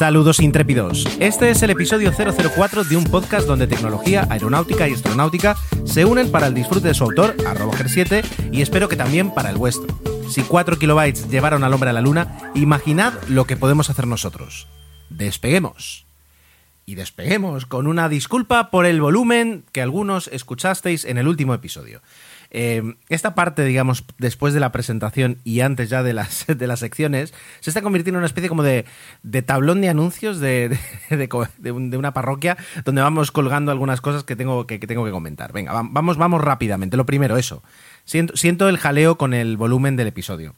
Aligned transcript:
Saludos 0.00 0.40
intrépidos. 0.40 1.06
Este 1.20 1.50
es 1.50 1.62
el 1.62 1.68
episodio 1.68 2.10
004 2.10 2.84
de 2.84 2.96
un 2.96 3.04
podcast 3.04 3.46
donde 3.46 3.66
tecnología, 3.66 4.26
aeronáutica 4.30 4.88
y 4.88 4.94
astronáutica 4.94 5.58
se 5.84 6.06
unen 6.06 6.32
para 6.32 6.46
el 6.46 6.54
disfrute 6.54 6.88
de 6.88 6.94
su 6.94 7.04
autor, 7.04 7.36
Roger7, 7.36 8.24
y 8.50 8.62
espero 8.62 8.88
que 8.88 8.96
también 8.96 9.34
para 9.34 9.50
el 9.50 9.58
vuestro. 9.58 10.00
Si 10.26 10.40
4 10.40 10.78
kilobytes 10.78 11.28
llevaron 11.28 11.64
al 11.64 11.74
hombre 11.74 11.90
a 11.90 11.92
la 11.92 12.00
luna, 12.00 12.50
imaginad 12.54 13.12
lo 13.28 13.44
que 13.44 13.58
podemos 13.58 13.90
hacer 13.90 14.06
nosotros. 14.06 14.68
Despeguemos. 15.10 16.06
Y 16.86 16.94
despeguemos 16.94 17.66
con 17.66 17.86
una 17.86 18.08
disculpa 18.08 18.70
por 18.70 18.86
el 18.86 19.02
volumen 19.02 19.64
que 19.70 19.82
algunos 19.82 20.28
escuchasteis 20.28 21.04
en 21.04 21.18
el 21.18 21.28
último 21.28 21.52
episodio. 21.52 22.00
Eh, 22.50 22.82
esta 23.08 23.34
parte, 23.34 23.64
digamos, 23.64 24.04
después 24.18 24.52
de 24.52 24.60
la 24.60 24.72
presentación 24.72 25.38
y 25.44 25.60
antes 25.60 25.88
ya 25.88 26.02
de 26.02 26.12
las, 26.12 26.46
de 26.58 26.66
las 26.66 26.80
secciones, 26.80 27.32
se 27.60 27.70
está 27.70 27.82
convirtiendo 27.82 28.18
en 28.18 28.20
una 28.20 28.26
especie 28.26 28.48
como 28.48 28.62
de, 28.62 28.84
tablón 29.46 29.80
de 29.80 29.88
anuncios 29.88 30.40
de, 30.40 30.78
de, 31.10 31.72
una 31.72 32.12
parroquia 32.12 32.56
donde 32.84 33.02
vamos 33.02 33.30
colgando 33.30 33.70
algunas 33.70 34.00
cosas 34.00 34.24
que 34.24 34.36
tengo 34.36 34.66
que, 34.66 34.78
tengo 34.78 35.04
que 35.04 35.10
comentar. 35.10 35.52
Venga, 35.52 35.72
vamos, 35.72 36.16
vamos 36.16 36.40
rápidamente. 36.40 36.96
Lo 36.96 37.06
primero, 37.06 37.36
eso. 37.36 37.62
Siento, 38.04 38.36
siento 38.36 38.68
el 38.68 38.78
jaleo 38.78 39.16
con 39.16 39.34
el 39.34 39.56
volumen 39.56 39.96
del 39.96 40.08
episodio. 40.08 40.54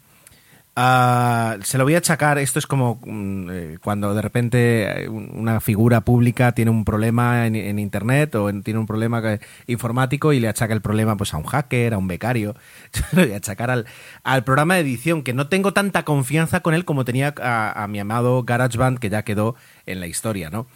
Ah, 0.74 1.58
se 1.62 1.76
lo 1.76 1.84
voy 1.84 1.94
a 1.94 1.98
achacar. 1.98 2.38
Esto 2.38 2.58
es 2.58 2.66
como 2.66 2.98
mm, 3.04 3.50
eh, 3.50 3.78
cuando 3.82 4.14
de 4.14 4.22
repente 4.22 5.04
eh, 5.04 5.08
una 5.08 5.60
figura 5.60 6.00
pública 6.00 6.52
tiene 6.52 6.70
un 6.70 6.86
problema 6.86 7.46
en, 7.46 7.78
internet 7.78 8.34
o 8.36 8.50
tiene 8.62 8.80
un 8.80 8.86
problema 8.86 9.22
informático 9.66 10.32
y 10.32 10.40
le 10.40 10.48
achaca 10.48 10.72
el 10.72 10.80
problema 10.80 11.16
pues 11.18 11.34
a 11.34 11.36
un 11.36 11.44
hacker, 11.44 11.92
a 11.92 11.98
un 11.98 12.08
becario. 12.08 12.56
Yo 12.94 13.02
lo 13.12 13.22
voy 13.24 13.34
a 13.34 13.36
achacar 13.36 13.70
al, 13.70 13.86
al, 14.22 14.44
programa 14.44 14.76
de 14.76 14.80
edición, 14.80 15.22
que 15.22 15.34
no 15.34 15.48
tengo 15.48 15.74
tanta 15.74 16.04
confianza 16.04 16.60
con 16.60 16.72
él 16.72 16.86
como 16.86 17.04
tenía 17.04 17.34
a, 17.36 17.86
mi 17.88 17.98
amado 17.98 18.42
GarageBand, 18.42 18.98
que 18.98 19.10
ya 19.10 19.24
quedó 19.24 19.56
en 19.84 20.00
la 20.00 20.06
historia, 20.06 20.48
¿no? 20.48 20.66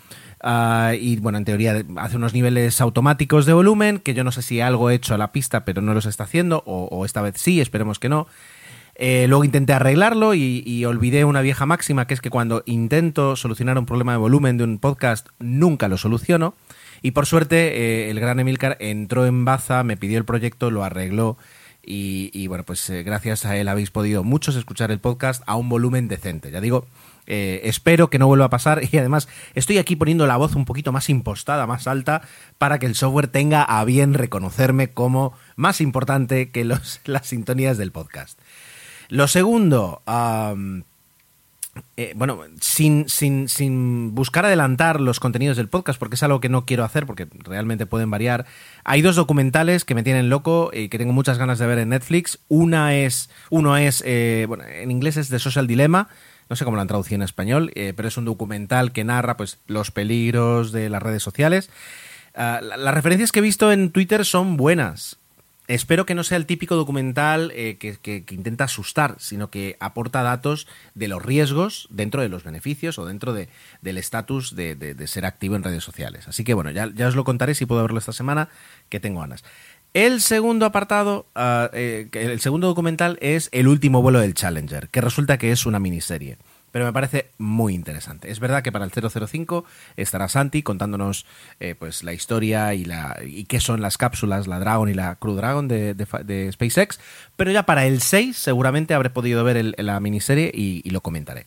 Ah, 0.42 0.92
y 0.98 1.16
bueno, 1.16 1.38
en 1.38 1.46
teoría 1.46 1.82
hace 1.96 2.16
unos 2.16 2.34
niveles 2.34 2.82
automáticos 2.82 3.46
de 3.46 3.54
volumen, 3.54 3.98
que 3.98 4.12
yo 4.12 4.24
no 4.24 4.32
sé 4.32 4.42
si 4.42 4.60
algo 4.60 4.90
he 4.90 4.94
hecho 4.94 5.14
a 5.14 5.18
la 5.18 5.32
pista, 5.32 5.64
pero 5.64 5.80
no 5.80 5.94
los 5.94 6.04
está 6.04 6.24
haciendo, 6.24 6.62
o 6.66 7.06
esta 7.06 7.22
vez 7.22 7.36
sí, 7.38 7.62
esperemos 7.62 7.98
que 7.98 8.10
no. 8.10 8.26
Eh, 8.98 9.26
luego 9.28 9.44
intenté 9.44 9.74
arreglarlo 9.74 10.32
y, 10.34 10.84
olvidé 10.86 11.26
una 11.26 11.42
vieja 11.42 11.66
máxima 11.66 12.06
que 12.06 12.14
es 12.14 12.22
que 12.22 12.30
cuando 12.30 12.62
intento 12.64 13.36
solucionar 13.36 13.78
un 13.78 13.84
problema 13.84 14.12
de 14.12 14.18
volumen 14.18 14.56
de 14.56 14.64
un 14.64 14.78
podcast 14.78 15.28
nunca 15.38 15.88
lo 15.88 15.98
soluciono. 15.98 16.54
Y 17.02 17.10
por 17.10 17.26
suerte 17.26 17.76
eh, 17.76 18.10
el 18.10 18.18
gran 18.20 18.40
Emilcar 18.40 18.78
entró 18.80 19.26
en 19.26 19.44
baza, 19.44 19.84
me 19.84 19.98
pidió 19.98 20.16
el 20.16 20.24
proyecto, 20.24 20.70
lo 20.70 20.82
arregló 20.82 21.36
y, 21.88 22.48
bueno, 22.48 22.64
pues 22.64 22.90
eh, 22.90 23.04
gracias 23.04 23.46
a 23.46 23.56
él 23.56 23.68
habéis 23.68 23.92
podido 23.92 24.24
muchos 24.24 24.56
escuchar 24.56 24.90
el 24.90 24.98
podcast 24.98 25.44
a 25.46 25.54
un 25.54 25.68
volumen 25.68 26.08
decente. 26.08 26.50
Ya 26.50 26.60
digo, 26.60 26.86
espero 27.26 28.10
que 28.10 28.18
no 28.18 28.26
vuelva 28.26 28.46
a 28.46 28.50
pasar 28.50 28.82
y 28.90 28.96
además 28.96 29.28
estoy 29.54 29.78
aquí 29.78 29.94
poniendo 29.94 30.26
la 30.26 30.36
voz 30.36 30.56
un 30.56 30.64
poquito 30.64 30.90
más 30.90 31.10
impostada, 31.10 31.66
más 31.66 31.86
alta, 31.86 32.22
para 32.58 32.78
que 32.78 32.86
el 32.86 32.96
software 32.96 33.28
tenga 33.28 33.62
a 33.62 33.84
bien 33.84 34.14
reconocerme 34.14 34.88
como 34.88 35.34
más 35.54 35.80
importante 35.80 36.50
que 36.50 36.64
las 37.04 37.26
sintonías 37.26 37.76
del 37.76 37.92
podcast. 37.92 38.40
Lo 39.08 39.28
segundo, 39.28 40.02
eh, 41.96 42.12
bueno, 42.16 42.40
sin, 42.60 43.08
sin, 43.08 43.48
sin, 43.48 44.14
buscar 44.14 44.46
adelantar 44.46 45.00
los 45.00 45.20
contenidos 45.20 45.56
del 45.56 45.68
podcast, 45.68 45.98
porque 45.98 46.16
es 46.16 46.22
algo 46.22 46.40
que 46.40 46.48
no 46.48 46.64
quiero 46.64 46.84
hacer, 46.84 47.06
porque 47.06 47.28
realmente 47.44 47.86
pueden 47.86 48.10
variar. 48.10 48.46
Hay 48.84 49.02
dos 49.02 49.16
documentales 49.16 49.84
que 49.84 49.94
me 49.94 50.02
tienen 50.02 50.28
loco 50.28 50.70
y 50.72 50.88
que 50.88 50.98
tengo 50.98 51.12
muchas 51.12 51.38
ganas 51.38 51.58
de 51.58 51.66
ver 51.66 51.78
en 51.78 51.90
Netflix. 51.90 52.38
Una 52.48 52.96
es, 52.96 53.30
uno 53.50 53.76
es, 53.76 54.02
eh, 54.06 54.46
bueno, 54.48 54.64
en 54.64 54.90
inglés 54.90 55.16
es 55.16 55.28
The 55.28 55.38
Social 55.38 55.66
Dilemma. 55.66 56.08
No 56.48 56.56
sé 56.56 56.64
cómo 56.64 56.76
lo 56.76 56.82
han 56.82 56.88
traducido 56.88 57.16
en 57.16 57.22
español, 57.22 57.72
eh, 57.74 57.92
pero 57.96 58.08
es 58.08 58.16
un 58.16 58.24
documental 58.24 58.92
que 58.92 59.04
narra 59.04 59.36
pues, 59.36 59.58
los 59.66 59.90
peligros 59.90 60.72
de 60.72 60.88
las 60.88 61.02
redes 61.02 61.22
sociales. 61.22 61.70
Ah, 62.34 62.60
las 62.62 62.94
referencias 62.94 63.32
que 63.32 63.40
he 63.40 63.42
visto 63.42 63.72
en 63.72 63.90
Twitter 63.90 64.24
son 64.24 64.56
buenas. 64.56 65.18
Espero 65.68 66.06
que 66.06 66.14
no 66.14 66.22
sea 66.22 66.36
el 66.36 66.46
típico 66.46 66.76
documental 66.76 67.52
eh, 67.54 67.76
que, 67.78 68.24
intenta 68.30 68.64
asustar, 68.64 69.16
sino 69.18 69.50
que 69.50 69.76
aporta 69.80 70.22
datos 70.22 70.68
de 70.94 71.08
los 71.08 71.24
riesgos 71.24 71.88
dentro 71.90 72.22
de 72.22 72.28
los 72.28 72.44
beneficios 72.44 72.98
o 72.98 73.06
dentro 73.06 73.32
de, 73.32 73.48
del 73.82 73.98
estatus 73.98 74.54
de, 74.54 74.94
ser 75.06 75.26
activo 75.26 75.56
en 75.56 75.64
redes 75.64 75.82
sociales. 75.82 76.28
Así 76.28 76.44
que 76.44 76.54
bueno, 76.54 76.70
ya, 76.70 76.90
ya, 76.94 77.08
os 77.08 77.16
lo 77.16 77.24
contaré 77.24 77.54
si 77.54 77.66
puedo 77.66 77.82
verlo 77.82 77.98
esta 77.98 78.12
semana, 78.12 78.48
que 78.88 79.00
tengo 79.00 79.20
ganas. 79.20 79.44
El 79.92 80.20
segundo 80.20 80.66
apartado, 80.66 81.26
ah, 81.34 81.70
eh, 81.72 82.08
el 82.12 82.40
segundo 82.40 82.66
documental 82.66 83.18
es 83.20 83.48
El 83.52 83.66
último 83.66 84.02
vuelo 84.02 84.20
del 84.20 84.34
Challenger, 84.34 84.88
que 84.88 85.00
resulta 85.00 85.38
que 85.38 85.52
es 85.52 85.66
una 85.66 85.80
miniserie 85.80 86.38
pero 86.76 86.84
me 86.84 86.92
parece 86.92 87.30
muy 87.38 87.72
interesante. 87.72 88.30
Es 88.30 88.38
verdad 88.38 88.62
que 88.62 88.70
para 88.70 88.84
el 88.84 88.90
005 88.90 89.64
estará 89.96 90.28
Santi 90.28 90.62
contándonos 90.62 91.24
eh, 91.58 91.74
pues 91.74 92.04
la 92.04 92.12
historia 92.12 92.74
y, 92.74 92.84
la, 92.84 93.18
y 93.26 93.44
qué 93.44 93.60
son 93.60 93.80
las 93.80 93.96
cápsulas, 93.96 94.46
la 94.46 94.58
Dragon 94.58 94.86
y 94.90 94.92
la 94.92 95.14
Crew 95.14 95.36
Dragon 95.36 95.68
de, 95.68 96.50
SpaceX, 96.52 97.00
pero 97.34 97.50
ya 97.50 97.62
para 97.62 97.86
el 97.86 98.02
6 98.02 98.36
seguramente 98.36 98.92
habré 98.92 99.08
podido 99.08 99.42
ver 99.42 99.74
la 99.78 99.98
miniserie 100.00 100.52
y, 100.52 100.82
lo 100.90 101.00
comentaré. 101.00 101.46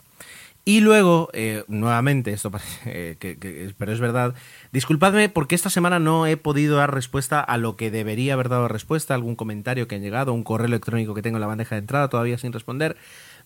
Y 0.65 0.79
luego, 0.79 1.29
eh, 1.33 1.63
nuevamente, 1.67 2.33
esto 2.33 2.49
parece, 2.49 3.15
que, 3.19 3.71
pero 3.77 3.93
es 3.93 3.99
verdad, 3.99 4.33
disculpadme 4.71 5.29
porque 5.29 5.53
esta 5.53 5.69
semana 5.69 5.99
no 5.99 6.25
he 6.25 6.37
podido 6.37 6.77
dar 6.77 6.91
respuesta 6.91 7.39
a 7.39 7.57
lo 7.57 7.75
que 7.75 7.91
debería 7.91 8.33
haber 8.33 8.49
dado 8.49 8.67
respuesta, 8.67 9.13
algún 9.13 9.35
comentario 9.35 9.87
que 9.87 9.93
ha 9.93 9.99
llegado, 9.99 10.33
un 10.33 10.43
correo 10.43 10.65
electrónico 10.65 11.13
que 11.13 11.21
tengo 11.21 11.37
en 11.37 11.41
la 11.41 11.47
bandeja 11.47 11.75
de 11.75 11.81
entrada 11.81 12.09
todavía 12.09 12.39
sin 12.39 12.51
responder. 12.51 12.97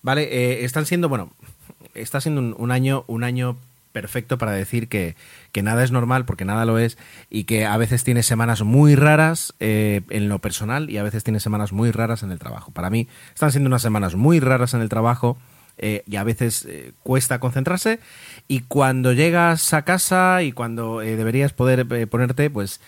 Vale, 0.04 0.24
eh, 0.24 0.66
están 0.66 0.86
siendo, 0.86 1.08
bueno, 1.08 1.32
está 1.94 2.22
siendo 2.22 2.56
un, 2.56 2.72
año, 2.72 3.04
un 3.08 3.24
año 3.24 3.58
perfecto 3.94 4.38
para 4.38 4.52
decir 4.52 4.90
que, 4.90 5.16
nada 5.62 5.84
es 5.84 5.92
normal, 5.92 6.26
porque 6.26 6.44
nada 6.44 6.66
lo 6.66 6.78
es, 6.78 6.98
y 7.30 7.46
que 7.46 7.66
a 7.66 7.78
veces 7.78 8.04
tiene 8.04 8.24
semanas 8.24 8.64
muy 8.64 8.96
raras 8.96 9.54
eh, 9.62 10.02
en 10.10 10.28
lo 10.28 10.40
personal 10.40 10.90
y 10.90 10.98
a 10.98 11.04
veces 11.04 11.24
tiene 11.24 11.40
semanas 11.40 11.72
muy 11.72 11.92
raras 11.92 12.24
en 12.24 12.32
el 12.32 12.40
trabajo. 12.40 12.72
Para 12.72 12.90
mí 12.90 13.08
están 13.34 13.52
siendo 13.52 13.70
unas 13.70 13.82
semanas 13.82 14.16
muy 14.16 14.42
raras 14.42 14.74
en 14.74 14.82
el 14.82 14.90
trabajo 14.90 15.38
eh, 15.78 16.04
y 16.06 16.18
a 16.18 16.24
veces 16.24 16.66
eh, 16.66 16.92
cuesta 17.04 17.40
concentrarse 17.40 18.00
y 18.48 18.62
cuando 18.62 19.14
llegas 19.14 19.74
a 19.74 19.84
casa 19.84 20.44
y 20.44 20.52
cuando 20.52 21.00
deberías 21.00 21.54
poder 21.54 22.10
ponerte, 22.10 22.50
pues 22.50 22.82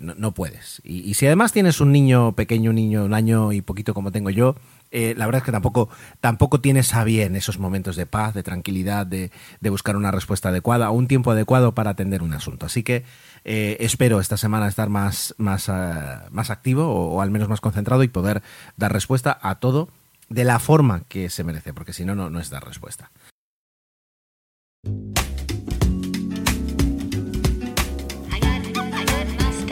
no, 0.00 0.32
puedes. 0.32 0.80
Y, 0.84 1.00
y, 1.00 1.14
si 1.14 1.26
además 1.26 1.52
tienes 1.52 1.80
un 1.80 1.92
niño 1.92 2.32
pequeño, 2.32 2.70
un 2.70 2.76
niño, 2.76 3.04
un 3.04 3.14
año 3.14 3.52
y 3.52 3.60
poquito 3.60 3.92
como 3.92 4.12
tengo 4.12 4.30
yo, 4.30 4.56
eh, 4.94 5.12
la 5.16 5.26
verdad 5.26 5.40
es 5.40 5.44
que 5.44 5.50
tampoco, 5.50 5.88
tampoco 6.20 6.60
tienes 6.60 6.94
a 6.94 7.02
bien 7.02 7.34
esos 7.34 7.58
momentos 7.58 7.96
de 7.96 8.06
paz, 8.06 8.32
de 8.32 8.44
tranquilidad, 8.44 9.04
de, 9.04 9.32
buscar 9.60 9.96
una 9.96 10.12
respuesta 10.12 10.50
adecuada, 10.50 10.90
un 10.90 11.08
tiempo 11.08 11.32
adecuado 11.32 11.74
para 11.74 11.90
atender 11.90 12.22
un 12.22 12.32
asunto. 12.32 12.66
Así 12.66 12.84
que 12.84 13.04
eh, 13.44 13.76
espero 13.80 14.20
esta 14.20 14.36
semana 14.36 14.68
estar 14.68 14.90
más, 14.90 15.34
más, 15.36 15.68
ah, 15.68 16.28
más 16.30 16.50
activo 16.50 16.86
o, 16.86 17.20
al 17.20 17.32
menos 17.32 17.48
más 17.48 17.60
concentrado 17.60 18.04
y 18.04 18.08
poder 18.08 18.42
dar 18.76 18.92
respuesta 18.92 19.36
a 19.42 19.56
todo 19.56 19.88
de 20.28 20.44
la 20.44 20.60
forma 20.60 21.02
que 21.08 21.28
se 21.28 21.42
merece, 21.42 21.74
porque 21.74 21.92
si 21.92 22.04
no, 22.04 22.14
no 22.14 22.38
es 22.38 22.50
dar 22.50 22.64
respuesta. 22.64 23.10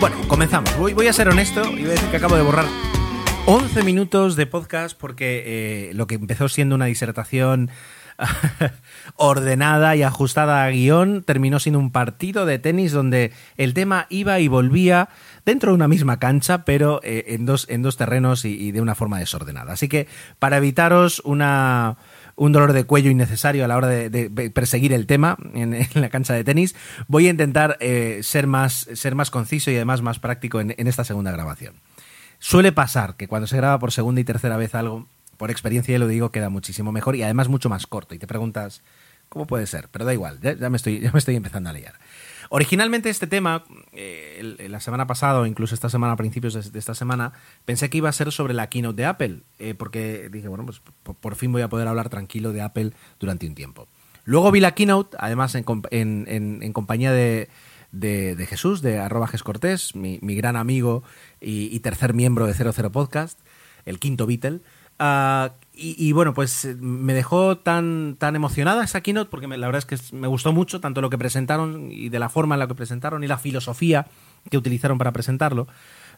Bueno, 0.01 0.17
comenzamos. 0.27 0.77
Voy, 0.79 0.95
voy 0.95 1.07
a 1.07 1.13
ser 1.13 1.29
honesto 1.29 1.63
y 1.71 1.83
voy 1.83 1.91
a 1.91 1.91
decir 1.91 2.11
que 2.11 2.17
acabo 2.17 2.35
de 2.35 2.43
borrar 2.43 2.67
11 3.45 3.83
minutos 3.83 4.37
de 4.37 4.47
podcast 4.47 4.97
porque 4.97 5.43
eh, 5.91 5.95
lo 5.95 6.07
que 6.07 6.15
empezó 6.15 6.49
siendo 6.49 6.77
una 6.77 6.85
disertación 6.85 7.71
ordenada 9.17 9.97
y 9.97 10.05
ajustada 10.05 10.63
a 10.63 10.71
guion 10.71 11.25
terminó 11.25 11.59
siendo 11.59 11.81
un 11.81 11.91
partido 11.91 12.47
de 12.47 12.61
tenis 12.61 12.93
donde 12.93 13.33
el 13.57 13.75
tema 13.75 14.07
iba 14.11 14.39
y 14.39 14.47
volvía 14.47 15.09
dentro 15.45 15.73
de 15.73 15.75
una 15.75 15.89
misma 15.89 16.21
cancha, 16.21 16.65
pero 16.65 17.01
eh, 17.03 17.25
en, 17.29 17.45
dos, 17.45 17.67
en 17.69 17.83
dos 17.83 17.97
terrenos 17.97 18.45
y, 18.45 18.71
de 18.71 18.81
una 18.81 18.95
forma 18.95 19.19
desordenada. 19.19 19.73
Así 19.73 19.89
que 19.89 20.07
para 20.39 20.59
evitaros 20.59 21.21
una, 21.25 21.97
un 22.37 22.53
dolor 22.53 22.73
de 22.73 22.85
cuello 22.85 23.11
innecesario 23.11 23.65
a 23.65 23.69
la 23.69 23.77
hora 23.77 23.89
de, 23.89 24.51
perseguir 24.55 24.93
el 24.93 25.09
tema 25.09 25.37
en, 25.55 25.85
la 25.95 26.11
cancha 26.11 26.35
de 26.35 26.45
tenis, 26.45 26.77
voy 27.09 27.27
a 27.27 27.31
intentar 27.31 27.77
eh, 27.81 28.21
ser, 28.23 28.47
más, 28.47 28.89
ser 28.95 29.17
más 29.17 29.33
conciso 29.33 29.73
y 29.73 29.75
además 29.75 30.01
más 30.01 30.21
práctico 30.21 30.61
en 30.61 30.87
esta 30.87 31.03
segunda 31.03 31.33
grabación. 31.33 31.75
Suele 32.43 32.73
pasar 32.73 33.15
que 33.15 33.29
cuando 33.29 33.47
se 33.47 33.57
graba 33.57 33.79
por 33.79 33.93
segunda 33.93 34.21
y 34.21 34.25
tercera 34.25 34.57
vez 34.57 34.75
algo, 34.75 35.07
por 35.37 35.53
experiencia 35.53 35.93
ya 35.93 36.01
lo 36.01 36.09
digo, 36.09 36.33
queda 36.33 36.49
muchísimo 36.49 36.91
mejor 36.91 37.15
y 37.15 37.23
además 37.23 37.47
mucho 37.47 37.69
más 37.69 37.87
corto. 37.87 38.17
Y 38.17 38.19
te 38.19 38.27
preguntas, 38.27 38.83
¿cómo 39.29 39.47
puede 39.47 39.65
ser? 39.69 39.89
Pero 39.93 40.05
da 40.05 40.13
igual, 40.13 40.41
ya, 40.41 40.69
me, 40.69 40.77
estoy, 40.77 40.99
ya 41.01 41.13
me 41.13 41.21
estoy 41.21 41.37
empezando 41.37 41.71
a 41.71 41.73
liar. 41.73 41.95
Originalmente 42.49 43.11
este 43.11 43.29
tema, 43.29 43.63
eh, 43.93 44.67
la 44.69 44.81
semana 44.81 45.07
pasada 45.07 45.39
o 45.39 45.47
incluso 45.47 45.77
esta 45.77 45.89
semana, 45.89 46.15
a 46.15 46.17
principios 46.17 46.73
de, 46.73 46.77
esta 46.77 46.97
semana, 46.97 47.33
pensé 47.65 47.89
que 47.91 47.99
iba 47.99 48.09
a 48.09 48.13
ser 48.13 48.33
sobre 48.33 48.55
la 48.55 48.69
keynote 48.69 48.97
de 48.97 49.07
Apple, 49.07 49.43
eh, 49.61 49.75
porque 49.75 50.29
dije, 50.29 50.49
bueno, 50.49 50.67
pues 50.67 50.83
por, 51.21 51.37
fin 51.37 51.53
voy 51.53 51.63
a 51.63 51.69
poder 51.69 51.87
hablar 51.87 52.09
tranquilo 52.09 52.53
de 52.53 52.61
Apple 52.61 52.91
durante 53.21 53.47
un 53.47 53.55
tiempo. 53.55 53.87
Luego 54.25 54.51
vi 54.51 54.59
la 54.59 54.75
keynote, 54.75 55.17
además 55.21 55.55
en, 55.55 56.73
compañía 56.73 57.13
de, 57.13 57.49
Jesús, 57.93 58.83
de 58.83 58.99
arroba 58.99 59.29
Cortés, 59.43 59.95
mi, 59.95 60.19
gran 60.21 60.57
amigo 60.57 61.03
y, 61.41 61.79
tercer 61.81 62.15
miembro 62.15 62.47
de 62.47 62.55
00 62.55 62.93
Podcast, 62.93 63.39
el 63.85 63.99
quinto 63.99 64.27
Beatle. 64.27 64.61
Ah, 64.99 65.55
y, 65.75 66.13
bueno, 66.13 66.33
pues 66.35 66.65
eh, 66.65 66.77
me 66.79 67.15
dejó 67.15 67.59
tan, 67.59 68.17
tan 68.19 68.37
emocionada 68.37 68.85
esa 68.85 69.01
keynote 69.01 69.31
porque 69.31 69.49
la 69.49 69.67
verdad 69.67 69.79
es 69.79 69.87
que 69.87 70.15
me 70.15 70.29
gustó 70.29 70.53
mucho 70.53 70.81
tanto 70.81 71.01
lo 71.01 71.11
que 71.11 71.19
presentaron 71.19 71.91
y 71.91 72.09
de 72.09 72.19
la 72.19 72.29
forma 72.29 72.55
en 72.55 72.61
la 72.61 72.69
que 72.69 72.75
presentaron 72.75 73.25
y 73.25 73.27
la 73.27 73.39
filosofía 73.39 74.07
que 74.51 74.59
utilizaron 74.59 74.99
para 74.99 75.13
presentarlo, 75.13 75.67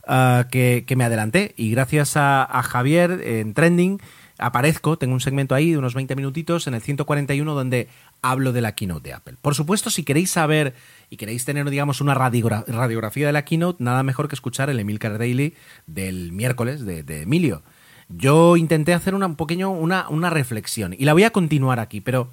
ah, 0.07 0.49
que, 0.51 0.85
me 0.97 1.05
adelanté 1.05 1.55
y 1.57 1.71
gracias 1.71 2.17
a, 2.17 2.47
Javier 2.63 3.23
en 3.25 3.55
Trending 3.55 4.01
aparezco, 4.39 4.99
tengo 4.99 5.15
un 5.15 5.21
segmento 5.21 5.55
ahí 5.55 5.73
de 5.73 5.79
unos 5.79 5.95
20 5.95 6.17
minutitos 6.17 6.67
en 6.67 6.75
el 6.75 6.81
141 6.81 7.55
donde 7.55 7.89
hablo 8.23 8.53
de 8.53 8.61
la 8.61 8.75
keynote 8.75 9.09
de 9.09 9.15
Apple. 9.15 9.37
Por 9.41 9.55
supuesto, 9.55 9.91
si 9.91 10.05
queréis 10.05 10.31
saber 10.31 10.75
y 11.11 11.17
queréis 11.17 11.45
tener, 11.45 11.69
digamos, 11.71 12.01
una 12.01 12.15
radiografía 12.15 13.27
de 13.27 13.33
la 13.33 13.45
keynote, 13.45 13.83
nada 13.83 14.03
mejor 14.03 14.29
que 14.29 14.35
escuchar 14.35 14.71
el 14.71 14.81
Emil 14.81 14.99
Daily 14.99 15.55
del 15.87 16.33
miércoles 16.33 16.85
de, 16.85 17.23
Emilio 17.23 17.63
yo 18.11 18.59
intenté 18.59 18.93
hacer 18.93 19.15
una, 19.15 19.25
un 19.25 19.35
pequeño, 19.35 19.71
una, 19.71 20.09
una 20.11 20.29
reflexión 20.29 20.95
y 20.99 21.07
la 21.07 21.15
voy 21.15 21.25
a 21.25 21.31
continuar 21.31 21.81
aquí, 21.81 22.03
pero 22.03 22.29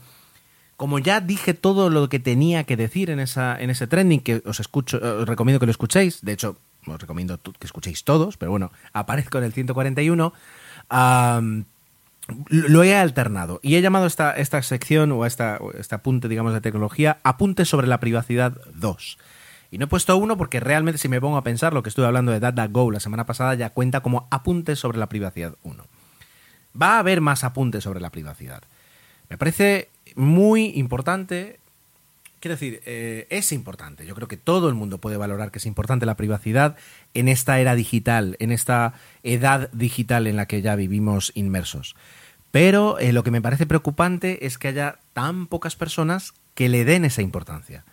como 0.81 0.97
ya 0.97 1.21
dije 1.21 1.53
todo 1.53 1.91
lo 1.91 2.09
que 2.09 2.17
tenía 2.17 2.63
que 2.63 2.75
decir 2.75 3.11
en, 3.11 3.19
ese 3.19 3.87
trending, 3.87 4.19
que 4.19 4.41
os, 4.47 4.59
escucho, 4.59 4.97
os 4.97 5.27
recomiendo 5.27 5.59
que 5.59 5.67
lo 5.67 5.71
escuchéis, 5.71 6.25
de 6.25 6.31
hecho, 6.31 6.57
os 6.87 6.99
recomiendo 6.99 7.39
que 7.39 7.67
escuchéis 7.67 8.03
todos, 8.03 8.35
pero 8.35 8.49
bueno, 8.49 8.71
aparezco 8.91 9.37
en 9.37 9.43
el 9.43 9.53
141, 9.53 10.33
lo 12.47 12.83
he 12.83 12.95
alternado 12.95 13.59
y 13.63 13.75
he 13.75 13.81
llamado 13.81 14.05
esta, 14.05 14.33
esta 14.33 14.61
sección 14.61 15.11
o 15.11 15.25
esta, 15.25 15.59
este 15.77 15.95
apunte, 15.95 16.27
digamos, 16.27 16.53
de 16.53 16.61
tecnología, 16.61 17.19
Apunte 17.23 17.65
sobre 17.65 17.87
la 17.87 17.99
privacidad 17.99 18.53
2. 18.75 19.17
Y 19.71 19.77
no 19.77 19.85
he 19.85 19.87
puesto 19.87 20.15
uno 20.17 20.37
porque 20.37 20.59
realmente 20.59 20.97
si 20.97 21.07
me 21.07 21.21
pongo 21.21 21.37
a 21.37 21.43
pensar 21.43 21.73
lo 21.73 21.81
que 21.81 21.89
estuve 21.89 22.05
hablando 22.05 22.33
de 22.33 22.41
DataGo 22.41 22.91
la 22.91 22.99
semana 22.99 23.25
pasada 23.25 23.55
ya 23.55 23.69
cuenta 23.69 24.01
como 24.01 24.27
apuntes 24.29 24.79
sobre 24.79 24.97
la 24.97 25.07
privacidad 25.07 25.55
1. 25.63 25.85
Va 26.79 26.95
a 26.95 26.99
haber 26.99 27.21
más 27.21 27.43
apuntes 27.43 27.83
sobre 27.83 28.01
la 28.01 28.09
privacidad. 28.09 28.63
Me 29.29 29.37
parece 29.37 29.89
muy 30.15 30.73
importante, 30.75 31.59
quiero 32.41 32.55
decir, 32.55 32.81
eh, 32.85 33.27
es 33.29 33.53
importante. 33.53 34.05
Yo 34.05 34.13
creo 34.13 34.27
que 34.27 34.35
todo 34.35 34.67
el 34.67 34.75
mundo 34.75 34.97
puede 34.97 35.15
valorar 35.15 35.51
que 35.51 35.59
es 35.59 35.65
importante 35.65 36.05
la 36.05 36.17
privacidad 36.17 36.75
en 37.13 37.29
esta 37.29 37.57
era 37.61 37.75
digital, 37.75 38.35
en 38.39 38.51
esta 38.51 38.93
edad 39.23 39.69
digital 39.71 40.27
en 40.27 40.35
la 40.35 40.47
que 40.47 40.61
ya 40.61 40.75
vivimos 40.75 41.31
inmersos. 41.33 41.95
Pero 42.51 42.99
eh, 42.99 43.13
lo 43.13 43.23
que 43.23 43.31
me 43.31 43.41
parece 43.41 43.65
preocupante 43.65 44.45
es 44.45 44.57
que 44.57 44.67
haya 44.67 44.99
tan 45.13 45.47
pocas 45.47 45.75
personas 45.75 46.33
que 46.53 46.69
le 46.69 46.85
den 46.85 47.05
esa 47.05 47.21
importancia 47.21 47.85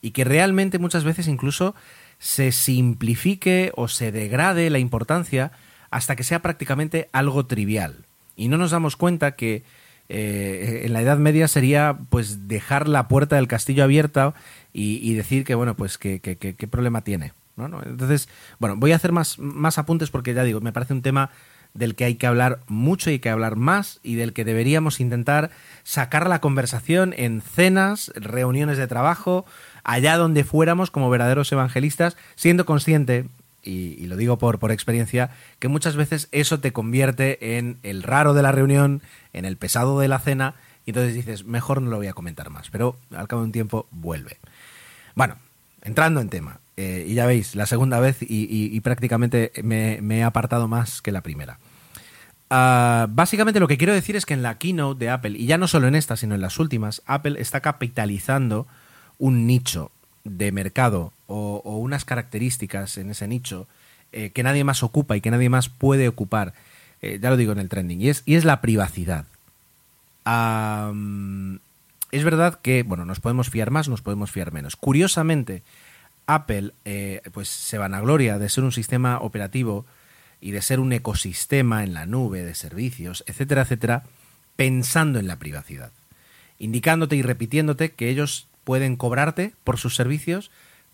y 0.00 0.12
que 0.12 0.24
realmente 0.24 0.78
muchas 0.78 1.04
veces 1.04 1.28
incluso 1.28 1.74
se 2.18 2.52
simplifique 2.52 3.72
o 3.74 3.88
se 3.88 4.12
degrade 4.12 4.70
la 4.70 4.78
importancia 4.78 5.50
hasta 5.90 6.16
que 6.16 6.24
sea 6.24 6.42
prácticamente 6.42 7.08
algo 7.12 7.46
trivial. 7.46 8.06
Y 8.36 8.48
no 8.48 8.56
nos 8.56 8.70
damos 8.70 8.96
cuenta 8.96 9.32
que 9.32 9.64
eh, 10.08 10.82
en 10.84 10.92
la 10.92 11.02
Edad 11.02 11.18
Media 11.18 11.48
sería 11.48 11.98
pues 12.10 12.46
dejar 12.46 12.88
la 12.88 13.08
puerta 13.08 13.36
del 13.36 13.48
castillo 13.48 13.84
abierta 13.84 14.34
y, 14.72 15.14
decir 15.14 15.44
que 15.44 15.54
bueno 15.54 15.76
pues 15.76 15.98
qué 15.98 16.68
problema 16.70 17.02
tiene. 17.02 17.32
Entonces, 17.56 18.28
bueno, 18.58 18.76
voy 18.76 18.92
a 18.92 18.96
hacer 18.96 19.12
más, 19.12 19.38
más 19.38 19.78
apuntes 19.78 20.10
porque 20.10 20.34
ya 20.34 20.42
digo, 20.42 20.60
me 20.60 20.72
parece 20.72 20.92
un 20.92 21.02
tema 21.02 21.30
del 21.74 21.96
que 21.96 22.04
hay 22.04 22.14
que 22.14 22.26
hablar 22.26 22.60
mucho 22.68 23.10
y 23.10 23.14
hay 23.14 23.18
que 23.18 23.30
hablar 23.30 23.56
más 23.56 24.00
y 24.02 24.14
del 24.14 24.32
que 24.32 24.44
deberíamos 24.44 25.00
intentar 25.00 25.50
sacar 25.82 26.28
la 26.28 26.40
conversación 26.40 27.12
en 27.16 27.42
cenas, 27.42 28.12
reuniones 28.14 28.78
de 28.78 28.86
trabajo, 28.86 29.44
allá 29.82 30.16
donde 30.16 30.44
fuéramos 30.44 30.90
como 30.90 31.10
verdaderos 31.10 31.50
evangelistas, 31.52 32.16
siendo 32.36 32.64
consciente, 32.64 33.26
y, 33.62 34.06
lo 34.06 34.16
digo 34.16 34.38
por, 34.38 34.58
por 34.58 34.72
experiencia, 34.72 35.30
que 35.58 35.68
muchas 35.68 35.96
veces 35.96 36.28
eso 36.32 36.60
te 36.60 36.72
convierte 36.72 37.56
en 37.56 37.78
el 37.82 38.02
raro 38.02 38.34
de 38.34 38.42
la 38.42 38.52
reunión, 38.52 39.02
en 39.32 39.44
el 39.44 39.56
pesado 39.56 39.98
de 39.98 40.08
la 40.08 40.18
cena, 40.18 40.54
y 40.86 40.90
entonces 40.90 41.14
dices, 41.14 41.44
mejor 41.44 41.80
no 41.80 41.90
lo 41.90 41.96
voy 41.96 42.08
a 42.08 42.12
comentar 42.12 42.50
más, 42.50 42.68
pero 42.70 42.98
al 43.10 43.26
cabo 43.26 43.42
de 43.42 43.46
un 43.46 43.52
tiempo 43.52 43.88
vuelve. 43.90 44.38
Bueno, 45.14 45.36
entrando 45.82 46.20
en 46.20 46.28
tema, 46.28 46.60
eh, 46.76 47.06
y 47.08 47.14
ya 47.14 47.26
veis, 47.26 47.54
la 47.54 47.66
segunda 47.66 48.00
vez 48.00 48.18
y, 48.20 48.78
prácticamente 48.80 49.52
me, 49.62 50.00
he 50.00 50.22
apartado 50.22 50.66
más 50.68 51.02
que 51.02 51.12
la 51.12 51.22
primera. 51.22 51.58
Ah, 52.50 53.06
básicamente 53.10 53.60
lo 53.60 53.68
que 53.68 53.78
quiero 53.78 53.92
decir 53.92 54.16
es 54.16 54.26
que 54.26 54.34
en 54.34 54.42
la 54.42 54.58
keynote 54.58 55.04
de 55.04 55.10
Apple, 55.10 55.38
y 55.38 55.46
ya 55.46 55.58
no 55.58 55.68
solo 55.68 55.86
en 55.86 55.94
esta, 55.94 56.16
sino 56.16 56.34
en 56.34 56.40
las 56.40 56.58
últimas, 56.58 57.02
Apple 57.06 57.40
está 57.40 57.60
capitalizando 57.60 58.66
un 59.18 59.46
nicho 59.46 59.90
de 60.24 60.52
mercado 60.52 61.12
o, 61.26 61.60
unas 61.78 62.04
características 62.04 62.98
en 62.98 63.10
ese 63.10 63.28
nicho 63.28 63.66
eh, 64.12 64.30
que 64.30 64.42
nadie 64.42 64.64
más 64.64 64.82
ocupa 64.82 65.16
y 65.16 65.20
que 65.20 65.30
nadie 65.30 65.48
más 65.48 65.68
puede 65.68 66.08
ocupar, 66.08 66.54
eh, 67.02 67.18
ya 67.20 67.30
lo 67.30 67.36
digo 67.36 67.52
en 67.52 67.58
el 67.58 67.68
trending, 67.68 68.00
y 68.00 68.08
es, 68.08 68.22
y 68.26 68.34
es 68.34 68.44
la 68.44 68.60
privacidad. 68.60 69.26
es 72.10 72.24
verdad 72.24 72.58
que, 72.60 72.82
bueno, 72.82 73.04
nos 73.04 73.20
podemos 73.20 73.50
fiar 73.50 73.70
más, 73.70 73.88
nos 73.88 74.02
podemos 74.02 74.30
fiar 74.32 74.52
menos. 74.52 74.76
Curiosamente, 74.76 75.62
Apple 76.26 76.72
eh, 76.84 77.22
pues 77.32 77.48
se 77.48 77.78
vanagloria 77.78 78.38
de 78.38 78.48
ser 78.48 78.64
un 78.64 78.72
sistema 78.72 79.18
operativo 79.20 79.86
y 80.40 80.50
de 80.50 80.62
ser 80.62 80.80
un 80.80 80.92
ecosistema 80.92 81.84
en 81.84 81.94
la 81.94 82.06
nube 82.06 82.42
de 82.42 82.54
servicios, 82.54 83.24
etcétera, 83.26 83.62
etcétera, 83.62 84.04
pensando 84.56 85.18
en 85.18 85.26
la 85.26 85.38
privacidad, 85.38 85.92
indicándote 86.58 87.16
y 87.16 87.22
repitiéndote 87.22 87.92
que 87.92 88.08
ellos 88.08 88.48
pueden 88.64 88.96
cobrarte 88.96 89.54
por 89.64 89.78
sus 89.78 89.94
servicios, 89.94 90.50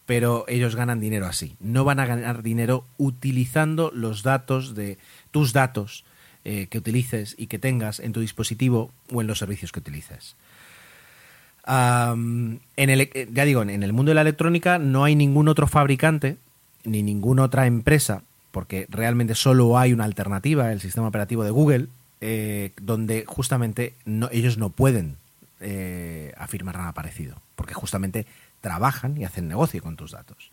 pero 0.06 0.44
ellos 0.48 0.76
ganan 0.76 1.00
dinero 1.00 1.26
así. 1.26 1.56
No 1.60 1.84
van 1.84 2.00
a 2.00 2.06
ganar 2.06 2.42
dinero 2.42 2.84
utilizando 2.98 3.90
los 3.94 4.22
datos 4.22 4.74
de 4.74 4.98
tus 5.30 5.52
datos 5.52 6.04
eh, 6.44 6.68
que 6.68 6.78
utilices 6.78 7.34
y 7.38 7.46
que 7.46 7.58
tengas 7.58 8.00
en 8.00 8.12
tu 8.12 8.20
dispositivo 8.20 8.92
o 9.12 9.20
en 9.20 9.26
los 9.26 9.38
servicios 9.38 9.72
que 9.72 9.80
utilices. 9.80 10.36
En 11.66 12.60
el, 12.76 13.00
eh, 13.00 13.28
ya 13.32 13.44
digo, 13.44 13.62
en 13.62 13.82
el 13.82 13.92
mundo 13.92 14.10
de 14.10 14.14
la 14.14 14.22
electrónica 14.22 14.78
no 14.78 15.04
hay 15.04 15.14
ningún 15.14 15.48
otro 15.48 15.66
fabricante 15.66 16.36
ni 16.84 17.02
ninguna 17.02 17.44
otra 17.44 17.66
empresa, 17.66 18.22
porque 18.50 18.86
realmente 18.88 19.34
solo 19.34 19.78
hay 19.78 19.92
una 19.92 20.04
alternativa, 20.04 20.72
el 20.72 20.80
sistema 20.80 21.08
operativo 21.08 21.44
de 21.44 21.50
Google, 21.50 21.86
eh, 22.20 22.72
donde 22.80 23.24
justamente 23.26 23.94
ellos 24.30 24.58
no 24.58 24.70
pueden 24.70 25.16
afirmar 26.38 26.78
nada 26.78 26.92
parecido 26.92 27.36
porque 27.60 27.74
justamente 27.74 28.24
trabajan 28.62 29.18
y 29.18 29.24
hacen 29.24 29.46
negocio 29.46 29.82
con 29.82 29.94
tus 29.94 30.12
datos. 30.12 30.50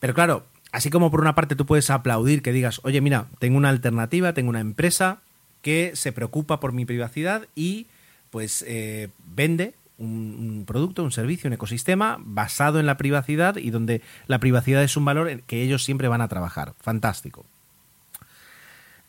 Pero 0.00 0.12
claro, 0.12 0.44
así 0.70 0.90
como 0.90 1.10
por 1.10 1.22
una 1.22 1.34
parte 1.34 1.56
tú 1.56 1.64
puedes 1.64 1.88
aplaudir 1.88 2.42
que 2.42 2.52
digas, 2.52 2.82
oye, 2.84 3.00
mira, 3.00 3.24
tengo 3.38 3.56
una 3.56 3.70
alternativa, 3.70 4.34
tengo 4.34 4.50
una 4.50 4.60
empresa 4.60 5.20
que 5.62 5.92
se 5.94 6.12
preocupa 6.12 6.60
por 6.60 6.72
mi 6.72 6.84
privacidad 6.84 7.48
y 7.54 7.86
pues 8.30 8.62
eh, 8.68 9.08
vende 9.34 9.72
un, 10.00 10.64
producto, 10.66 11.04
un 11.04 11.12
servicio, 11.12 11.48
un 11.48 11.54
ecosistema 11.54 12.16
basado 12.20 12.80
en 12.80 12.86
la 12.86 12.96
privacidad 12.96 13.56
y 13.56 13.70
donde 13.70 14.02
la 14.26 14.40
privacidad 14.40 14.82
es 14.82 14.96
un 14.96 15.04
valor 15.04 15.42
que 15.42 15.62
ellos 15.62 15.84
siempre 15.84 16.08
van 16.08 16.22
a 16.22 16.28
trabajar. 16.28 16.74
Fantástico. 16.80 17.44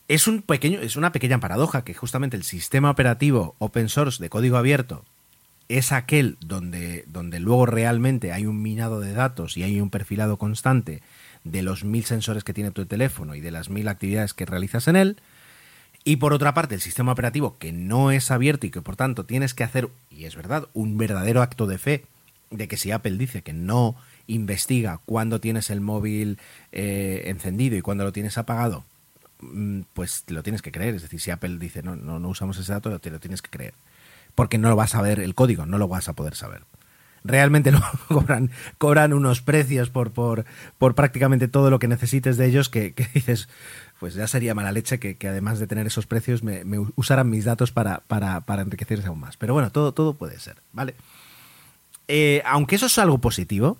Es, 0.08 0.26
un 0.26 0.42
pequeño, 0.42 0.80
es 0.80 0.96
una 0.96 1.12
pequeña 1.12 1.40
paradoja 1.40 1.84
que 1.84 1.94
justamente 1.94 2.36
el 2.36 2.42
sistema 2.42 2.90
operativo 2.90 3.54
open 3.58 3.88
source 3.88 4.22
de 4.22 4.28
código 4.28 4.56
abierto 4.58 5.04
es 5.68 5.92
aquel 5.92 6.36
donde, 6.40 7.04
donde 7.06 7.40
luego 7.40 7.64
realmente 7.64 8.32
hay 8.32 8.44
un 8.44 8.60
minado 8.60 9.00
de 9.00 9.14
datos 9.14 9.56
y 9.56 9.62
hay 9.62 9.80
un 9.80 9.88
perfilado 9.88 10.36
constante 10.36 11.02
de 11.44 11.62
los 11.62 11.84
mil 11.84 12.04
sensores 12.04 12.44
que 12.44 12.52
tiene 12.52 12.70
tu 12.72 12.84
teléfono 12.84 13.34
y 13.34 13.40
de 13.40 13.50
las 13.50 13.70
mil 13.70 13.88
actividades 13.88 14.34
que 14.34 14.44
realizas 14.44 14.86
en 14.88 14.96
él. 14.96 15.16
Y 16.04 16.16
por 16.16 16.32
otra 16.32 16.52
parte, 16.54 16.74
el 16.74 16.80
sistema 16.80 17.12
operativo 17.12 17.58
que 17.58 17.72
no 17.72 18.10
es 18.10 18.30
abierto 18.30 18.66
y 18.66 18.70
que 18.70 18.82
por 18.82 18.96
tanto 18.96 19.24
tienes 19.24 19.54
que 19.54 19.64
hacer, 19.64 19.88
y 20.10 20.24
es 20.24 20.34
verdad, 20.34 20.68
un 20.72 20.98
verdadero 20.98 21.42
acto 21.42 21.66
de 21.66 21.78
fe 21.78 22.06
de 22.50 22.68
que 22.68 22.76
si 22.76 22.90
Apple 22.90 23.16
dice 23.16 23.42
que 23.42 23.52
no 23.52 23.96
investiga 24.26 25.00
cuando 25.06 25.40
tienes 25.40 25.70
el 25.70 25.80
móvil 25.80 26.38
eh, 26.72 27.22
encendido 27.26 27.76
y 27.76 27.82
cuando 27.82 28.04
lo 28.04 28.12
tienes 28.12 28.36
apagado, 28.36 28.84
mm, 29.40 29.82
pues 29.94 30.24
lo 30.28 30.42
tienes 30.42 30.60
que 30.60 30.72
creer. 30.72 30.94
Es 30.94 31.02
decir, 31.02 31.20
si 31.20 31.30
Apple 31.30 31.58
dice 31.58 31.82
no, 31.82 31.96
no, 31.96 32.18
no 32.18 32.28
usamos 32.28 32.58
ese 32.58 32.72
dato, 32.72 32.98
te 32.98 33.10
lo 33.10 33.20
tienes 33.20 33.40
que 33.40 33.50
creer 33.50 33.74
porque 34.34 34.58
no 34.58 34.68
lo 34.68 34.76
vas 34.76 34.94
a 34.94 35.02
ver 35.02 35.20
el 35.20 35.34
código, 35.34 35.66
no 35.66 35.78
lo 35.78 35.88
vas 35.88 36.08
a 36.08 36.14
poder 36.14 36.34
saber. 36.34 36.62
Realmente 37.24 37.70
lo 37.72 37.80
cobran, 38.08 38.50
cobran 38.78 39.12
unos 39.12 39.42
precios 39.42 39.90
por, 39.90 40.12
por, 40.12 40.44
por 40.78 40.94
prácticamente 40.94 41.48
todo 41.48 41.70
lo 41.70 41.78
que 41.78 41.88
necesites 41.88 42.36
de 42.36 42.46
ellos 42.46 42.68
que, 42.68 42.94
dices, 43.14 43.48
pues 44.02 44.14
ya 44.14 44.26
sería 44.26 44.52
mala 44.52 44.72
leche 44.72 44.98
que, 44.98 45.28
además 45.28 45.60
de 45.60 45.68
tener 45.68 45.86
esos 45.86 46.06
precios 46.06 46.42
me, 46.42 46.64
usaran 46.96 47.30
mis 47.30 47.44
datos 47.44 47.70
para, 47.70 48.00
para, 48.08 48.42
enriquecerse 48.60 49.06
aún 49.06 49.20
más. 49.20 49.36
Pero 49.36 49.54
bueno, 49.54 49.70
todo, 49.70 49.92
todo 49.92 50.14
puede 50.14 50.40
ser, 50.40 50.56
¿vale? 50.72 50.96
Eh, 52.08 52.42
aunque 52.44 52.74
eso 52.74 52.86
es 52.86 52.98
algo 52.98 53.18
positivo, 53.18 53.78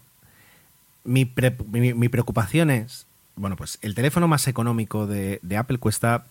mi, 1.03 1.25
preocupación 1.25 2.71
es, 2.71 3.09
bueno, 3.35 3.57
pues 3.57 3.81
el 3.83 3.97
teléfono 3.97 4.29
más 4.29 4.47
económico 4.47 5.09
de, 5.09 5.41
Apple 5.59 5.79
cuesta 5.79 6.25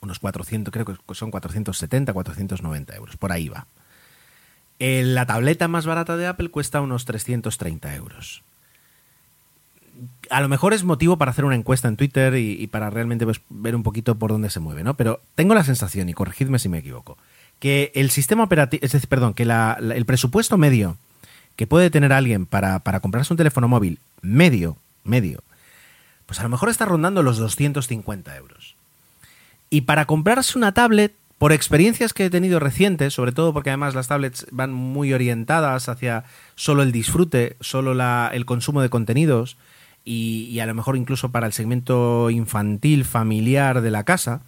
unos 0.00 0.20
400, 0.20 0.72
creo 0.72 0.84
que 0.84 1.14
son 1.16 1.32
470, 1.32 2.12
490 2.12 2.94
euros, 2.94 3.16
por 3.16 3.32
ahí 3.32 3.48
va. 3.48 3.66
Eh, 4.78 5.02
la 5.02 5.26
tableta 5.26 5.66
más 5.66 5.84
barata 5.84 6.16
de 6.16 6.28
Apple 6.28 6.52
cuesta 6.52 6.80
unos 6.80 7.06
330 7.06 7.96
euros 7.96 8.44
a 10.30 10.40
lo 10.40 10.48
mejor 10.48 10.74
es 10.74 10.84
motivo 10.84 11.16
para 11.18 11.30
hacer 11.30 11.44
una 11.44 11.54
encuesta 11.54 11.88
en 11.88 11.96
Twitter 11.96 12.34
y, 12.36 12.66
para 12.68 12.90
realmente 12.90 13.24
pues, 13.24 13.40
ver 13.48 13.74
un 13.74 13.82
poquito 13.82 14.16
por 14.16 14.30
dónde 14.30 14.50
se 14.50 14.60
mueve, 14.60 14.84
¿no? 14.84 14.94
Pero 14.94 15.20
tengo 15.34 15.54
la 15.54 15.64
sensación, 15.64 16.08
y 16.08 16.14
corregidme 16.14 16.58
si 16.58 16.68
me 16.68 16.78
equivoco, 16.78 17.18
que 17.58 17.90
el 17.94 18.10
sistema 18.10 18.44
operativo, 18.44 18.84
es 18.84 18.92
decir, 18.92 19.08
perdón, 19.08 19.34
que 19.34 19.42
el 19.42 20.04
presupuesto 20.04 20.56
medio 20.56 20.96
que 21.56 21.66
puede 21.66 21.90
tener 21.90 22.12
alguien 22.12 22.46
para, 22.46 22.78
para 22.80 23.00
comprarse 23.00 23.32
un 23.32 23.36
teléfono 23.36 23.66
móvil 23.66 23.98
medio, 24.22 24.76
medio, 25.02 25.42
pues 26.26 26.38
a 26.40 26.44
lo 26.44 26.50
mejor 26.50 26.68
está 26.68 26.84
rondando 26.84 27.22
los 27.22 27.38
250 27.38 28.36
euros. 28.36 28.76
Y 29.70 29.82
para 29.82 30.06
comprarse 30.06 30.56
una 30.56 30.72
tablet, 30.72 31.14
por 31.38 31.52
experiencias 31.52 32.12
que 32.12 32.26
he 32.26 32.30
tenido 32.30 32.58
recientes, 32.58 33.14
sobre 33.14 33.32
todo 33.32 33.52
porque 33.52 33.70
además 33.70 33.94
las 33.94 34.08
tablets 34.08 34.46
van 34.50 34.72
muy 34.72 35.12
orientadas 35.12 35.88
hacia 35.88 36.24
solo 36.56 36.82
el 36.82 36.92
disfrute, 36.92 37.56
solo 37.60 37.94
la, 37.94 38.30
el 38.32 38.44
consumo 38.44 38.82
de 38.82 38.90
contenidos, 38.90 39.56
y, 40.10 40.58
a 40.60 40.66
lo 40.66 40.74
mejor 40.74 40.96
incluso 40.96 41.30
para 41.30 41.46
el 41.46 41.52
segmento 41.52 42.30
infantil, 42.30 43.04
familiar 43.04 43.82
de 43.82 43.90
la 43.90 44.04
casa, 44.04 44.40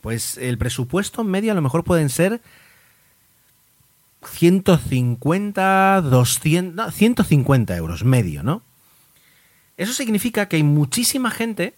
pues 0.00 0.36
el 0.36 0.58
presupuesto 0.58 1.22
medio 1.22 1.52
a 1.52 1.54
lo 1.54 1.62
mejor 1.62 1.84
pueden 1.84 2.08
ser 2.08 2.40
150, 4.28 6.00
200, 6.00 6.92
150 6.92 7.76
euros 7.76 8.04
medio, 8.04 8.42
¿no? 8.42 8.62
Eso 9.76 9.92
significa 9.92 10.48
que 10.48 10.56
hay 10.56 10.64
muchísima 10.64 11.30
gente 11.30 11.74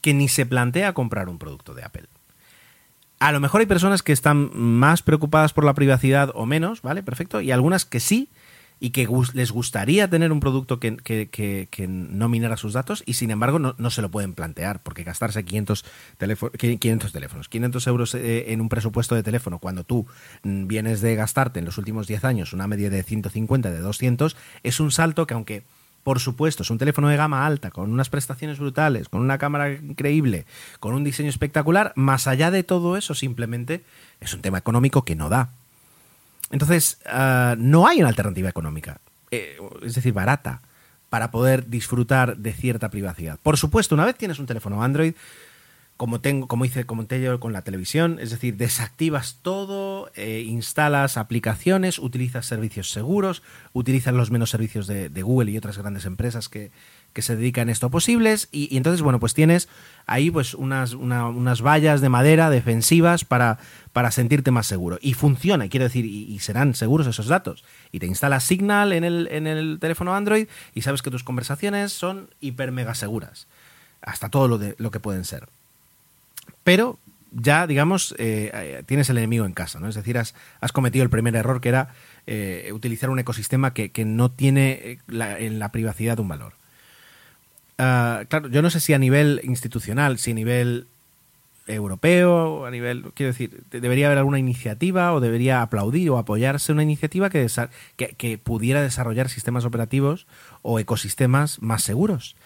que 0.00 0.12
ni 0.12 0.26
se 0.26 0.44
plantea 0.44 0.92
comprar 0.92 1.28
un 1.28 1.38
producto 1.38 1.74
de 1.74 1.84
Apple. 1.84 2.06
A 3.20 3.30
lo 3.30 3.38
mejor 3.38 3.60
hay 3.60 3.66
personas 3.66 4.02
que 4.02 4.12
están 4.12 4.50
más 4.58 5.02
preocupadas 5.02 5.52
por 5.52 5.62
la 5.62 5.74
privacidad 5.74 6.32
o 6.34 6.46
menos, 6.46 6.82
¿vale? 6.82 7.04
Perfecto. 7.04 7.40
Y 7.40 7.52
algunas 7.52 7.84
que 7.84 8.00
sí, 8.00 8.28
y 8.82 8.90
que 8.90 9.08
les 9.34 9.52
gustaría 9.52 10.10
tener 10.10 10.32
un 10.32 10.40
producto 10.40 10.80
que, 10.80 11.78
no 11.88 12.28
minara 12.28 12.56
sus 12.56 12.72
datos 12.72 13.04
y 13.06 13.14
sin 13.14 13.30
embargo 13.30 13.60
no, 13.60 13.90
se 13.90 14.02
lo 14.02 14.10
pueden 14.10 14.34
plantear 14.34 14.82
porque 14.82 15.04
gastarse 15.04 15.44
500, 15.44 15.84
500 16.58 17.12
teléfonos, 17.12 17.48
500 17.48 17.86
euros 17.86 18.14
eh, 18.16 18.52
en 18.52 18.60
un 18.60 18.68
presupuesto 18.68 19.14
de 19.14 19.22
teléfono 19.22 19.60
cuando 19.60 19.84
tú 19.84 20.08
mm, 20.42 20.66
vienes 20.66 21.00
de 21.00 21.14
gastarte 21.14 21.60
en 21.60 21.64
los 21.64 21.78
últimos 21.78 22.08
10 22.08 22.24
años 22.24 22.52
una 22.52 22.66
media 22.66 22.90
de 22.90 23.04
150, 23.04 23.70
de 23.70 23.78
200, 23.78 24.36
es 24.64 24.80
un 24.80 24.90
salto 24.90 25.26
que 25.26 25.34
aunque... 25.34 25.62
Por 26.02 26.18
supuesto, 26.18 26.64
es 26.64 26.70
un 26.70 26.78
teléfono 26.78 27.06
de 27.06 27.16
gama 27.16 27.46
alta, 27.46 27.70
con 27.70 27.92
unas 27.92 28.10
prestaciones 28.10 28.58
brutales, 28.58 29.08
con 29.08 29.20
una 29.20 29.38
cámara 29.38 29.70
increíble, 29.70 30.46
con 30.80 30.94
un 30.94 31.04
diseño 31.04 31.28
espectacular. 31.28 31.92
Más 31.94 32.26
allá 32.26 32.50
de 32.50 32.64
todo 32.64 32.96
eso, 32.96 33.14
simplemente 33.14 33.84
es 34.20 34.34
un 34.34 34.40
tema 34.40 34.58
económico 34.58 35.04
que 35.04 35.14
no 35.14 35.28
da. 35.28 35.50
Entonces, 36.52 36.98
ah, 37.06 37.56
no 37.58 37.88
hay 37.88 37.98
una 37.98 38.08
alternativa 38.08 38.48
económica, 38.48 39.00
eh, 39.30 39.56
es 39.82 39.94
decir, 39.94 40.12
barata, 40.12 40.62
para 41.08 41.30
poder 41.30 41.68
disfrutar 41.68 42.36
de 42.36 42.52
cierta 42.52 42.90
privacidad. 42.90 43.38
Por 43.42 43.56
supuesto, 43.56 43.94
una 43.94 44.04
vez 44.04 44.16
tienes 44.16 44.38
un 44.38 44.46
teléfono 44.46 44.82
Android, 44.82 45.14
como 45.96 46.20
tengo, 46.20 46.48
como 46.48 46.64
hice, 46.64 46.84
comenté 46.84 47.20
yo 47.20 47.40
con 47.40 47.52
la 47.52 47.62
televisión, 47.62 48.18
es 48.20 48.30
decir, 48.30 48.56
desactivas 48.56 49.38
todo, 49.42 50.10
eh, 50.14 50.44
instalas 50.46 51.16
aplicaciones, 51.16 51.98
utilizas 51.98 52.46
servicios 52.46 52.90
seguros, 52.90 53.42
utilizas 53.72 54.14
los 54.14 54.30
menos 54.30 54.50
servicios 54.50 54.86
de 54.86 55.22
Google 55.22 55.50
y 55.50 55.58
otras 55.58 55.78
grandes 55.78 56.04
empresas 56.04 56.48
que, 56.48 56.70
que 57.12 57.22
se 57.22 57.36
dedican 57.36 57.68
a 57.68 57.72
esto 57.72 57.90
posibles 57.90 58.48
y, 58.52 58.76
entonces, 58.76 59.02
bueno, 59.02 59.20
pues 59.20 59.34
tienes 59.34 59.68
ahí 60.06 60.30
pues 60.30 60.54
unas, 60.54 60.94
unas 60.94 61.62
vallas 61.62 62.00
de 62.00 62.08
madera 62.08 62.50
defensivas 62.50 63.24
para, 63.24 63.58
para 63.92 64.10
sentirte 64.10 64.50
más 64.50 64.66
seguro. 64.66 64.98
Y 65.00 65.14
funciona, 65.14 65.68
quiero 65.68 65.84
decir, 65.84 66.04
y, 66.04 66.38
serán 66.40 66.74
seguros 66.74 67.06
esos 67.06 67.28
datos. 67.28 67.64
Y 67.92 67.98
te 67.98 68.06
instalas 68.06 68.44
Signal 68.44 68.92
en 68.92 69.04
el, 69.04 69.28
en 69.30 69.46
el 69.46 69.78
teléfono 69.80 70.14
Android 70.14 70.48
y 70.74 70.82
sabes 70.82 71.02
que 71.02 71.10
tus 71.10 71.24
conversaciones 71.24 71.92
son 71.92 72.30
hiper 72.40 72.72
mega 72.72 72.94
seguras. 72.94 73.46
Hasta 74.00 74.28
todo 74.28 74.48
lo, 74.48 74.58
de, 74.58 74.74
lo 74.78 74.90
que 74.90 75.00
pueden 75.00 75.24
ser. 75.24 75.48
Pero 76.64 76.98
ya, 77.32 77.66
digamos, 77.66 78.14
eh, 78.18 78.50
eh, 78.52 78.82
tienes 78.86 79.08
el 79.10 79.18
enemigo 79.18 79.44
en 79.46 79.52
casa, 79.52 79.80
¿no? 79.80 79.88
Es 79.88 79.94
decir, 79.94 80.18
has, 80.18 80.34
has 80.60 80.72
cometido 80.72 81.02
el 81.02 81.10
primer 81.10 81.34
error 81.36 81.60
que 81.60 81.68
era 81.68 81.94
eh, 82.26 82.70
utilizar 82.74 83.10
un 83.10 83.18
ecosistema 83.18 83.72
que, 83.72 83.90
que 83.90 84.04
no 84.04 84.30
tiene 84.30 84.98
en 85.08 85.58
la 85.58 85.72
privacidad 85.72 86.18
un 86.18 86.28
valor. 86.28 86.54
Claro, 88.28 88.48
yo 88.48 88.62
no 88.62 88.70
sé 88.70 88.80
si 88.80 88.94
a 88.94 88.98
nivel 88.98 89.40
institucional, 89.44 90.18
si 90.18 90.30
a 90.30 90.34
nivel 90.34 90.86
europeo, 91.66 92.66
a 92.66 92.70
nivel, 92.70 93.12
quiero 93.14 93.32
decir, 93.32 93.62
debería 93.70 94.06
haber 94.06 94.18
alguna 94.18 94.38
iniciativa 94.38 95.12
o 95.12 95.20
debería 95.20 95.62
aplaudir 95.62 96.10
o 96.10 96.18
apoyarse 96.18 96.72
una 96.72 96.82
iniciativa 96.82 97.30
que, 97.30 97.46
que, 97.96 98.38
pudiera 98.38 98.82
desarrollar 98.82 99.28
sistemas 99.28 99.64
operativos 99.64 100.26
o 100.62 100.78
ecosistemas 100.78 101.62
más 101.62 101.82
seguros. 101.82 102.36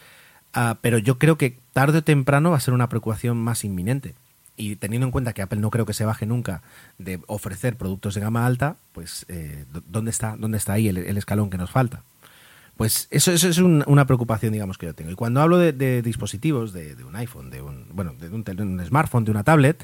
Ah, 0.53 0.79
pero 0.81 0.99
yo 0.99 1.19
creo 1.19 1.37
que 1.37 1.59
tarde 1.73 1.99
o 1.99 2.05
temprano 2.05 2.51
va 2.51 2.57
a 2.57 2.61
ser 2.61 2.75
una 2.75 2.89
preocupación 2.89 3.37
más 3.37 3.65
inminente. 3.65 4.15
Y 4.59 4.77
teniendo 4.77 5.07
en 5.07 5.11
cuenta 5.11 5.35
que 5.35 5.43
Apple 5.43 5.61
no 5.61 5.71
creo 5.71 5.85
que 5.85 5.93
se 5.93 6.07
baje 6.07 6.25
nunca 6.25 6.63
de 6.97 7.21
ofrecer 7.27 7.77
productos 7.77 8.15
de 8.15 8.23
gama 8.23 8.47
alta, 8.47 8.77
pues 8.93 9.27
eh, 9.29 9.67
¿dónde, 9.87 10.11
está, 10.11 10.37
¿dónde 10.39 10.57
está 10.57 10.73
ahí 10.75 10.89
el 10.89 11.19
escalón 11.19 11.51
que 11.51 11.59
nos 11.59 11.71
falta? 11.71 12.03
Pues 12.77 13.09
eso, 13.11 13.33
eso 13.33 13.49
es 13.49 13.59
una 13.59 14.05
preocupación, 14.05 14.53
digamos, 14.53 14.77
que 14.77 14.87
yo 14.87 14.95
tengo. 14.95 15.11
Y 15.11 15.15
cuando 15.15 15.41
hablo 15.41 15.57
de, 15.57 16.03
dispositivos, 16.03 16.75
de, 16.75 16.95
un 17.05 17.17
iPhone, 17.17 17.49
de 17.51 17.63
un, 17.63 17.87
bueno, 17.93 18.15
de 18.19 18.29
un, 18.29 18.85
smartphone, 18.85 19.25
de 19.25 19.31
una 19.31 19.45
tablet, 19.45 19.83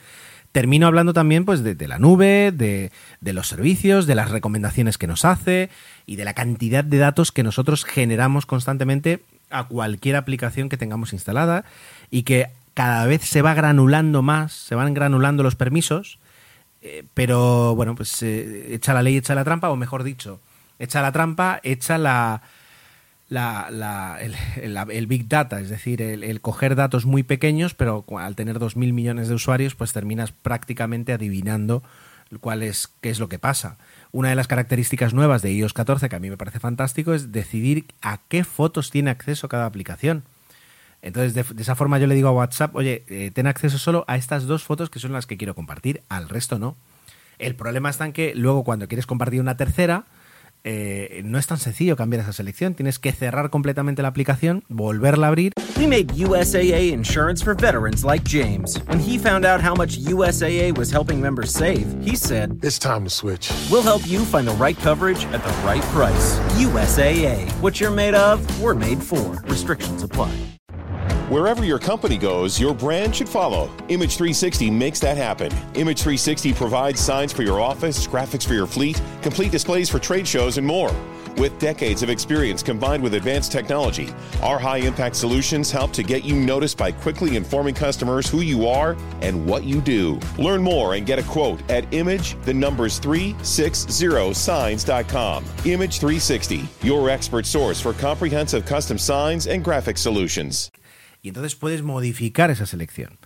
termino 0.52 0.86
hablando 0.86 1.14
también 1.14 1.46
pues 1.46 1.62
de, 1.62 1.88
la 1.88 1.98
nube, 1.98 2.52
de, 2.52 2.90
los 3.32 3.48
servicios, 3.48 4.06
de 4.06 4.14
las 4.14 4.30
recomendaciones 4.30 4.98
que 4.98 5.06
nos 5.06 5.24
hace 5.24 5.70
y 6.04 6.16
de 6.16 6.26
la 6.26 6.34
cantidad 6.34 6.84
de 6.84 6.98
datos 6.98 7.32
que 7.32 7.42
nosotros 7.42 7.86
generamos 7.86 8.44
constantemente 8.44 9.22
a 9.48 9.64
cualquier 9.64 10.16
aplicación 10.16 10.68
que 10.68 10.76
tengamos 10.76 11.14
instalada 11.14 11.64
y 12.10 12.24
que 12.24 12.50
cada 12.74 13.06
vez 13.06 13.22
se 13.22 13.40
va 13.40 13.54
granulando 13.54 14.20
más, 14.20 14.52
se 14.52 14.74
van 14.74 14.92
granulando 14.92 15.42
los 15.42 15.56
permisos, 15.56 16.18
eh, 16.82 17.04
pero 17.14 17.74
bueno, 17.74 17.94
pues 17.94 18.22
eh, 18.22 18.74
echa 18.74 18.92
la 18.92 19.02
ley, 19.02 19.16
echa 19.16 19.34
la 19.34 19.44
trampa, 19.44 19.70
o 19.70 19.76
mejor 19.76 20.02
dicho, 20.04 20.40
echa 20.78 21.00
la 21.00 21.12
trampa, 21.12 21.58
echa 21.62 21.96
la 21.96 22.42
la, 23.32 24.18
el, 24.20 25.06
Big 25.06 25.28
Data, 25.28 25.60
es 25.60 25.70
decir, 25.70 26.02
el, 26.02 26.40
coger 26.40 26.76
datos 26.76 27.06
muy 27.06 27.22
pequeños, 27.22 27.74
pero 27.74 28.04
al 28.18 28.36
tener 28.36 28.58
2.000 28.58 28.92
millones 28.92 29.28
de 29.28 29.34
usuarios, 29.34 29.74
pues 29.74 29.92
terminas 29.92 30.32
prácticamente 30.32 31.12
adivinando 31.12 31.82
cuál 32.40 32.62
es, 32.62 32.88
qué 33.00 33.10
es 33.10 33.18
lo 33.18 33.28
que 33.28 33.38
pasa. 33.38 33.78
Una 34.10 34.28
de 34.28 34.34
las 34.34 34.48
características 34.48 35.14
nuevas 35.14 35.42
de 35.42 35.52
iOS 35.52 35.72
14 35.72 36.08
que 36.08 36.16
a 36.16 36.20
mí 36.20 36.30
me 36.30 36.36
parece 36.36 36.60
fantástico 36.60 37.14
es 37.14 37.32
decidir 37.32 37.86
a 38.02 38.20
qué 38.28 38.44
fotos 38.44 38.90
tiene 38.90 39.10
acceso 39.10 39.48
cada 39.48 39.66
aplicación. 39.66 40.24
Entonces, 41.00 41.34
de, 41.34 41.44
esa 41.60 41.74
forma 41.74 41.98
yo 41.98 42.06
le 42.06 42.14
digo 42.14 42.28
a 42.28 42.32
WhatsApp, 42.32 42.74
oye, 42.76 43.04
eh, 43.08 43.30
ten 43.34 43.46
acceso 43.46 43.78
solo 43.78 44.04
a 44.08 44.16
estas 44.16 44.44
dos 44.44 44.62
fotos 44.62 44.88
que 44.88 45.00
son 45.00 45.12
las 45.12 45.26
que 45.26 45.36
quiero 45.36 45.54
compartir, 45.54 46.02
al 46.08 46.28
resto 46.28 46.58
no. 46.58 46.76
El 47.38 47.56
problema 47.56 47.90
está 47.90 48.06
en 48.06 48.12
que 48.12 48.34
luego 48.34 48.62
cuando 48.62 48.86
quieres 48.88 49.06
compartir 49.06 49.40
una 49.40 49.56
tercera, 49.56 50.04
eh, 50.64 51.22
no 51.24 51.38
es 51.38 51.46
tan 51.46 51.58
sencillo 51.58 51.96
cambiar 51.96 52.22
esa 52.22 52.32
selección. 52.32 52.74
Tienes 52.74 52.98
que 52.98 53.12
cerrar 53.12 53.50
completamente 53.50 54.02
la 54.02 54.08
aplicación, 54.08 54.64
volverla 54.68 55.26
a 55.26 55.30
abrir. 55.30 55.52
We 55.76 55.86
made 55.86 56.14
USAA 56.14 56.92
insurance 56.92 57.42
for 57.42 57.54
veterans 57.54 58.04
like 58.04 58.24
James. 58.24 58.78
When 58.86 59.00
he 59.00 59.18
found 59.18 59.44
out 59.44 59.60
how 59.60 59.74
much 59.74 59.98
USAA 59.98 60.76
was 60.76 60.90
helping 60.92 61.20
members 61.20 61.52
save, 61.52 61.86
he 62.02 62.16
said, 62.16 62.58
It's 62.62 62.78
time 62.78 63.04
to 63.04 63.10
switch. 63.10 63.50
We'll 63.70 63.82
help 63.82 64.06
you 64.06 64.24
find 64.24 64.46
the 64.46 64.54
right 64.54 64.78
coverage 64.78 65.24
at 65.32 65.42
the 65.42 65.52
right 65.66 65.82
price. 65.92 66.38
USAA. 66.56 67.50
What 67.60 67.80
you're 67.80 67.90
made 67.90 68.14
of, 68.14 68.40
we're 68.60 68.74
made 68.74 69.02
for. 69.02 69.42
Restrictions 69.48 70.02
apply. 70.02 70.30
Wherever 71.32 71.64
your 71.64 71.78
company 71.78 72.18
goes, 72.18 72.60
your 72.60 72.74
brand 72.74 73.16
should 73.16 73.26
follow. 73.26 73.70
Image 73.88 74.16
360 74.16 74.70
makes 74.70 75.00
that 75.00 75.16
happen. 75.16 75.50
Image 75.74 76.02
360 76.02 76.52
provides 76.52 77.00
signs 77.00 77.32
for 77.32 77.42
your 77.42 77.58
office, 77.58 78.06
graphics 78.06 78.46
for 78.46 78.52
your 78.52 78.66
fleet, 78.66 79.00
complete 79.22 79.50
displays 79.50 79.88
for 79.88 79.98
trade 79.98 80.28
shows, 80.28 80.58
and 80.58 80.66
more. 80.66 80.94
With 81.38 81.58
decades 81.58 82.02
of 82.02 82.10
experience 82.10 82.62
combined 82.62 83.02
with 83.02 83.14
advanced 83.14 83.50
technology, 83.50 84.14
our 84.42 84.58
high 84.58 84.76
impact 84.76 85.16
solutions 85.16 85.70
help 85.70 85.94
to 85.94 86.02
get 86.02 86.22
you 86.22 86.36
noticed 86.36 86.76
by 86.76 86.92
quickly 86.92 87.36
informing 87.36 87.74
customers 87.74 88.28
who 88.28 88.42
you 88.42 88.68
are 88.68 88.94
and 89.22 89.46
what 89.46 89.64
you 89.64 89.80
do. 89.80 90.20
Learn 90.36 90.62
more 90.62 90.96
and 90.96 91.06
get 91.06 91.18
a 91.18 91.22
quote 91.22 91.62
at 91.70 91.90
image 91.94 92.38
the 92.42 92.52
numbers 92.52 93.00
360signs.com. 93.00 95.44
Image 95.64 95.98
360, 95.98 96.68
your 96.82 97.08
expert 97.08 97.46
source 97.46 97.80
for 97.80 97.94
comprehensive 97.94 98.66
custom 98.66 98.98
signs 98.98 99.46
and 99.46 99.64
graphic 99.64 99.96
solutions. 99.96 100.71
Y 101.22 101.28
entonces 101.28 101.54
puedes 101.54 101.82
modificar 101.82 102.50
esa 102.50 102.66
selección. 102.66 103.18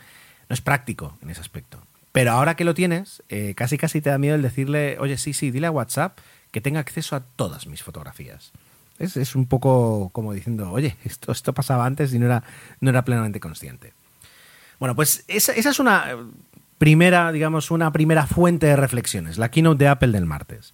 No 0.49 0.55
es 0.55 0.61
práctico 0.61 1.17
en 1.23 1.31
ese 1.31 1.41
aspecto. 1.41 1.81
Pero 2.13 2.33
ahora 2.33 2.55
que 2.55 2.65
lo 2.65 2.75
tienes, 2.75 3.23
eh, 3.29 3.55
casi 3.57 3.79
casi 3.79 4.01
te 4.01 4.11
da 4.11 4.19
miedo 4.19 4.37
el 4.37 4.43
decirle, 4.43 4.97
oye, 5.01 5.19
sí, 5.19 5.33
sí, 5.33 5.51
dile 5.51 5.67
a 5.67 5.71
WhatsApp 5.71 6.19
que 6.51 6.61
tenga 6.61 6.81
acceso 6.81 7.17
a 7.17 7.21
todas 7.21 7.67
mis 7.67 7.83
fotografías. 7.83 8.53
Es, 8.99 9.35
un 9.35 9.47
poco 9.47 10.09
como 10.13 10.33
diciendo, 10.33 10.71
oye, 10.73 10.97
esto, 11.05 11.33
esto 11.33 11.53
pasaba 11.53 11.85
antes 11.85 12.15
y 12.15 12.19
no 12.19 12.27
era, 12.27 12.43
no 12.81 12.89
era 12.89 13.05
plenamente 13.05 13.41
consciente. 13.41 13.93
Bueno, 14.79 14.95
pues 14.95 15.25
esa, 15.29 15.53
es 15.53 15.79
una 15.79 16.17
primera, 16.79 17.33
digamos, 17.33 17.71
una 17.71 17.93
primera 17.93 18.27
fuente 18.27 18.67
de 18.67 18.77
reflexiones, 18.77 19.37
la 19.37 19.51
keynote 19.51 19.85
de 19.85 19.89
Apple 19.89 20.13
del 20.13 20.25
martes. 20.25 20.73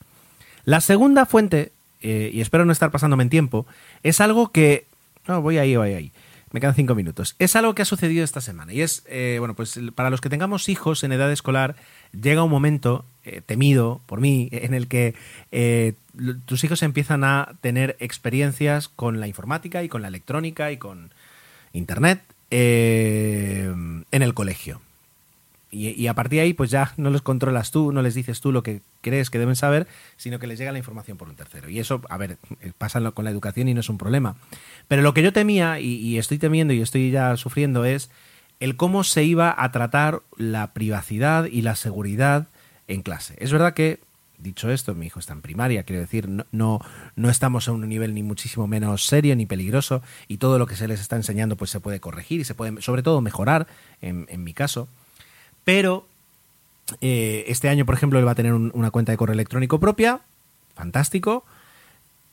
La 0.64 0.80
segunda 0.80 1.26
fuente, 1.26 1.72
eh, 2.00 2.30
y 2.32 2.40
espero 2.40 2.64
no 2.64 2.72
estar 2.72 2.92
pasándome 2.92 3.24
en 3.24 3.30
tiempo, 3.30 3.66
es 4.04 4.20
algo 4.20 4.52
que... 4.52 4.86
No, 5.26 5.42
voy 5.42 5.58
ahí, 5.58 5.76
voy 5.76 5.92
ahí. 5.92 6.12
Me 6.52 6.60
quedan 6.60 6.74
cinco 6.74 6.94
minutos. 6.94 7.34
Es 7.38 7.56
algo 7.56 7.74
que 7.74 7.82
ha 7.82 7.86
sucedido 7.86 8.24
esta 8.24 8.42
semana. 8.42 8.72
Y 8.74 8.82
es, 8.82 9.04
eh, 9.06 9.36
bueno, 9.38 9.54
pues 9.54 9.80
para 9.94 10.10
los 10.10 10.20
que 10.20 10.28
tengamos 10.28 10.68
hijos 10.68 11.02
en 11.02 11.12
edad 11.12 11.32
escolar, 11.32 11.76
llega 12.12 12.44
un 12.44 12.50
momento 12.50 13.06
eh, 13.24 13.40
temido 13.44 14.02
por 14.06 14.20
mí 14.20 14.50
en 14.52 14.74
el 14.74 14.86
que 14.86 15.14
eh, 15.50 15.94
tus 16.44 16.62
hijos 16.62 16.82
empiezan 16.82 17.24
a 17.24 17.54
tener 17.62 17.96
experiencias 18.00 18.88
con 18.88 19.18
la 19.18 19.28
informática 19.28 19.82
y 19.82 19.88
con 19.88 20.02
la 20.02 20.08
electrónica 20.08 20.70
y 20.70 20.76
con 20.76 21.10
Internet 21.72 22.22
en 22.50 24.04
el 24.10 24.34
colegio. 24.34 24.82
Y, 25.74 26.06
a 26.06 26.12
partir 26.12 26.36
de 26.36 26.42
ahí, 26.42 26.52
pues 26.52 26.70
ya 26.70 26.92
no 26.98 27.08
los 27.08 27.22
controlas 27.22 27.70
tú, 27.70 27.92
no 27.92 28.02
les 28.02 28.14
dices 28.14 28.42
tú 28.42 28.52
lo 28.52 28.62
que 28.62 28.82
crees 29.00 29.30
que 29.30 29.38
deben 29.38 29.56
saber, 29.56 29.86
sino 30.18 30.38
que 30.38 30.46
les 30.46 30.58
llega 30.58 30.70
la 30.70 30.76
información 30.76 31.16
por 31.16 31.30
un 31.30 31.34
tercero. 31.34 31.70
Y 31.70 31.78
eso, 31.78 32.02
a 32.10 32.18
ver, 32.18 32.36
pasa 32.76 33.00
con 33.12 33.24
la 33.24 33.30
educación 33.30 33.68
y 33.68 33.74
no 33.74 33.80
es 33.80 33.88
un 33.88 33.96
problema. 33.96 34.36
Pero 34.86 35.00
lo 35.00 35.14
que 35.14 35.22
yo 35.22 35.32
temía, 35.32 35.80
y, 35.80 36.18
estoy 36.18 36.36
temiendo 36.36 36.74
y 36.74 36.82
estoy 36.82 37.10
ya 37.10 37.34
sufriendo, 37.38 37.86
es 37.86 38.10
el 38.60 38.76
cómo 38.76 39.02
se 39.02 39.24
iba 39.24 39.54
a 39.56 39.72
tratar 39.72 40.20
la 40.36 40.74
privacidad 40.74 41.46
y 41.46 41.62
la 41.62 41.74
seguridad 41.74 42.48
en 42.86 43.00
clase. 43.00 43.34
Es 43.38 43.50
verdad 43.50 43.72
que, 43.72 43.98
dicho 44.36 44.70
esto, 44.70 44.94
mi 44.94 45.06
hijo 45.06 45.20
está 45.20 45.32
en 45.32 45.40
primaria, 45.40 45.84
quiero 45.84 46.02
decir, 46.02 46.28
no, 46.28 46.80
no, 47.16 47.30
estamos 47.30 47.66
a 47.68 47.72
un 47.72 47.88
nivel 47.88 48.12
ni 48.12 48.22
muchísimo 48.22 48.66
menos 48.66 49.06
serio 49.06 49.34
ni 49.36 49.46
peligroso, 49.46 50.02
y 50.28 50.36
todo 50.36 50.58
lo 50.58 50.66
que 50.66 50.76
se 50.76 50.86
les 50.86 51.00
está 51.00 51.16
enseñando 51.16 51.56
pues 51.56 51.70
se 51.70 51.80
puede 51.80 51.98
corregir 51.98 52.40
y 52.42 52.44
se 52.44 52.54
puede, 52.54 52.82
sobre 52.82 53.02
todo, 53.02 53.22
mejorar, 53.22 53.66
en, 54.02 54.26
en 54.28 54.44
mi 54.44 54.52
caso. 54.52 54.86
Pero 55.64 56.06
eh, 57.00 57.44
este 57.48 57.68
año, 57.68 57.86
por 57.86 57.94
ejemplo, 57.94 58.18
él 58.18 58.26
va 58.26 58.32
a 58.32 58.36
tener 58.36 58.54
una 58.54 58.90
cuenta 58.90 59.12
de 59.12 59.18
correo 59.18 59.34
electrónico 59.34 59.80
propia. 59.80 60.20
Fantástico. 60.74 61.44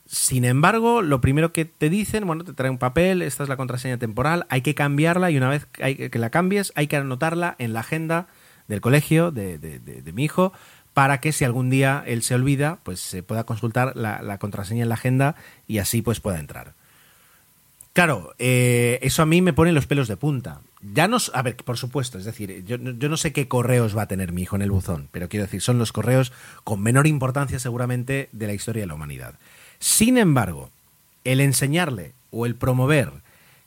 Sin 0.08 0.44
embargo, 0.44 1.04
lo 1.04 1.22
primero 1.22 1.54
que 1.54 1.66
te 1.66 1.90
dicen, 1.90 2.26
bueno, 2.26 2.44
te 2.44 2.54
trae 2.54 2.72
un 2.72 2.80
papel, 2.80 3.22
esta 3.22 3.44
es 3.44 3.50
la 3.50 3.58
contraseña 3.58 3.98
temporal, 3.98 4.48
hay 4.50 4.62
que 4.62 4.74
cambiarla 4.74 5.30
y 5.30 5.38
una 5.38 5.50
vez 5.50 5.68
que 5.68 6.10
la 6.18 6.32
cambies 6.32 6.74
hay 6.76 6.88
que 6.88 6.96
anotarla 6.96 7.56
en 7.60 7.74
la 7.74 7.82
agenda 7.82 8.26
del 8.68 8.82
colegio 8.82 9.32
de, 9.32 10.12
mi 10.14 10.24
hijo 10.24 10.54
para 10.94 11.20
que 11.20 11.32
si 11.32 11.44
algún 11.44 11.70
día 11.70 12.04
él 12.08 12.24
se 12.24 12.36
olvida, 12.36 12.80
pues 12.84 13.00
se 13.00 13.22
pueda 13.22 13.44
consultar 13.44 13.96
la, 13.96 14.38
contraseña 14.38 14.84
en 14.84 14.90
la 14.90 14.96
agenda 14.96 15.36
y 15.68 15.80
así 15.80 16.02
pues 16.02 16.20
pueda 16.20 16.40
entrar. 16.40 16.74
Claro, 17.94 18.34
eh, 18.40 19.00
eso 19.02 19.22
a 19.22 19.26
mí 19.26 19.42
me 19.42 19.54
pone 19.54 19.74
los 19.74 19.88
pelos 19.88 20.08
de 20.08 20.18
punta. 20.18 20.62
Ya 20.82 21.10
no, 21.10 21.18
a 21.34 21.42
ver, 21.42 21.58
por 21.58 21.78
supuesto, 21.78 22.18
es 22.18 22.26
decir, 22.26 22.64
yo, 22.66 22.78
no 22.78 23.18
sé 23.18 23.34
qué 23.34 23.50
correos 23.50 23.98
va 23.98 24.04
a 24.04 24.08
tener 24.08 24.32
mi 24.32 24.44
hijo 24.44 24.56
en 24.56 24.62
el 24.62 24.72
buzón, 24.72 25.10
pero 25.12 25.28
quiero 25.28 25.46
decir, 25.46 25.62
son 25.62 25.78
los 25.78 25.92
correos 25.92 26.32
con 26.64 26.82
menor 26.82 27.06
importancia 27.06 27.60
seguramente 27.60 28.30
de 28.32 28.48
la 28.48 28.54
historia 28.54 28.84
de 28.84 28.88
la 28.88 28.94
humanidad. 28.94 29.36
Sin 29.80 30.18
embargo, 30.18 30.70
el 31.26 31.42
enseñarle 31.42 32.14
o 32.32 32.46
el 32.46 32.56
promover 32.56 33.12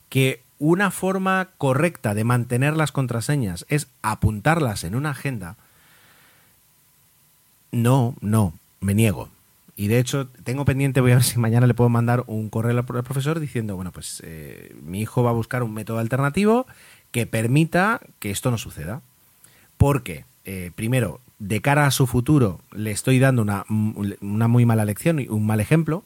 que 0.09 0.41
una 0.57 0.89
forma 0.89 1.49
correcta 1.59 2.15
de 2.15 2.23
mantener 2.23 2.75
las 2.75 2.91
contraseñas 2.91 3.65
es 3.69 3.87
apuntarlas 4.01 4.83
en 4.83 4.95
una 4.95 5.11
agenda, 5.11 5.55
no, 7.71 8.15
no, 8.21 8.53
me 8.79 8.95
niego. 8.95 9.29
Y 9.75 9.87
de 9.87 9.97
hecho, 9.97 10.27
tengo 10.43 10.65
pendiente, 10.65 11.01
voy 11.01 11.11
a 11.11 11.15
ver 11.15 11.23
si 11.23 11.39
mañana 11.39 11.65
le 11.65 11.73
puedo 11.73 11.89
mandar 11.89 12.23
un 12.27 12.49
correo 12.49 12.77
al 12.77 12.85
profesor 12.85 13.39
diciendo, 13.39 13.75
bueno, 13.75 13.91
pues 13.91 14.21
eh, 14.23 14.75
mi 14.83 15.01
hijo 15.01 15.23
va 15.23 15.31
a 15.31 15.33
buscar 15.33 15.63
un 15.63 15.73
método 15.73 15.97
alternativo 15.97 16.67
que 17.13 17.25
permita 17.25 18.01
que 18.19 18.29
esto 18.29 18.51
no 18.51 18.57
suceda. 18.57 19.01
Porque, 19.77 20.25
eh, 20.43 20.71
primero, 20.75 21.21
de 21.39 21.61
cara 21.61 21.85
a 21.85 21.91
su 21.91 22.07
futuro, 22.07 22.59
le 22.73 22.91
estoy 22.91 23.19
dando 23.19 23.41
una, 23.41 23.63
una 23.69 24.49
muy 24.49 24.65
mala 24.65 24.83
lección 24.83 25.19
y 25.19 25.29
un 25.29 25.45
mal 25.45 25.61
ejemplo. 25.61 26.03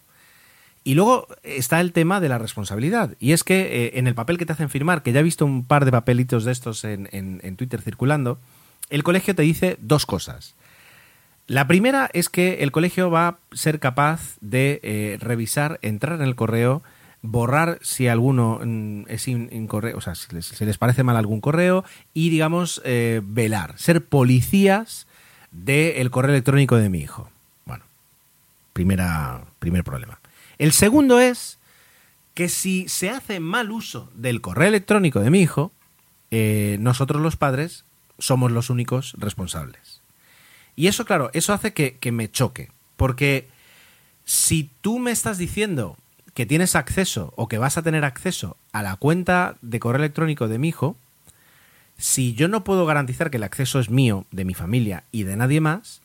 Y 0.83 0.93
luego 0.93 1.27
está 1.41 1.81
el 1.81 1.93
tema 1.93 2.19
de 2.19 2.29
la 2.29 2.37
responsabilidad. 2.37 3.15
Y 3.19 3.31
es 3.31 3.43
que 3.43 3.85
eh, 3.85 3.91
en 3.95 4.05
el 4.05 4.13
papel 4.13 4.37
que 4.37 4.45
te 4.45 4.53
hacen 4.53 4.69
firmar, 4.69 5.01
que 5.01 5.11
ya 5.13 5.21
he 5.21 5.23
visto 5.23 5.45
un 5.45 5.65
par 5.65 5.83
de 5.83 5.91
papelitos 5.91 6.45
de 6.45 6.51
estos 6.51 6.83
en, 6.83 7.09
en 7.11 7.55
Twitter 7.55 7.81
circulando, 7.81 8.37
el 8.91 9.03
colegio 9.03 9.33
te 9.33 9.41
dice 9.41 9.77
dos 9.81 10.05
cosas. 10.05 10.55
La 11.47 11.65
primera 11.65 12.09
es 12.11 12.27
que 12.27 12.55
el 12.55 12.73
colegio 12.73 13.09
va 13.09 13.27
a 13.27 13.37
ser 13.53 13.79
capaz 13.79 14.35
de 14.41 14.81
eh, 14.83 15.17
revisar, 15.21 15.79
entrar 15.81 16.19
en 16.19 16.27
el 16.27 16.35
correo, 16.35 16.83
borrar 17.27 17.79
si 17.81 18.07
alguno 18.07 18.59
mm, 18.63 19.03
es 19.07 19.27
incorrecto, 19.27 19.97
o 19.97 20.01
sea, 20.01 20.15
si 20.15 20.33
les, 20.33 20.59
les, 20.59 20.77
parece 20.77 21.03
mal 21.03 21.17
algún 21.17 21.41
correo 21.41 21.83
y, 22.13 22.29
digamos, 22.29 22.81
eh, 22.85 23.21
velar, 23.23 23.77
ser 23.77 24.05
policías 24.05 25.07
del 25.51 26.09
correo 26.11 26.31
electrónico 26.31 26.77
de 26.77 26.89
mi 26.89 26.99
hijo. 26.99 27.29
Bueno, 27.65 27.83
primera, 28.73 29.45
primer 29.59 29.83
problema. 29.83 30.19
El 30.57 30.71
segundo 30.71 31.19
es 31.19 31.59
que 32.33 32.49
si 32.49 32.87
se 32.87 33.09
hace 33.09 33.39
mal 33.39 33.71
uso 33.71 34.11
del 34.13 34.41
correo 34.41 34.67
electrónico 34.67 35.19
de 35.19 35.29
mi 35.29 35.41
hijo, 35.41 35.71
eh, 36.29 36.77
nosotros 36.79 37.21
los 37.21 37.35
padres 37.35 37.85
somos 38.19 38.51
los 38.51 38.69
únicos 38.69 39.15
responsables. 39.17 40.01
Y 40.75 40.87
eso, 40.87 41.05
claro, 41.05 41.31
eso 41.33 41.53
hace 41.53 41.73
que, 41.73 42.11
me 42.11 42.29
choque. 42.29 42.69
Porque 42.95 43.47
si 44.25 44.69
tú 44.81 44.99
me 44.99 45.11
estás 45.11 45.37
diciendo 45.37 45.97
que 46.37 46.45
tienes 46.45 46.75
acceso 46.75 47.33
o 47.35 47.47
que 47.47 47.57
vas 47.57 47.79
a 47.79 47.81
tener 47.81 48.05
acceso 48.05 48.57
a 48.71 48.83
la 48.83 48.95
cuenta 48.95 49.55
de 49.63 49.79
correo 49.79 50.03
electrónico 50.03 50.47
de 50.47 50.59
mi 50.59 50.67
hijo, 50.67 50.95
si 51.97 52.35
yo 52.35 52.47
no 52.47 52.63
puedo 52.63 52.85
garantizar 52.85 53.31
que 53.31 53.37
el 53.37 53.43
acceso 53.43 53.79
es 53.79 53.89
mío, 53.89 54.27
de 54.29 54.45
mi 54.45 54.53
familia 54.53 55.03
y 55.11 55.23
de 55.23 55.35
nadie 55.35 55.61
más, 55.61 56.03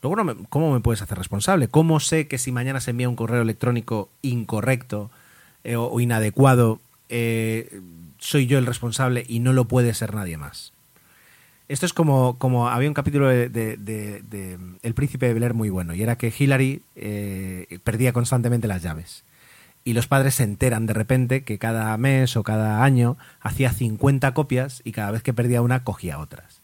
luego 0.00 0.36
¿cómo 0.50 0.72
me 0.72 0.78
puedes 0.78 1.02
hacer 1.02 1.18
responsable? 1.18 1.66
¿Cómo 1.66 1.98
sé 1.98 2.28
que 2.28 2.38
si 2.38 2.52
mañana 2.52 2.80
se 2.80 2.92
envía 2.92 3.08
un 3.08 3.16
correo 3.16 3.42
electrónico 3.42 4.08
incorrecto 4.22 5.10
eh, 5.64 5.74
o, 5.74 5.98
inadecuado, 5.98 6.78
eh, 7.08 7.80
soy 8.18 8.46
yo 8.46 8.58
el 8.58 8.66
responsable 8.66 9.24
y 9.26 9.40
no 9.40 9.52
lo 9.52 9.64
puede 9.64 9.94
ser 9.94 10.14
nadie 10.14 10.36
más? 10.36 10.72
Esto 11.66 11.86
es 11.86 11.92
como, 11.92 12.38
como 12.38 12.68
había 12.68 12.88
un 12.88 12.94
capítulo 12.94 13.26
de, 13.26 14.58
El 14.84 14.94
Príncipe 14.94 15.26
de 15.26 15.34
Bel 15.34 15.54
muy 15.54 15.70
bueno, 15.70 15.92
y 15.92 16.04
era 16.04 16.14
que 16.14 16.32
Hillary 16.38 16.82
eh, 16.94 17.80
perdía 17.82 18.12
constantemente 18.12 18.68
las 18.68 18.84
llaves. 18.84 19.24
Y 19.84 19.94
los 19.94 20.06
padres 20.06 20.36
se 20.36 20.44
enteran 20.44 20.86
de 20.86 20.94
repente 20.94 21.42
que 21.44 21.58
cada 21.58 21.96
mes 21.96 22.36
o 22.36 22.42
cada 22.42 22.84
año 22.84 23.16
hacía 23.40 23.72
50 23.72 24.32
copias 24.34 24.80
y 24.84 24.92
cada 24.92 25.10
vez 25.10 25.22
que 25.22 25.32
perdía 25.32 25.62
una 25.62 25.82
cogía 25.82 26.18
otras. 26.18 26.62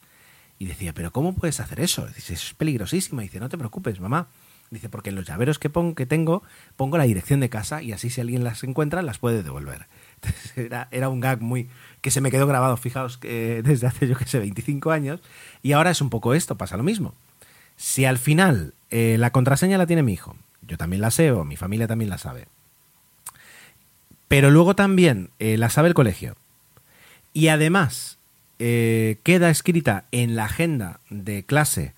Y 0.58 0.66
decía, 0.66 0.92
¿pero 0.92 1.12
cómo 1.12 1.34
puedes 1.34 1.60
hacer 1.60 1.80
eso? 1.80 2.06
Dice, 2.06 2.34
es 2.34 2.54
peligrosísimo. 2.54 3.20
Y 3.20 3.24
dice, 3.24 3.40
no 3.40 3.48
te 3.48 3.58
preocupes, 3.58 4.00
mamá. 4.00 4.28
Dice, 4.70 4.88
porque 4.88 5.10
en 5.10 5.16
los 5.16 5.26
llaveros 5.26 5.58
que, 5.58 5.70
pongo, 5.70 5.94
que 5.94 6.04
tengo 6.04 6.42
pongo 6.76 6.98
la 6.98 7.04
dirección 7.04 7.40
de 7.40 7.48
casa 7.48 7.82
y 7.82 7.92
así 7.92 8.10
si 8.10 8.20
alguien 8.20 8.44
las 8.44 8.62
encuentra 8.64 9.02
las 9.02 9.18
puede 9.18 9.42
devolver. 9.42 9.86
era, 10.56 10.88
era 10.90 11.08
un 11.08 11.20
gag 11.20 11.40
muy, 11.40 11.70
que 12.00 12.10
se 12.10 12.20
me 12.20 12.30
quedó 12.30 12.46
grabado, 12.46 12.76
fijaos, 12.76 13.16
que 13.16 13.62
desde 13.64 13.86
hace 13.86 14.06
yo 14.06 14.16
que 14.16 14.26
sé, 14.26 14.38
25 14.38 14.90
años, 14.90 15.20
y 15.62 15.72
ahora 15.72 15.90
es 15.90 16.00
un 16.00 16.10
poco 16.10 16.34
esto, 16.34 16.58
pasa 16.58 16.76
lo 16.76 16.82
mismo. 16.82 17.14
Si 17.76 18.04
al 18.04 18.18
final 18.18 18.74
eh, 18.90 19.16
la 19.18 19.30
contraseña 19.30 19.78
la 19.78 19.86
tiene 19.86 20.02
mi 20.02 20.12
hijo, 20.12 20.36
yo 20.62 20.76
también 20.76 21.00
la 21.00 21.10
sé 21.10 21.32
o 21.32 21.44
mi 21.44 21.56
familia 21.56 21.86
también 21.86 22.10
la 22.10 22.18
sabe, 22.18 22.48
pero 24.28 24.50
luego 24.50 24.76
también 24.76 25.30
eh, 25.38 25.56
la 25.56 25.70
sabe 25.70 25.88
el 25.88 25.94
colegio, 25.94 26.36
y 27.32 27.48
además 27.48 28.18
eh, 28.58 29.18
queda 29.22 29.50
escrita 29.50 30.04
en 30.12 30.36
la 30.36 30.44
agenda 30.44 31.00
de 31.10 31.42
clase 31.42 31.94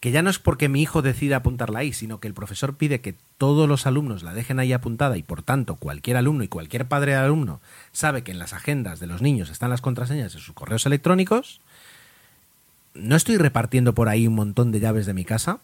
que 0.00 0.10
ya 0.10 0.22
no 0.22 0.30
es 0.30 0.40
porque 0.40 0.68
mi 0.68 0.82
hijo 0.82 1.00
decida 1.00 1.36
apuntarla 1.36 1.78
ahí, 1.78 1.92
sino 1.92 2.18
que 2.18 2.26
el 2.26 2.34
profesor 2.34 2.76
pide 2.76 3.00
que 3.00 3.14
todos 3.38 3.68
los 3.68 3.86
alumnos 3.86 4.24
la 4.24 4.34
dejen 4.34 4.58
ahí 4.58 4.72
apuntada 4.72 5.16
y 5.16 5.22
por 5.22 5.44
tanto 5.44 5.76
cualquier 5.76 6.16
alumno 6.16 6.42
y 6.42 6.48
cualquier 6.48 6.88
padre 6.88 7.12
de 7.12 7.18
alumno 7.18 7.60
sabe 7.92 8.22
que 8.22 8.32
en 8.32 8.40
las 8.40 8.52
agendas 8.52 8.98
de 8.98 9.06
los 9.06 9.22
niños 9.22 9.48
están 9.48 9.70
las 9.70 9.80
contraseñas 9.80 10.32
de 10.32 10.40
sus 10.40 10.54
correos 10.54 10.86
electrónicos, 10.86 11.60
no 12.94 13.16
estoy 13.16 13.36
repartiendo 13.36 13.94
por 13.94 14.08
ahí 14.08 14.26
un 14.26 14.34
montón 14.34 14.72
de 14.72 14.80
llaves 14.80 15.06
de 15.06 15.14
mi 15.14 15.24
casa. 15.24 15.60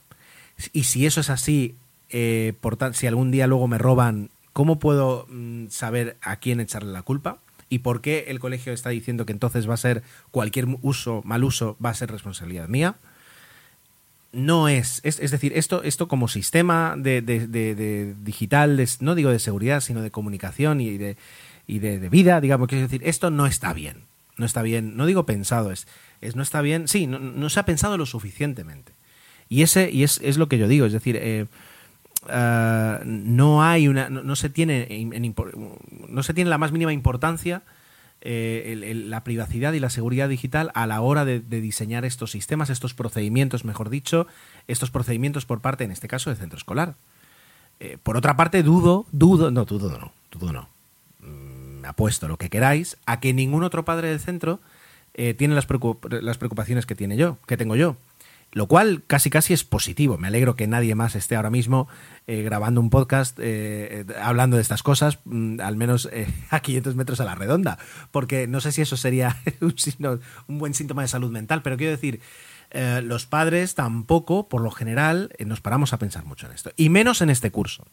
Y 0.72 0.84
si 0.84 1.06
eso 1.06 1.20
es 1.20 1.30
así, 1.30 1.74
eh, 2.10 2.54
por 2.60 2.78
si 2.94 3.06
algún 3.06 3.30
día 3.30 3.46
luego 3.46 3.68
me 3.68 3.78
roban, 3.78 4.30
¿cómo 4.52 4.78
puedo 4.78 5.26
mm, 5.28 5.68
saber 5.68 6.16
a 6.22 6.36
quién 6.36 6.60
echarle 6.60 6.92
la 6.92 7.02
culpa? 7.02 7.38
¿Y 7.68 7.80
por 7.80 8.00
qué 8.00 8.26
el 8.28 8.40
colegio 8.40 8.72
está 8.72 8.90
diciendo 8.90 9.26
que 9.26 9.32
entonces 9.32 9.68
va 9.68 9.74
a 9.74 9.78
ser 9.78 10.02
cualquier 10.30 10.66
uso, 10.82 11.22
mal 11.24 11.44
uso, 11.44 11.76
va 11.84 11.90
a 11.90 11.94
ser 11.94 12.10
responsabilidad 12.10 12.68
mía? 12.68 12.96
no 14.32 14.68
es, 14.68 15.00
es, 15.04 15.30
decir, 15.30 15.52
esto, 15.56 15.82
esto 15.82 16.06
como 16.06 16.28
sistema 16.28 16.94
de, 16.96 18.14
digital, 18.22 18.84
no 19.00 19.14
digo 19.14 19.30
de 19.30 19.38
seguridad, 19.38 19.80
sino 19.80 20.02
de 20.02 20.10
comunicación 20.10 20.80
y 20.80 20.98
de, 20.98 21.16
y 21.66 21.78
de, 21.78 22.08
vida, 22.08 22.40
digamos, 22.40 22.68
quiero 22.68 22.82
decir, 22.82 23.00
esto 23.04 23.30
no 23.30 23.46
está 23.46 23.72
bien. 23.72 24.04
No 24.36 24.46
está 24.46 24.62
bien, 24.62 24.96
no 24.96 25.06
digo 25.06 25.26
pensado, 25.26 25.72
es, 25.72 25.88
es 26.20 26.36
no 26.36 26.42
está 26.42 26.60
bien, 26.60 26.86
sí, 26.86 27.08
no, 27.08 27.50
se 27.50 27.58
ha 27.58 27.64
pensado 27.64 27.98
lo 27.98 28.06
suficientemente. 28.06 28.92
Y 29.48 29.62
ese 29.62 29.90
y 29.90 30.04
es, 30.04 30.20
es 30.22 30.38
lo 30.38 30.48
que 30.48 30.58
yo 30.58 30.68
digo, 30.68 30.86
es 30.86 30.92
decir, 30.92 31.16
eh, 31.20 31.46
ah, 32.28 33.00
no 33.04 33.62
hay 33.62 33.88
una, 33.88 34.08
no, 34.10 34.36
se 34.36 34.50
tiene, 34.50 34.88
no 36.08 36.22
se 36.22 36.34
tiene 36.34 36.50
la 36.50 36.58
más 36.58 36.72
mínima 36.72 36.92
importancia 36.92 37.62
eh, 38.20 38.94
la 39.06 39.22
privacidad 39.22 39.74
y 39.74 39.80
la 39.80 39.90
seguridad 39.90 40.28
digital 40.28 40.72
a 40.74 40.88
la 40.88 41.00
hora 41.02 41.24
de, 41.24 41.38
diseñar 41.40 42.04
estos 42.04 42.32
sistemas, 42.32 42.68
estos 42.68 42.92
procedimientos, 42.92 43.64
mejor 43.64 43.90
dicho, 43.90 44.26
estos 44.66 44.90
procedimientos 44.90 45.46
por 45.46 45.60
parte, 45.60 45.84
en 45.84 45.92
este 45.92 46.08
caso, 46.08 46.30
del 46.30 46.38
centro 46.38 46.56
escolar. 46.56 46.96
Eh, 47.78 47.96
por 48.02 48.16
otra 48.16 48.36
parte, 48.36 48.64
dudo, 48.64 49.06
dudo, 49.12 49.52
no, 49.52 49.64
dudo 49.64 49.96
no, 49.98 50.12
dudo 50.32 50.52
no. 50.52 50.68
Mm, 51.20 51.84
apuesto 51.84 52.26
lo 52.26 52.38
que 52.38 52.50
queráis 52.50 52.96
a 53.06 53.20
que 53.20 53.32
ningún 53.32 53.62
otro 53.62 53.84
padre 53.84 54.08
del 54.08 54.18
centro 54.18 54.58
eh, 55.14 55.34
tiene 55.34 55.54
las, 55.54 55.68
las 56.10 56.38
preocupaciones 56.38 56.86
que 56.86 56.96
tiene 56.96 57.16
yo, 57.16 57.38
que 57.46 57.56
tengo 57.56 57.76
yo 57.76 57.96
lo 58.52 58.66
cual 58.66 59.02
casi 59.06 59.30
casi 59.30 59.52
es 59.52 59.64
positivo. 59.64 60.16
Me 60.16 60.28
alegro 60.28 60.56
que 60.56 60.66
nadie 60.66 60.94
más 60.94 61.14
esté 61.14 61.36
ahora 61.36 61.50
mismo 61.50 61.88
eh, 62.30 62.42
grabando 62.42 62.82
un 62.82 62.90
podcast 62.90 63.38
eh, 63.38 64.04
eh, 64.06 64.14
hablando 64.22 64.56
de 64.56 64.60
estas 64.60 64.82
cosas, 64.82 65.18
mm, 65.24 65.60
al 65.62 65.76
menos 65.76 66.10
a 66.50 66.60
500 66.60 66.94
metros 66.94 67.20
a 67.20 67.24
la 67.24 67.34
redonda, 67.34 67.78
porque 68.10 68.46
no 68.46 68.60
sé 68.60 68.70
si 68.70 68.82
eso 68.82 68.98
sería 68.98 69.38
un, 69.62 70.58
buen 70.58 70.74
síntoma 70.74 71.00
de 71.00 71.08
salud 71.08 71.30
mental, 71.30 71.62
pero 71.62 71.78
quiero 71.78 71.92
decir, 71.92 72.20
los 73.02 73.24
padres 73.24 73.74
tampoco, 73.74 74.46
por 74.46 74.60
lo 74.60 74.70
general, 74.70 75.32
nos 75.46 75.62
paramos 75.62 75.94
a 75.94 75.98
pensar 75.98 76.26
mucho 76.26 76.44
en 76.44 76.52
esto, 76.52 76.70
y 76.76 76.90
menos 76.90 77.22
en 77.22 77.30
este 77.30 77.50
curso. 77.50 77.86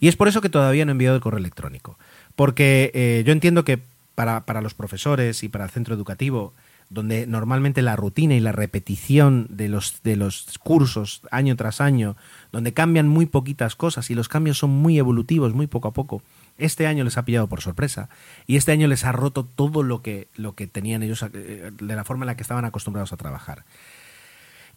Y 0.00 0.08
es 0.08 0.16
por 0.16 0.26
eso 0.26 0.40
que 0.40 0.48
todavía 0.48 0.86
no 0.86 0.92
he 0.92 0.94
enviado 0.94 1.16
el 1.16 1.20
correo 1.20 1.38
electrónico, 1.38 1.98
porque 2.34 3.22
yo 3.26 3.32
entiendo 3.34 3.62
que 3.62 3.78
para 4.14 4.62
los 4.62 4.72
profesores 4.72 5.42
y 5.42 5.50
para 5.50 5.64
el 5.64 5.70
centro 5.70 5.94
educativo, 5.94 6.54
donde 6.92 7.26
normalmente 7.26 7.82
la 7.82 7.96
rutina 7.96 8.34
y 8.34 8.40
la 8.40 8.52
repetición 8.52 9.46
de 9.48 9.68
los, 9.68 10.02
de 10.02 10.16
los 10.16 10.58
cursos 10.62 11.22
año 11.30 11.56
tras 11.56 11.80
año, 11.80 12.16
donde 12.52 12.74
cambian 12.74 13.08
muy 13.08 13.26
poquitas 13.26 13.76
cosas 13.76 14.10
y 14.10 14.14
los 14.14 14.28
cambios 14.28 14.58
son 14.58 14.70
muy 14.70 14.98
evolutivos, 14.98 15.54
muy 15.54 15.66
poco 15.66 15.88
a 15.88 15.92
poco, 15.92 16.22
este 16.58 16.86
año 16.86 17.04
les 17.04 17.16
ha 17.16 17.24
pillado 17.24 17.48
por 17.48 17.62
sorpresa 17.62 18.08
y 18.46 18.56
este 18.56 18.72
año 18.72 18.86
les 18.88 19.04
ha 19.04 19.12
roto 19.12 19.44
todo 19.44 19.82
lo 19.82 20.02
que, 20.02 20.28
lo 20.34 20.54
que 20.54 20.66
tenían 20.66 21.02
ellos 21.02 21.24
eh, 21.32 21.70
de 21.72 21.96
la 21.96 22.04
forma 22.04 22.24
en 22.24 22.28
la 22.28 22.36
que 22.36 22.42
estaban 22.42 22.64
acostumbrados 22.64 23.12
a 23.12 23.16
trabajar. 23.16 23.64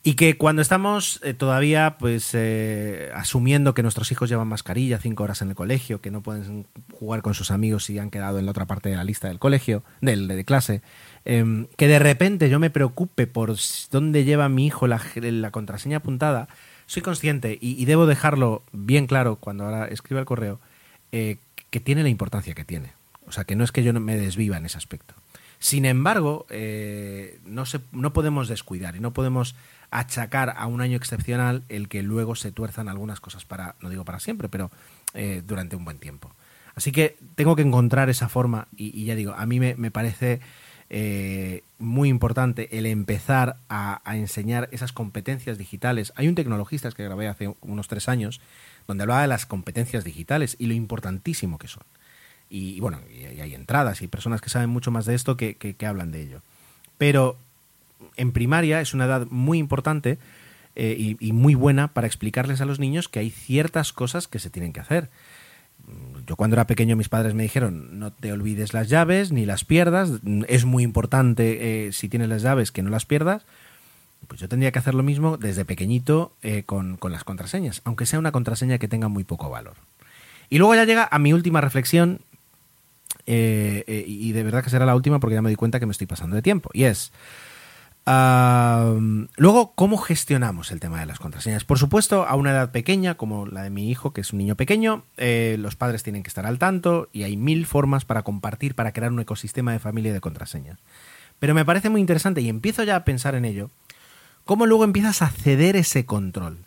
Y 0.08 0.14
que 0.14 0.38
cuando 0.38 0.62
estamos 0.62 1.20
eh, 1.24 1.34
todavía 1.34 1.98
pues 1.98 2.30
eh, 2.34 3.10
asumiendo 3.16 3.74
que 3.74 3.82
nuestros 3.82 4.12
hijos 4.12 4.30
llevan 4.30 4.48
mascarilla 4.48 5.00
cinco 5.00 5.24
horas 5.24 5.42
en 5.42 5.50
el 5.50 5.56
colegio, 5.56 6.00
que 6.00 6.12
no 6.12 6.22
pueden 6.22 6.68
jugar 6.94 7.24
con 7.24 7.34
sus 7.34 7.50
amigos 7.50 7.86
si 7.86 7.98
han 7.98 8.12
quedado 8.12 8.38
en 8.38 8.46
la 8.46 8.52
otra 8.52 8.68
parte 8.68 8.90
de 8.90 8.96
la 8.96 9.04
lista 9.04 9.30
del 9.30 9.40
colegio, 9.40 9.84
del, 10.02 10.28
de 10.28 10.46
clase, 10.46 10.84
Em, 11.26 11.66
que 11.76 11.88
de 11.88 11.98
repente 11.98 12.50
yo 12.50 12.60
me 12.60 12.70
preocupe 12.70 13.26
por 13.26 13.56
dónde 13.90 14.24
lleva 14.24 14.48
mi 14.48 14.68
hijo 14.68 14.86
la, 14.88 15.02
contraseña 15.52 15.98
apuntada, 15.98 16.48
soy 16.86 17.02
consciente 17.02 17.58
y, 17.60 17.84
debo 17.86 18.06
dejarlo 18.06 18.62
bien 18.72 19.08
claro 19.08 19.38
cuando 19.38 19.66
ahora 19.66 19.88
escriba 19.88 20.20
el 20.20 20.28
correo, 20.28 20.60
eh, 21.12 21.38
que 21.72 21.80
tiene 21.80 22.04
la 22.04 22.10
importancia 22.10 22.54
que 22.54 22.64
tiene. 22.64 22.94
O 23.28 23.32
sea, 23.32 23.44
que 23.44 23.56
no 23.56 23.64
es 23.64 23.72
que 23.72 23.84
yo 23.84 23.92
me 23.94 24.16
desviva 24.16 24.58
en 24.58 24.68
ese 24.68 24.78
aspecto. 24.78 25.16
Sin 25.60 25.86
embargo, 25.86 26.46
eh, 26.50 27.40
no, 27.46 28.14
podemos 28.14 28.48
descuidar 28.48 28.96
y 28.96 29.00
no 29.00 29.14
podemos 29.14 29.56
achacar 29.92 30.54
a 30.58 30.68
un 30.68 30.82
año 30.82 30.98
excepcional 30.98 31.64
el 31.70 31.88
que 31.88 32.04
luego 32.04 32.36
se 32.36 32.52
tuerzan 32.52 32.90
algunas 32.90 33.20
cosas 33.20 33.46
para, 33.46 33.76
no 33.82 33.90
digo 33.90 34.06
para 34.06 34.20
siempre, 34.20 34.50
pero 34.50 34.72
eh, 35.14 35.42
durante 35.46 35.76
un 35.76 35.86
buen 35.86 35.98
tiempo. 35.98 36.32
Así 36.76 36.92
que 36.92 37.18
tengo 37.36 37.56
que 37.56 37.62
encontrar 37.62 38.10
esa 38.10 38.28
forma 38.28 38.68
y, 38.76 39.06
ya 39.06 39.16
digo, 39.16 39.34
a 39.34 39.46
mí 39.46 39.60
me 39.60 39.92
parece 39.92 40.42
eh, 40.90 41.64
muy 41.80 42.10
importante 42.10 42.78
el 42.78 42.86
empezar 42.86 43.58
a, 43.70 44.02
enseñar 44.16 44.70
esas 44.72 44.94
competencias 44.94 45.58
digitales. 45.58 46.14
Hay 46.16 46.28
un 46.28 46.36
tecnologista 46.36 46.92
que 46.92 47.04
grabé 47.04 47.28
hace 47.28 47.56
unos 47.62 47.88
tres 47.88 48.08
años 48.08 48.40
donde 48.88 49.04
hablaba 49.04 49.22
de 49.22 49.28
las 49.28 49.46
competencias 49.46 50.04
digitales 50.04 50.56
y 50.60 50.68
lo 50.68 50.74
importantísimo 50.74 51.58
que 51.58 51.68
son. 51.68 51.84
Y, 52.58 52.80
bueno, 52.80 53.00
y, 53.14 53.42
hay 53.42 53.54
entradas 53.54 54.02
y 54.02 54.08
personas 54.08 54.42
que 54.42 54.50
saben 54.50 54.70
mucho 54.70 54.92
más 54.92 55.06
de 55.06 55.16
esto 55.16 55.36
que, 55.36 55.76
hablan 55.86 56.12
de 56.12 56.22
ello. 56.22 56.42
Pero 56.98 57.38
en 58.18 58.32
primaria 58.32 58.82
es 58.82 58.94
una 58.94 59.06
edad 59.06 59.28
muy 59.30 59.58
importante 59.58 60.18
eh, 60.76 61.16
y 61.20 61.34
muy 61.34 61.56
buena 61.56 61.90
para 61.90 62.08
explicarles 62.08 62.62
a 62.62 62.66
los 62.66 62.80
niños 62.80 63.10
que 63.10 63.20
hay 63.20 63.30
ciertas 63.30 63.92
cosas 63.94 64.28
que 64.28 64.40
se 64.40 64.50
tienen 64.50 64.74
que 64.74 64.80
hacer 64.80 65.10
yo 66.26 66.36
cuando 66.36 66.56
era 66.56 66.68
pequeño 66.68 66.96
mis 66.96 67.10
padres 67.10 67.34
me 67.34 67.44
dijeron 67.44 68.00
no 68.00 68.12
te 68.12 68.32
olvides 68.32 68.74
las 68.74 68.90
llaves 68.90 69.32
ni 69.32 69.46
las 69.46 69.64
pierdas, 69.64 70.12
es 70.48 70.66
muy 70.66 70.84
importante 70.84 71.88
eh, 71.88 71.94
si 71.94 72.10
tienes 72.10 72.30
las 72.30 72.42
llaves 72.42 72.72
que 72.72 72.82
no 72.82 72.90
las 72.90 73.06
pierdas, 73.06 73.46
pues 74.28 74.42
yo 74.42 74.50
tendría 74.50 74.72
que 74.72 74.80
hacer 74.80 74.96
lo 74.96 75.04
mismo 75.04 75.38
desde 75.38 75.66
pequeñito 75.66 76.34
eh, 76.42 76.64
con, 76.66 76.98
las 77.10 77.24
contraseñas, 77.24 77.82
aunque 77.84 78.08
sea 78.08 78.18
una 78.18 78.32
contraseña 78.32 78.80
que 78.80 78.88
tenga 78.88 79.08
muy 79.08 79.24
poco 79.24 79.50
valor. 79.50 79.76
Y 80.50 80.58
luego 80.58 80.74
ya 80.74 80.86
llega 80.86 81.08
a 81.12 81.20
mi 81.20 81.34
última 81.34 81.62
reflexión, 81.62 82.22
eh, 83.26 84.04
y 84.08 84.32
de 84.32 84.44
verdad 84.44 84.64
que 84.64 84.70
será 84.70 84.86
la 84.86 84.96
última 84.96 85.20
porque 85.20 85.36
ya 85.36 85.42
me 85.42 85.50
di 85.50 85.56
cuenta 85.56 85.80
que 85.80 85.86
me 85.86 85.92
estoy 85.92 86.08
pasando 86.08 86.36
de 86.36 86.42
tiempo, 86.42 86.70
y 86.74 86.84
es 86.84 87.12
luego, 88.06 89.74
¿cómo 89.74 89.98
gestionamos 89.98 90.72
el 90.72 90.80
tema 90.80 91.00
de 91.00 91.06
las 91.06 91.20
contraseñas? 91.20 91.64
Por 91.64 91.80
supuesto, 91.80 92.28
a 92.28 92.36
una 92.36 92.52
edad 92.52 92.72
pequeña, 92.72 93.16
como 93.16 93.48
la 93.48 93.64
de 93.64 93.70
mi 93.72 93.90
hijo, 93.90 94.14
que 94.14 94.22
es 94.22 94.32
un 94.32 94.40
niño 94.40 94.56
pequeño, 94.56 95.04
eh, 95.18 95.56
los 95.60 95.76
padres 95.76 96.04
tienen 96.04 96.22
que 96.22 96.28
estar 96.28 96.46
al 96.46 96.60
tanto 96.60 97.10
y 97.14 97.24
hay 97.24 97.36
mil 97.36 97.66
formas 97.66 98.06
para 98.06 98.22
compartir, 98.22 98.76
para 98.76 98.92
crear 98.92 99.12
un 99.12 99.20
ecosistema 99.20 99.72
de 99.72 99.80
familia 99.80 100.14
de 100.14 100.22
contraseñas. 100.22 100.80
Pero 101.40 101.56
me 101.56 101.66
parece 101.66 101.90
muy 101.90 102.00
interesante 102.00 102.42
y 102.42 102.50
empiezo 102.50 102.84
ya 102.84 102.96
a 102.96 103.06
pensar 103.06 103.36
en 103.36 103.46
ello, 103.46 103.72
cómo 104.46 104.68
luego 104.68 104.84
empiezas 104.84 105.22
a 105.22 105.30
ceder 105.30 105.76
ese 105.76 106.06
control. 106.06 106.60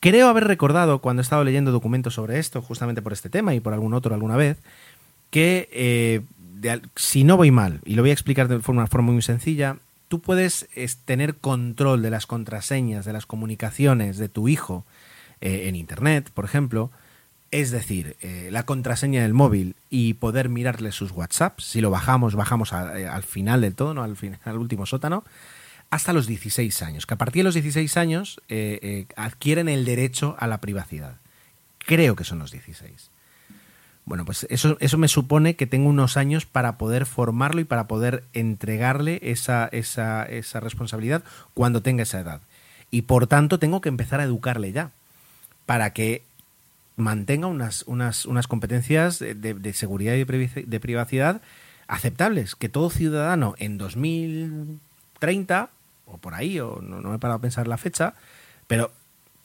Creo 0.00 0.28
haber 0.28 0.44
recordado 0.44 1.00
cuando 1.00 1.20
he 1.20 1.24
estado 1.24 1.44
leyendo 1.44 1.72
documentos 1.72 2.14
sobre 2.14 2.38
esto, 2.38 2.62
justamente 2.62 3.02
por 3.02 3.12
este 3.12 3.28
tema 3.28 3.54
y 3.54 3.60
por 3.60 3.74
algún 3.74 3.92
otro 3.92 4.14
alguna 4.14 4.36
vez, 4.36 4.58
que 5.30 5.68
eh, 5.72 6.22
si 6.96 7.24
no 7.24 7.36
voy 7.36 7.50
mal, 7.50 7.80
y 7.84 7.94
lo 7.94 8.02
voy 8.02 8.10
a 8.10 8.14
explicar 8.14 8.48
de 8.48 8.60
forma, 8.60 8.86
forma 8.86 9.12
muy 9.12 9.22
sencilla, 9.22 9.76
tú 10.08 10.20
puedes 10.20 10.68
tener 11.04 11.36
control 11.36 12.02
de 12.02 12.10
las 12.10 12.26
contraseñas, 12.26 13.04
de 13.04 13.12
las 13.12 13.26
comunicaciones 13.26 14.18
de 14.18 14.28
tu 14.28 14.48
hijo 14.48 14.84
eh, 15.40 15.68
en 15.68 15.76
Internet, 15.76 16.30
por 16.32 16.44
ejemplo, 16.44 16.90
es 17.50 17.70
decir, 17.70 18.16
eh, 18.20 18.48
la 18.50 18.64
contraseña 18.64 19.22
del 19.22 19.34
móvil 19.34 19.76
y 19.90 20.14
poder 20.14 20.48
mirarle 20.48 20.92
sus 20.92 21.12
WhatsApps, 21.12 21.64
si 21.64 21.80
lo 21.80 21.90
bajamos, 21.90 22.34
bajamos 22.34 22.72
eh, 22.72 23.06
al 23.06 23.22
final 23.22 23.60
del 23.60 23.74
todo, 23.74 23.94
¿no? 23.94 24.02
al, 24.02 24.16
final, 24.16 24.40
al 24.44 24.58
último 24.58 24.86
sótano, 24.86 25.24
hasta 25.90 26.12
los 26.12 26.26
16 26.26 26.82
años, 26.82 27.06
que 27.06 27.14
a 27.14 27.18
partir 27.18 27.40
de 27.40 27.44
los 27.44 27.54
16 27.54 27.96
años 27.96 28.40
adquieren 29.14 29.68
el 29.68 29.84
derecho 29.84 30.34
a 30.40 30.48
la 30.48 30.60
privacidad. 30.60 31.16
Creo 31.78 32.16
que 32.16 32.24
son 32.24 32.40
los 32.40 32.50
16. 32.50 33.10
Bueno, 34.06 34.24
pues 34.24 34.46
eso, 34.50 34.76
eso 34.80 34.98
me 34.98 35.08
supone 35.08 35.56
que 35.56 35.66
tengo 35.66 35.88
unos 35.88 36.16
años 36.16 36.46
para 36.46 36.78
poder 36.78 37.06
formarlo 37.06 37.60
y 37.60 37.64
para 37.64 37.88
poder 37.88 38.22
entregarle 38.32 39.18
esa, 39.22 39.68
esa, 39.72 40.22
esa 40.24 40.60
responsabilidad 40.60 41.24
cuando 41.54 41.82
tenga 41.82 42.04
esa 42.04 42.20
edad. 42.20 42.40
Y 42.92 43.02
por 43.02 43.26
tanto 43.26 43.58
tengo 43.58 43.80
que 43.80 43.88
empezar 43.88 44.20
a 44.20 44.24
educarle 44.24 44.70
ya 44.70 44.92
para 45.66 45.92
que 45.92 46.22
mantenga 46.96 47.48
unas, 47.48 47.82
unas, 47.88 48.26
unas 48.26 48.46
competencias 48.46 49.18
de, 49.18 49.72
seguridad 49.74 50.14
y 50.14 50.24
de 50.24 50.80
privacidad 50.80 51.42
aceptables. 51.88 52.54
Que 52.54 52.68
todo 52.68 52.90
ciudadano 52.90 53.56
en 53.58 53.76
2030, 53.76 55.68
o 56.06 56.18
por 56.18 56.34
ahí, 56.34 56.60
o 56.60 56.80
no, 56.80 57.00
no 57.00 57.10
me 57.10 57.16
he 57.16 57.18
parado 57.18 57.38
a 57.38 57.42
pensar 57.42 57.66
la 57.66 57.76
fecha, 57.76 58.14
pero 58.68 58.92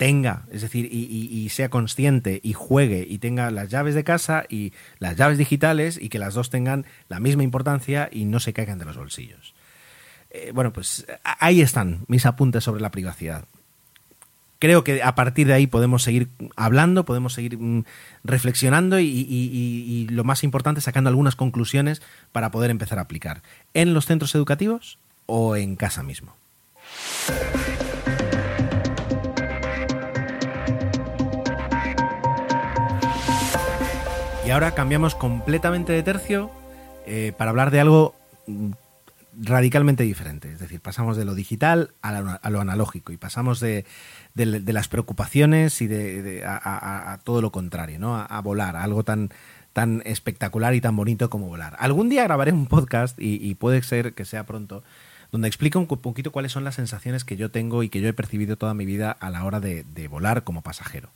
tenga, 0.01 0.45
es 0.51 0.63
decir, 0.63 0.89
y, 0.91 1.47
sea 1.49 1.69
consciente 1.69 2.39
y 2.41 2.53
juegue 2.53 3.05
y 3.07 3.19
tenga 3.19 3.51
las 3.51 3.69
llaves 3.69 3.93
de 3.93 4.03
casa 4.03 4.45
y 4.49 4.73
las 4.97 5.15
llaves 5.15 5.37
digitales 5.37 5.99
y 6.01 6.09
que 6.09 6.17
las 6.17 6.33
dos 6.33 6.49
tengan 6.49 6.87
la 7.07 7.19
misma 7.19 7.43
importancia 7.43 8.09
y 8.11 8.25
no 8.25 8.39
se 8.39 8.51
caigan 8.51 8.79
de 8.79 8.85
los 8.85 8.97
bolsillos. 8.97 9.53
Eh, 10.31 10.53
bueno, 10.55 10.73
pues 10.73 11.05
ahí 11.23 11.61
están 11.61 12.03
mis 12.07 12.25
apuntes 12.25 12.63
sobre 12.63 12.81
la 12.81 12.89
privacidad. 12.89 13.45
Creo 14.57 14.83
que 14.83 15.03
a 15.03 15.13
partir 15.13 15.45
de 15.45 15.53
ahí 15.53 15.67
podemos 15.67 16.01
seguir 16.01 16.29
hablando, 16.55 17.05
podemos 17.05 17.33
seguir 17.33 17.59
mm, 17.59 17.83
reflexionando 18.23 18.99
y, 18.99 19.05
y 19.05 20.07
lo 20.09 20.23
más 20.23 20.43
importante, 20.43 20.81
sacando 20.81 21.11
algunas 21.11 21.35
conclusiones 21.35 22.01
para 22.31 22.49
poder 22.49 22.71
empezar 22.71 22.97
a 22.97 23.03
aplicar 23.03 23.43
en 23.75 23.93
los 23.93 24.07
centros 24.07 24.33
educativos 24.33 24.97
o 25.27 25.55
en 25.55 25.75
casa 25.75 26.01
mismo. 26.01 26.33
Y 34.45 34.49
ahora 34.49 34.71
cambiamos 34.71 35.15
completamente 35.15 35.93
de 35.93 36.03
tercio 36.03 36.49
eh, 37.05 37.33
para 37.37 37.51
hablar 37.51 37.71
de 37.71 37.79
algo 37.79 38.15
mm, 38.47 38.71
radicalmente 39.39 40.03
diferente. 40.03 40.51
Es 40.51 40.59
decir, 40.59 40.81
pasamos 40.81 41.15
de 41.15 41.25
lo 41.25 41.35
digital 41.35 41.91
a, 42.01 42.49
lo 42.49 42.61
analógico 42.61 43.11
y 43.11 43.17
pasamos 43.17 43.59
de, 43.59 43.85
las 44.35 44.87
preocupaciones 44.87 45.81
y 45.81 45.87
de, 45.87 46.43
a, 46.45 47.19
todo 47.23 47.41
lo 47.41 47.51
contrario, 47.51 47.99
¿no? 47.99 48.15
A, 48.17 48.41
volar, 48.41 48.75
a 48.75 48.83
algo 48.83 49.03
tan, 49.03 49.29
tan 49.73 50.01
espectacular 50.05 50.73
y 50.73 50.81
tan 50.81 50.95
bonito 50.95 51.29
como 51.29 51.47
volar. 51.47 51.75
Algún 51.79 52.09
día 52.09 52.23
grabaré 52.23 52.51
un 52.51 52.67
podcast, 52.67 53.17
y, 53.19 53.55
puede 53.55 53.81
ser 53.83 54.13
que 54.13 54.25
sea 54.25 54.45
pronto, 54.45 54.83
donde 55.31 55.47
explico 55.47 55.79
un 55.79 55.87
poquito 55.87 56.31
cuáles 56.31 56.51
son 56.51 56.63
las 56.63 56.75
sensaciones 56.75 57.23
que 57.23 57.37
yo 57.37 57.51
tengo 57.51 57.83
y 57.83 57.89
que 57.89 58.01
yo 58.01 58.09
he 58.09 58.13
percibido 58.13 58.57
toda 58.57 58.73
mi 58.73 58.85
vida 58.85 59.11
a 59.11 59.29
la 59.29 59.45
hora 59.45 59.59
de, 59.59 60.07
volar 60.09 60.43
como 60.43 60.61
pasajero. 60.61 61.09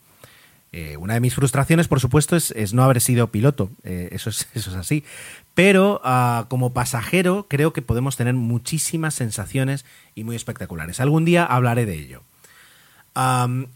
Eh, 0.78 0.98
una 0.98 1.14
de 1.14 1.22
mis 1.22 1.34
frustraciones, 1.34 1.88
por 1.88 2.02
supuesto, 2.02 2.36
es, 2.36 2.74
no 2.74 2.84
haber 2.84 3.00
sido 3.00 3.32
piloto, 3.32 3.70
eh, 3.86 4.10
eso, 4.12 4.30
es, 4.30 4.50
eso 4.56 4.72
es 4.72 4.76
así. 4.76 5.06
Pero 5.54 6.02
ah, 6.04 6.48
como 6.50 6.74
pasajero 6.74 7.48
creo 7.50 7.72
que 7.72 7.82
podemos 7.82 8.18
tener 8.18 8.34
muchísimas 8.34 9.14
sensaciones 9.14 9.86
y 10.16 10.26
muy 10.26 10.36
espectaculares. 10.36 11.00
Algún 11.00 11.24
día 11.24 11.46
hablaré 11.46 11.86
de 11.86 11.94
ello. 11.94 12.24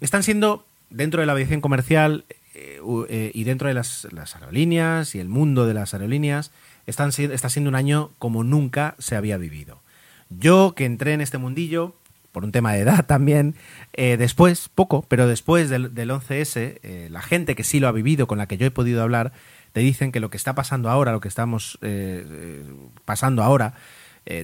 están 0.02 0.24
siendo, 0.24 0.66
dentro 0.90 1.22
de 1.22 1.26
la 1.26 1.32
aviación 1.32 1.62
comercial, 1.62 2.26
eh, 2.54 3.32
y 3.34 3.46
dentro 3.46 3.70
de 3.70 3.76
las, 3.76 4.06
aerolíneas 4.36 5.16
y 5.16 5.20
el 5.20 5.30
mundo 5.30 5.66
de 5.66 5.76
las 5.76 5.94
aerolíneas 5.94 6.52
están, 6.86 7.12
está 7.18 7.48
siendo 7.48 7.70
un 7.70 7.76
año 7.76 8.12
como 8.20 8.44
nunca 8.44 8.96
se 9.00 9.16
había 9.16 9.38
vivido. 9.38 9.82
Yo 10.30 10.74
que 10.76 10.84
entré 10.84 11.14
en 11.14 11.22
este 11.22 11.38
mundillo, 11.38 11.96
por 12.40 12.46
un 12.46 12.54
tema 12.54 12.72
de 12.72 12.80
edad 12.80 13.06
también, 13.06 13.56
eh, 13.92 14.16
después, 14.16 14.70
poco, 14.70 15.04
pero 15.10 15.28
después 15.28 15.70
del, 15.70 15.92
11S, 15.94 17.10
la 17.10 17.22
gente 17.22 17.54
que 17.54 17.66
sí 17.66 17.82
lo 17.82 17.90
ha 17.90 17.92
vivido, 17.92 18.28
con 18.28 18.38
la 18.38 18.48
que 18.48 18.58
yo 18.58 18.66
he 18.66 18.72
podido 18.72 19.04
hablar, 19.04 19.34
te 19.74 19.82
dicen 19.82 20.14
que 20.14 20.22
lo 20.22 20.30
que 20.30 20.38
está 20.38 20.56
pasando 20.56 20.90
ahora, 20.90 21.12
lo 21.12 21.20
que 21.20 21.28
estamos 21.28 21.78
pasando 23.04 23.44
ahora, 23.44 23.74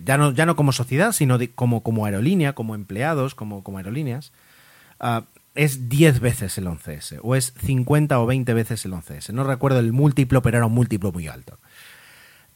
ya, 0.04 0.18
no, 0.18 0.34
ya 0.34 0.46
no 0.46 0.58
como 0.58 0.74
sociedad, 0.74 1.14
sino 1.14 1.40
como, 1.56 1.84
como 1.84 2.06
aerolínea, 2.06 2.52
como 2.52 2.76
empleados, 2.76 3.34
como, 3.34 3.64
como 3.64 3.78
aerolíneas, 3.78 4.34
ah, 5.00 5.24
es 5.56 5.88
10 5.88 6.20
veces 6.20 6.58
el 6.58 6.68
11S 6.68 7.20
o 7.24 7.34
es 7.34 7.54
50 7.64 8.20
o 8.20 8.26
20 8.26 8.54
veces 8.54 8.84
el 8.84 8.92
11S. 8.92 9.32
No 9.32 9.46
recuerdo 9.46 9.80
el 9.80 9.94
múltiplo, 9.94 10.42
pero 10.42 10.58
era 10.58 10.66
un 10.66 10.74
múltiplo 10.74 11.14
muy 11.14 11.30
alto. 11.30 11.60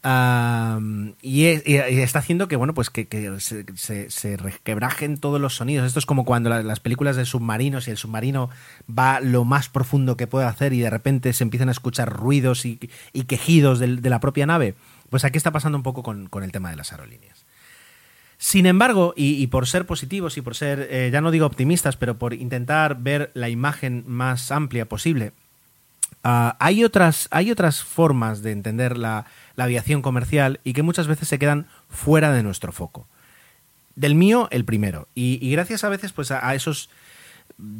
Y, 0.03 1.45
está 1.45 2.19
haciendo 2.19 2.47
que 2.47 2.55
bueno 2.55 2.73
pues 2.73 2.89
que, 2.89 3.05
se, 3.39 4.09
se, 4.09 4.37
requebrajen 4.37 5.17
todos 5.17 5.41
los 5.41 5.55
sonidos. 5.55 5.87
Esto 5.87 5.99
es 5.99 6.05
como 6.05 6.25
cuando 6.25 6.49
las 6.49 6.79
películas 6.79 7.15
de 7.15 7.25
submarinos 7.25 7.87
y 7.87 7.91
el 7.91 7.97
submarino 7.97 8.49
va 8.89 9.19
lo 9.19 9.45
más 9.45 9.69
profundo 9.69 10.17
que 10.17 10.27
puede 10.27 10.45
hacer 10.45 10.73
y 10.73 10.79
de 10.79 10.89
repente 10.89 11.33
se 11.33 11.43
empiezan 11.43 11.69
a 11.69 11.73
escuchar 11.73 12.11
ruidos 12.11 12.65
y, 12.65 12.77
quejidos 13.27 13.79
de, 13.79 13.87
la 14.09 14.19
propia 14.19 14.45
nave. 14.45 14.75
Pues 15.09 15.25
aquí 15.25 15.37
está 15.37 15.51
pasando 15.51 15.77
un 15.77 15.83
poco 15.83 16.03
con 16.03 16.43
el 16.43 16.51
tema 16.51 16.69
de 16.69 16.75
las 16.75 16.91
aerolíneas. 16.91 17.49
Sin 18.41 18.65
embargo, 18.65 19.13
y, 19.17 19.45
por 19.47 19.67
ser 19.67 19.85
positivos 19.85 20.37
y 20.37 20.41
por 20.41 20.55
ser, 20.55 20.87
eh, 20.89 21.09
ya 21.11 21.19
no 21.19 21.29
digo 21.29 21.45
optimistas, 21.45 21.97
pero 21.97 22.17
por 22.17 22.33
intentar 22.33 22.97
ver 22.97 23.31
la 23.33 23.49
imagen 23.49 24.05
más 24.07 24.49
amplia 24.49 24.87
posible, 24.87 25.33
ah, 26.23 26.57
hay, 26.59 26.83
otras, 26.83 27.27
hay 27.31 27.51
otras 27.51 27.83
formas 27.83 28.41
de 28.41 28.51
entender 28.51 28.97
la, 28.97 29.25
aviación 29.57 30.01
comercial 30.01 30.61
y 30.63 30.71
que 30.71 30.83
muchas 30.83 31.07
veces 31.07 31.27
se 31.27 31.37
quedan 31.37 31.67
fuera 31.89 32.31
de 32.31 32.43
nuestro 32.43 32.71
foco. 32.71 33.07
Del 33.95 34.15
mío, 34.15 34.47
el 34.51 34.63
primero. 34.63 35.09
Y, 35.15 35.51
gracias 35.51 35.83
a 35.83 35.89
veces 35.89 36.13
pues, 36.13 36.31
a 36.31 36.55
esos 36.55 36.89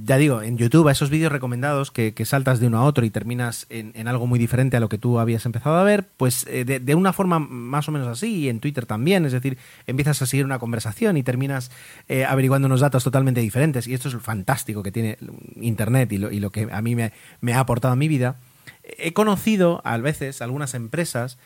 ya 0.04 0.18
digo, 0.18 0.42
en 0.42 0.58
YouTube, 0.58 0.90
a 0.90 0.92
esos 0.92 1.10
vídeos 1.10 1.32
recomendados 1.32 1.90
que, 1.92 2.14
saltas 2.26 2.60
de 2.60 2.68
uno 2.68 2.80
a 2.80 2.84
otro 2.84 3.06
y 3.06 3.10
terminas 3.10 3.66
en, 3.70 4.08
algo 4.10 4.28
muy 4.28 4.38
diferente 4.38 4.76
a 4.76 4.82
lo 4.82 4.90
que 4.90 4.98
tú 4.98 5.20
habías 5.20 5.46
empezado 5.46 5.78
a 5.78 5.84
ver, 5.84 6.06
pues 6.18 6.46
eh, 6.50 6.66
de, 6.66 6.96
una 6.96 7.14
forma 7.14 7.40
más 7.40 7.88
o 7.88 7.94
menos 7.94 8.08
así, 8.10 8.40
y 8.40 8.50
en 8.50 8.60
Twitter 8.60 8.86
también, 8.86 9.26
es 9.26 9.32
decir, 9.32 9.58
empiezas 9.88 10.22
a 10.22 10.26
seguir 10.26 10.46
una 10.46 10.60
conversación 10.60 11.16
y 11.16 11.24
terminas 11.24 11.72
eh, 12.10 12.26
averiguando 12.26 12.66
unos 12.66 12.82
datos 12.82 13.06
totalmente 13.06 13.40
diferentes, 13.40 13.88
y 13.88 13.94
esto 13.94 14.10
es 14.10 14.14
lo 14.14 14.20
fantástico 14.20 14.84
que 14.84 14.92
tiene 14.92 15.18
Internet 15.62 16.12
y 16.12 16.18
lo, 16.18 16.50
que 16.50 16.68
a 16.70 16.82
mí 16.82 16.96
me, 16.96 17.54
ha 17.54 17.60
aportado 17.60 17.94
a 17.94 17.98
mi 17.98 18.10
vida. 18.10 18.36
He 18.84 19.14
conocido 19.14 19.82
a 19.86 19.98
veces 19.98 20.42
algunas 20.42 20.74
empresas 20.74 21.38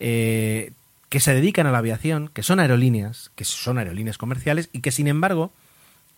eh, 0.00 0.72
que 1.08 1.20
se 1.20 1.34
dedican 1.34 1.68
a 1.68 1.70
la 1.70 1.78
aviación, 1.78 2.30
que 2.34 2.42
son 2.42 2.58
aerolíneas, 2.58 3.30
que 3.36 3.44
son 3.44 3.78
aerolíneas 3.78 4.18
comerciales, 4.18 4.70
y 4.72 4.80
que 4.80 4.90
sin 4.90 5.06
embargo 5.06 5.52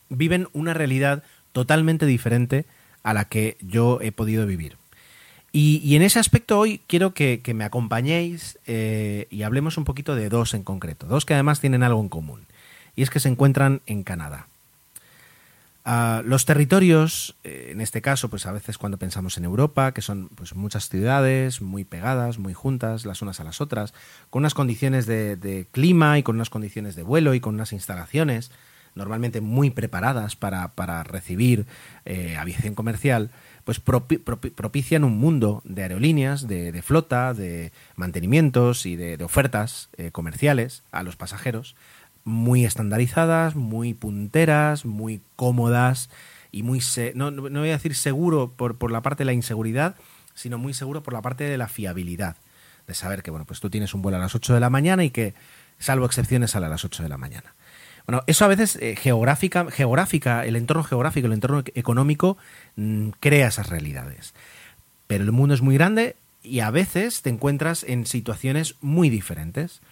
viven 0.09 0.49
una 0.55 0.73
realidad 0.73 1.23
totalmente 1.53 2.07
diferente 2.07 2.67
a 3.03 3.15
la 3.15 3.25
que 3.25 3.57
yo 3.61 4.01
he 4.01 4.13
podido 4.13 4.47
vivir. 4.47 4.77
Y, 5.51 5.97
en 5.97 6.03
ese 6.03 6.19
aspecto 6.19 6.59
hoy 6.59 6.81
quiero 6.87 7.15
que, 7.15 7.41
me 7.55 7.65
acompañéis 7.65 8.59
eh, 8.67 9.27
y 9.31 9.43
hablemos 9.43 9.79
un 9.79 9.85
poquito 9.85 10.15
de 10.15 10.29
dos 10.29 10.53
en 10.55 10.63
concreto, 10.63 11.07
dos 11.07 11.25
que 11.25 11.35
además 11.35 11.61
tienen 11.61 11.83
algo 11.83 12.01
en 12.01 12.11
común, 12.11 12.43
y 12.95 13.03
es 13.03 13.11
que 13.11 13.19
se 13.19 13.29
encuentran 13.29 13.81
en 13.87 14.03
Canadá. 14.03 14.47
Ah, 15.87 16.21
los 16.23 16.45
territorios, 16.45 17.35
eh, 17.45 17.71
en 17.73 17.81
este 17.81 18.03
caso, 18.03 18.29
pues 18.29 18.45
a 18.45 18.53
veces 18.53 18.77
cuando 18.77 18.99
pensamos 18.99 19.39
en 19.39 19.47
Europa, 19.47 19.93
que 19.93 20.03
son 20.03 20.29
pues, 20.35 20.55
muchas 20.55 20.91
ciudades 20.91 21.63
muy 21.63 21.85
pegadas, 21.85 22.39
muy 22.39 22.53
juntas, 22.53 23.07
las 23.07 23.23
unas 23.23 23.41
a 23.41 23.45
las 23.45 23.63
otras, 23.63 23.95
con 24.29 24.41
unas 24.41 24.53
condiciones 24.53 25.07
de 25.07 25.67
clima 25.73 26.19
y 26.19 26.23
con 26.23 26.37
unas 26.37 26.51
condiciones 26.51 26.95
de 26.95 27.05
vuelo 27.05 27.33
y 27.33 27.41
con 27.41 27.55
unas 27.55 27.73
instalaciones 27.73 28.51
normalmente 28.99 29.41
muy 29.41 29.71
preparadas 29.71 30.37
para, 30.37 31.03
recibir 31.05 31.65
eh, 32.05 32.37
aviación 32.37 32.75
comercial, 32.75 33.31
pues 33.65 33.81
propician 33.81 35.05
un 35.05 35.17
mundo 35.19 35.63
de 35.65 35.83
aerolíneas, 35.83 36.47
de, 36.47 36.83
flota, 36.83 37.33
de 37.33 37.73
mantenimientos 37.97 38.85
y 38.85 38.97
de, 38.97 39.23
ofertas 39.25 39.89
eh, 39.97 40.11
comerciales 40.11 40.83
a 40.93 41.03
los 41.03 41.17
pasajeros 41.17 41.77
muy 42.25 42.67
estandarizadas, 42.67 43.57
muy 43.57 43.95
punteras, 43.95 44.85
muy 44.85 45.23
cómodas 45.37 46.11
y 46.53 46.63
muy, 46.63 46.81
no, 47.15 47.31
no, 47.31 47.61
voy 47.61 47.71
a 47.71 47.73
decir 47.73 47.95
seguro 47.95 48.53
por, 48.55 48.77
por 48.77 48.91
la 48.91 49.01
parte 49.01 49.23
de 49.23 49.27
la 49.27 49.33
inseguridad, 49.33 49.97
sino 50.35 50.59
muy 50.59 50.75
seguro 50.75 51.03
por 51.03 51.15
la 51.15 51.23
parte 51.23 51.45
de 51.45 51.59
la 51.59 51.69
fiabilidad, 51.69 52.37
de 52.87 52.95
saber 52.95 53.23
que 53.23 53.31
bueno, 53.31 53.47
pues 53.47 53.61
tú 53.61 53.71
tienes 53.71 53.95
un 53.95 54.03
vuelo 54.03 54.19
a 54.19 54.21
las 54.21 54.35
8 54.35 54.55
de 54.55 54.61
la 54.61 54.71
mañana 54.71 55.05
y 55.05 55.11
que, 55.11 55.35
salvo 55.79 56.07
excepciones, 56.07 56.53
sale 56.53 56.67
a 56.67 56.69
las 56.69 56.85
8 56.85 57.03
de 57.03 57.09
la 57.09 57.19
mañana. 57.19 57.55
Bueno, 58.09 58.25
eso 58.27 58.47
a 58.47 58.49
veces 58.49 58.77
eh, 58.81 58.97
geográfica, 58.97 59.71
geográfica, 59.71 60.47
el 60.47 60.57
entorno 60.57 60.83
geográfico, 60.83 61.27
el 61.27 61.35
entorno 61.35 61.63
económico 61.75 62.39
mm, 62.77 63.11
crea 63.21 63.49
esas 63.49 63.69
realidades. 63.69 64.33
Pero 65.07 65.25
el 65.25 65.33
mundo 65.33 65.55
es 65.55 65.61
muy 65.61 65.75
grande 65.75 66.17
y 66.43 66.61
a 66.61 66.71
veces 66.71 67.21
te 67.21 67.29
encuentras 67.29 67.85
en 67.85 68.07
situaciones 68.07 68.77
muy 68.81 69.11
diferentes. 69.11 69.83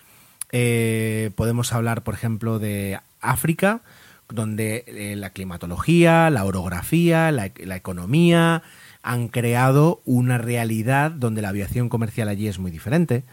Eh, 0.50 1.30
podemos 1.34 1.74
hablar, 1.74 2.04
por 2.04 2.14
ejemplo, 2.14 2.58
de 2.58 2.98
África, 3.20 3.82
donde 4.30 4.84
eh, 4.86 5.14
la 5.14 5.28
climatología, 5.28 6.30
la 6.30 6.46
orografía, 6.46 7.30
la, 7.32 7.50
la 7.58 7.76
economía 7.76 8.62
han 9.02 9.28
creado 9.28 10.00
una 10.06 10.38
realidad 10.38 11.10
donde 11.10 11.42
la 11.42 11.50
aviación 11.50 11.90
comercial 11.90 12.28
allí 12.28 12.48
es 12.48 12.58
muy 12.58 12.70
diferente. 12.70 13.24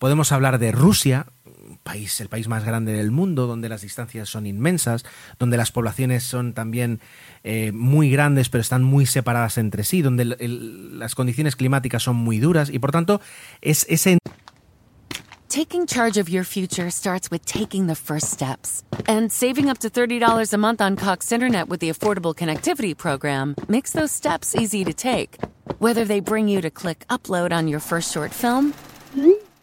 Podemos 0.00 0.32
hablar 0.32 0.58
de 0.58 0.72
Rusia, 0.72 1.26
país, 1.78 2.20
el 2.20 2.28
país 2.28 2.48
más 2.48 2.64
grande 2.64 2.92
del 2.92 3.10
mundo, 3.10 3.46
donde 3.46 3.68
las 3.68 3.82
distancias 3.82 4.28
son 4.28 4.46
inmensas, 4.46 5.04
donde 5.38 5.56
las 5.56 5.72
poblaciones 5.72 6.22
son 6.22 6.52
también 6.52 7.00
eh, 7.44 7.72
muy 7.72 8.10
grandes, 8.10 8.48
pero 8.48 8.60
están 8.60 8.82
muy 8.82 9.06
separadas 9.06 9.58
entre 9.58 9.84
sí, 9.84 10.02
donde 10.02 10.24
las 10.24 11.14
condiciones 11.14 11.56
climáticas 11.56 12.02
son 12.02 12.16
muy 12.16 12.38
duras 12.38 12.70
y 12.70 12.78
por 12.78 12.92
tanto 12.92 13.20
es 13.60 13.86
ese. 13.88 14.18
Taking 15.48 15.86
charge 15.86 16.16
of 16.16 16.30
your 16.30 16.44
future 16.44 16.90
starts 16.90 17.30
with 17.30 17.44
taking 17.44 17.86
the 17.86 17.94
first 17.94 18.28
steps. 18.30 18.82
And 19.06 19.30
saving 19.30 19.68
up 19.68 19.80
to 19.80 19.90
$30 19.90 20.54
a 20.54 20.56
month 20.56 20.80
on 20.80 20.96
Cox 20.96 21.30
Internet 21.30 21.68
with 21.68 21.80
the 21.80 21.90
Affordable 21.90 22.34
Connectivity 22.34 22.96
Program 22.96 23.54
makes 23.68 23.92
those 23.92 24.10
steps 24.10 24.56
easy 24.56 24.82
to 24.82 24.94
take. 24.94 25.36
Whether 25.78 26.06
they 26.06 26.20
bring 26.20 26.48
you 26.48 26.62
to 26.62 26.70
click 26.70 27.04
upload 27.10 27.52
on 27.52 27.68
your 27.68 27.80
first 27.80 28.10
short 28.10 28.32
film 28.32 28.72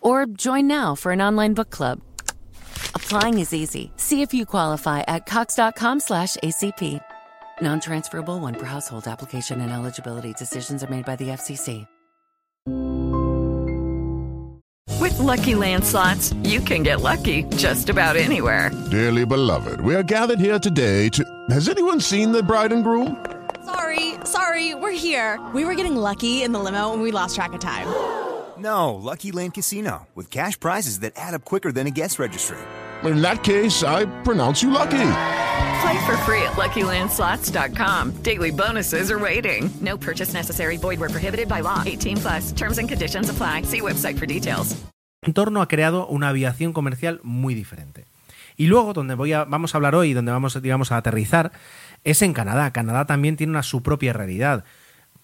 or 0.01 0.25
join 0.25 0.67
now 0.67 0.95
for 0.95 1.12
an 1.12 1.21
online 1.21 1.53
book 1.53 1.69
club. 1.69 2.01
Applying 2.95 3.39
is 3.39 3.53
easy. 3.53 3.91
See 3.97 4.21
if 4.21 4.33
you 4.33 4.45
qualify 4.45 5.03
at 5.07 5.25
cox.com/acp. 5.25 7.01
Non-transferable 7.62 8.39
one 8.39 8.55
per 8.55 8.65
household 8.65 9.07
application 9.07 9.62
and 9.62 9.71
eligibility 9.71 10.33
decisions 10.33 10.83
are 10.83 10.89
made 10.89 11.05
by 11.05 11.15
the 11.15 11.29
FCC. 11.29 11.85
With 14.99 15.17
lucky 15.17 15.53
landslots, 15.53 16.35
you 16.47 16.59
can 16.59 16.83
get 16.83 17.01
lucky 17.01 17.43
just 17.55 17.89
about 17.89 18.15
anywhere. 18.15 18.71
Dearly 18.91 19.25
beloved, 19.25 19.81
we 19.81 19.95
are 19.95 20.03
gathered 20.03 20.39
here 20.39 20.59
today 20.59 21.09
to. 21.09 21.23
Has 21.49 21.69
anyone 21.69 21.99
seen 21.99 22.31
the 22.31 22.43
bride 22.43 22.71
and 22.71 22.83
groom? 22.83 23.25
Sorry, 23.65 24.15
sorry, 24.23 24.75
we're 24.75 24.91
here. 24.91 25.39
We 25.53 25.63
were 25.65 25.75
getting 25.75 25.95
lucky 25.95 26.43
in 26.43 26.51
the 26.51 26.59
limo 26.59 26.93
and 26.93 27.01
we 27.01 27.12
lost 27.12 27.35
track 27.35 27.53
of 27.53 27.59
time. 27.59 27.88
No, 28.59 28.95
Lucky 28.95 29.31
Land 29.31 29.53
Casino 29.53 30.07
with 30.15 30.29
cash 30.29 30.59
prizes 30.59 30.99
that 30.99 31.13
add 31.15 31.33
up 31.33 31.45
quicker 31.45 31.71
than 31.71 31.87
a 31.87 31.91
guest 31.91 32.19
registry 32.19 32.57
in 33.03 33.21
that 33.21 33.43
case, 33.43 33.83
I 33.83 34.05
pronounce 34.23 34.61
you 34.61 34.71
lucky. 34.71 35.11
Play 35.81 36.05
for 36.05 36.17
free 36.25 36.41
at 36.43 36.55
LuckyLandSlots.com. 36.57 38.21
Daily 38.23 38.51
bonuses 38.51 39.11
are 39.11 39.19
waiting. 39.19 39.69
No 39.81 39.97
purchase 39.97 40.33
necessary. 40.33 40.77
Void 40.77 40.99
were 40.99 41.09
prohibited 41.09 41.47
by 41.47 41.61
law. 41.61 41.83
18 41.85 42.17
plus. 42.17 42.51
Terms 42.51 42.77
and 42.77 42.89
conditions 42.89 43.29
apply. 43.29 43.63
See 43.63 43.81
website 43.81 44.17
for 44.17 44.25
details. 44.25 44.75
El 45.21 45.31
entorno 45.31 45.61
ha 45.61 45.67
creado 45.67 46.07
una 46.07 46.29
aviación 46.29 46.71
comercial 46.71 47.19
muy 47.23 47.53
diferente. 47.53 48.05
Y 48.55 48.67
luego, 48.67 48.93
donde 48.93 49.15
voy 49.15 49.33
a, 49.33 49.45
vamos 49.45 49.73
a 49.73 49.77
hablar 49.77 49.95
hoy, 49.95 50.13
donde 50.13 50.31
vamos 50.31 50.61
digamos, 50.61 50.91
a 50.91 50.97
aterrizar, 50.97 51.51
es 52.03 52.21
en 52.21 52.33
Canadá. 52.33 52.71
Canadá 52.71 53.05
también 53.05 53.35
tiene 53.37 53.51
una, 53.51 53.63
su 53.63 53.83
propia 53.83 54.13
realidad. 54.13 54.63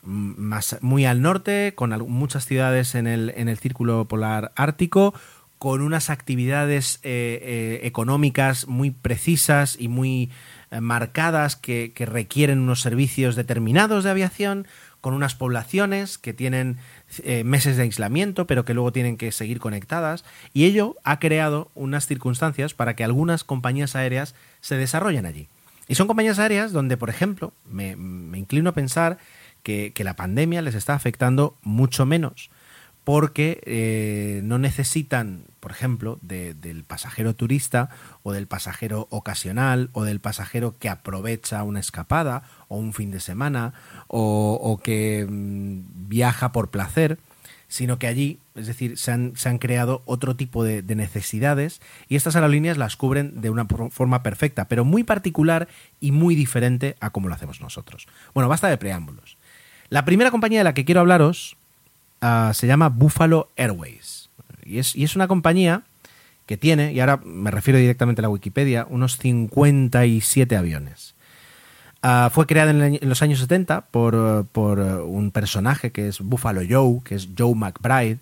Más, 0.05 0.77
muy 0.81 1.05
al 1.05 1.21
norte, 1.21 1.73
con 1.75 1.91
muchas 2.09 2.45
ciudades 2.45 2.95
en 2.95 3.07
el, 3.07 3.33
en 3.35 3.49
el 3.49 3.57
círculo 3.57 4.05
polar 4.05 4.53
ártico, 4.55 5.13
con 5.57 5.81
unas 5.81 6.09
actividades 6.09 6.99
eh, 7.03 7.39
eh, 7.41 7.79
económicas 7.87 8.67
muy 8.67 8.91
precisas 8.91 9.77
y 9.79 9.87
muy 9.87 10.29
eh, 10.69 10.81
marcadas 10.81 11.55
que, 11.55 11.93
requieren 11.97 12.59
unos 12.59 12.81
servicios 12.81 13.35
determinados 13.35 14.03
de 14.03 14.11
aviación, 14.11 14.67
con 15.01 15.13
unas 15.13 15.35
poblaciones 15.35 16.17
que 16.17 16.33
tienen 16.33 16.77
meses 17.43 17.77
de 17.77 17.83
aislamiento, 17.83 18.47
pero 18.47 18.65
que 18.65 18.73
luego 18.73 18.91
tienen 18.91 19.17
que 19.17 19.31
seguir 19.31 19.59
conectadas, 19.59 20.25
y 20.51 20.65
ello 20.65 20.95
ha 21.03 21.19
creado 21.19 21.69
unas 21.75 22.07
circunstancias 22.07 22.73
para 22.73 22.95
que 22.95 23.03
algunas 23.03 23.43
compañías 23.43 23.95
aéreas 23.95 24.33
se 24.61 24.77
desarrollen 24.77 25.27
allí. 25.27 25.47
Y 25.87 25.93
son 25.93 26.07
compañías 26.07 26.39
aéreas 26.39 26.71
donde, 26.71 26.97
por 26.97 27.11
ejemplo, 27.11 27.53
me 27.69 27.91
inclino 28.37 28.71
a 28.71 28.73
pensar 28.73 29.19
que, 29.65 30.03
la 30.03 30.15
pandemia 30.15 30.61
les 30.61 30.75
está 30.75 30.93
afectando 30.93 31.57
mucho 31.63 32.05
menos 32.05 32.51
porque 33.03 33.61
eh, 33.65 34.41
no 34.43 34.57
necesitan, 34.57 35.43
por 35.59 35.71
ejemplo, 35.71 36.17
de, 36.21 36.53
del 36.53 36.83
pasajero 36.83 37.35
turista 37.35 37.89
o 38.23 38.31
del 38.31 38.47
pasajero 38.47 39.07
ocasional 39.11 39.89
o 39.93 40.03
del 40.03 40.19
pasajero 40.19 40.75
que 40.79 40.89
aprovecha 40.89 41.63
una 41.63 41.79
escapada 41.79 42.43
o 42.67 42.77
un 42.77 42.93
fin 42.93 43.11
de 43.11 43.19
semana 43.19 43.73
o, 44.07 44.59
o 44.61 44.77
que 44.77 45.25
mm, 45.27 46.07
viaja 46.07 46.51
por 46.51 46.69
placer, 46.69 47.19
sino 47.67 47.99
que 47.99 48.07
allí, 48.07 48.39
es 48.55 48.67
decir, 48.67 48.97
se 48.97 49.11
han, 49.11 49.35
se 49.35 49.49
han 49.49 49.57
creado 49.57 50.01
otro 50.05 50.35
tipo 50.35 50.63
de, 50.63 50.81
de, 50.81 50.95
necesidades 50.95 51.81
y 52.07 52.15
estas 52.15 52.35
aerolíneas 52.35 52.77
las 52.77 52.95
cubren 52.95 53.41
de 53.41 53.49
una 53.49 53.65
forma 53.65 54.23
perfecta, 54.23 54.67
pero 54.67 54.85
muy 54.85 55.03
particular 55.03 55.67
y 55.99 56.11
muy 56.11 56.35
diferente 56.35 56.95
a 56.99 57.11
como 57.11 57.27
lo 57.27 57.35
hacemos 57.35 57.61
nosotros. 57.61 58.07
Bueno, 58.33 58.49
basta 58.49 58.67
de 58.67 58.77
preámbulos. 58.77 59.37
La 59.89 60.05
primera 60.05 60.31
compañía 60.31 60.59
de 60.59 60.63
la 60.63 60.73
que 60.73 60.85
quiero 60.85 61.01
hablaros 61.01 61.57
uh, 62.21 62.53
se 62.53 62.67
llama 62.67 62.89
Buffalo 62.89 63.49
Airways. 63.55 64.29
Y 64.63 64.79
es, 64.79 64.95
y 64.95 65.03
es, 65.03 65.15
una 65.15 65.27
compañía 65.27 65.83
que 66.47 66.57
tiene, 66.57 66.93
y 66.93 66.99
ahora 66.99 67.17
me 67.23 67.51
refiero 67.51 67.79
directamente 67.79 68.21
a 68.21 68.23
la 68.23 68.29
Wikipedia, 68.29 68.87
unos 68.89 69.17
57 69.17 70.55
aviones. 70.55 71.13
Uh, 72.03 72.29
fue 72.29 72.45
creada 72.45 72.71
en, 72.71 72.99
los 73.01 73.21
años 73.21 73.39
70 73.39 73.81
por, 73.81 74.45
por, 74.51 74.79
un 74.79 75.31
personaje 75.31 75.91
que 75.91 76.07
es 76.07 76.19
Buffalo 76.19 76.61
Joe, 76.67 77.01
que 77.03 77.15
es 77.15 77.29
Joe 77.37 77.55
McBride, 77.55 78.19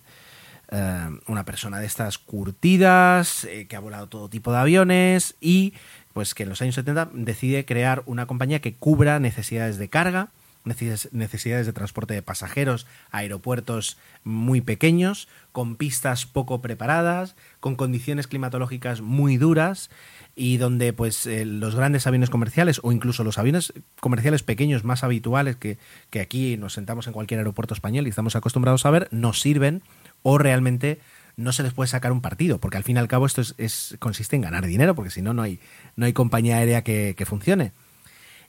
uh, 0.72 1.30
una 1.30 1.44
persona 1.44 1.80
de 1.80 1.86
estas 1.86 2.18
curtidas, 2.18 3.44
eh, 3.44 3.66
que 3.66 3.76
ha 3.76 3.80
volado 3.80 4.06
todo 4.06 4.28
tipo 4.28 4.52
de 4.52 4.58
aviones 4.58 5.34
y 5.40 5.74
pues 6.14 6.34
que 6.34 6.44
en 6.44 6.50
los 6.50 6.62
años 6.62 6.76
70 6.76 7.10
decide 7.12 7.64
crear 7.64 8.02
una 8.06 8.26
compañía 8.26 8.60
que 8.60 8.72
cubra 8.72 9.18
necesidades 9.18 9.76
de 9.78 9.88
carga, 9.88 10.28
necesidades 10.64 11.66
de 11.66 11.72
transporte 11.72 12.14
de 12.14 12.22
pasajeros 12.22 12.86
aeropuertos 13.10 13.98
muy 14.22 14.62
pequeños, 14.62 15.28
con 15.52 15.76
pistas 15.76 16.24
poco 16.24 16.62
preparadas, 16.62 17.36
con 17.60 17.76
condiciones 17.76 18.26
climatológicas 18.26 19.02
muy 19.02 19.36
duras 19.36 19.90
y 20.34 20.56
donde 20.56 20.92
pues 20.92 21.26
eh, 21.26 21.44
los 21.44 21.74
grandes 21.74 22.06
aviones 22.06 22.30
comerciales 22.30 22.80
o 22.82 22.92
incluso 22.92 23.24
los 23.24 23.38
aviones 23.38 23.74
comerciales 24.00 24.42
pequeños 24.42 24.84
más 24.84 25.04
habituales 25.04 25.56
que, 25.56 25.78
que 26.10 26.20
aquí 26.20 26.56
nos 26.56 26.72
sentamos 26.72 27.06
en 27.06 27.12
cualquier 27.12 27.38
aeropuerto 27.38 27.74
español 27.74 28.06
y 28.06 28.10
estamos 28.10 28.34
acostumbrados 28.34 28.86
a 28.86 28.90
ver, 28.90 29.08
no 29.10 29.34
sirven 29.34 29.82
o 30.22 30.38
realmente 30.38 30.98
no 31.36 31.52
se 31.52 31.62
les 31.62 31.74
puede 31.74 31.88
sacar 31.88 32.12
un 32.12 32.20
partido, 32.20 32.58
porque 32.58 32.76
al 32.76 32.84
fin 32.84 32.96
y 32.96 33.00
al 33.00 33.08
cabo 33.08 33.26
esto 33.26 33.40
es, 33.40 33.54
es 33.58 33.96
consiste 33.98 34.36
en 34.36 34.42
ganar 34.42 34.64
dinero, 34.66 34.94
porque 34.94 35.10
si 35.10 35.20
no, 35.20 35.34
no 35.34 35.42
hay, 35.42 35.58
no 35.96 36.06
hay 36.06 36.12
compañía 36.12 36.58
aérea 36.58 36.82
que 36.82 37.26
funcione 37.26 37.72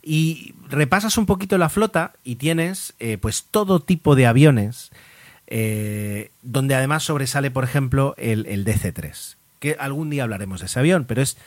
y 0.08 0.54
repasas 0.70 1.18
un 1.18 1.26
poquito 1.26 1.58
la 1.58 1.68
flota 1.68 2.14
y 2.24 2.36
tienes 2.36 2.94
eh, 3.00 3.18
pues 3.18 3.46
todo 3.50 3.82
tipo 3.82 4.16
de 4.16 4.28
aviones 4.28 4.92
eh, 5.48 6.30
donde 6.44 6.76
además 6.76 7.04
sobresale 7.04 7.50
por 7.50 7.64
ejemplo 7.64 8.14
el, 8.18 8.46
el, 8.46 8.64
DC-3 8.66 9.36
que 9.60 9.76
algún 9.80 10.12
día 10.12 10.24
hablaremos 10.24 10.60
de 10.60 10.68
ese 10.68 10.80
avión 10.80 11.06
pero 11.06 11.24
es 11.24 11.38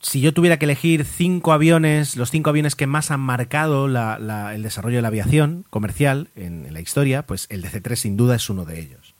si 0.00 0.20
yo 0.20 0.32
tuviera 0.32 0.58
que 0.58 0.66
elegir 0.66 1.04
cinco 1.04 1.52
aviones 1.52 2.16
los 2.16 2.30
cinco 2.30 2.50
aviones 2.50 2.76
que 2.76 2.86
más 2.86 3.10
han 3.10 3.20
marcado 3.20 3.86
el 3.86 4.62
desarrollo 4.62 4.96
de 4.96 5.02
la 5.02 5.08
aviación 5.08 5.64
comercial 5.68 6.28
en, 6.36 6.64
en 6.64 6.72
la 6.72 6.80
historia 6.80 7.22
pues 7.26 7.46
el 7.50 7.64
DC-3 7.64 7.96
sin 7.96 8.16
duda 8.16 8.36
es 8.36 8.48
uno 8.48 8.64
de 8.64 8.78
ellos. 8.78 9.14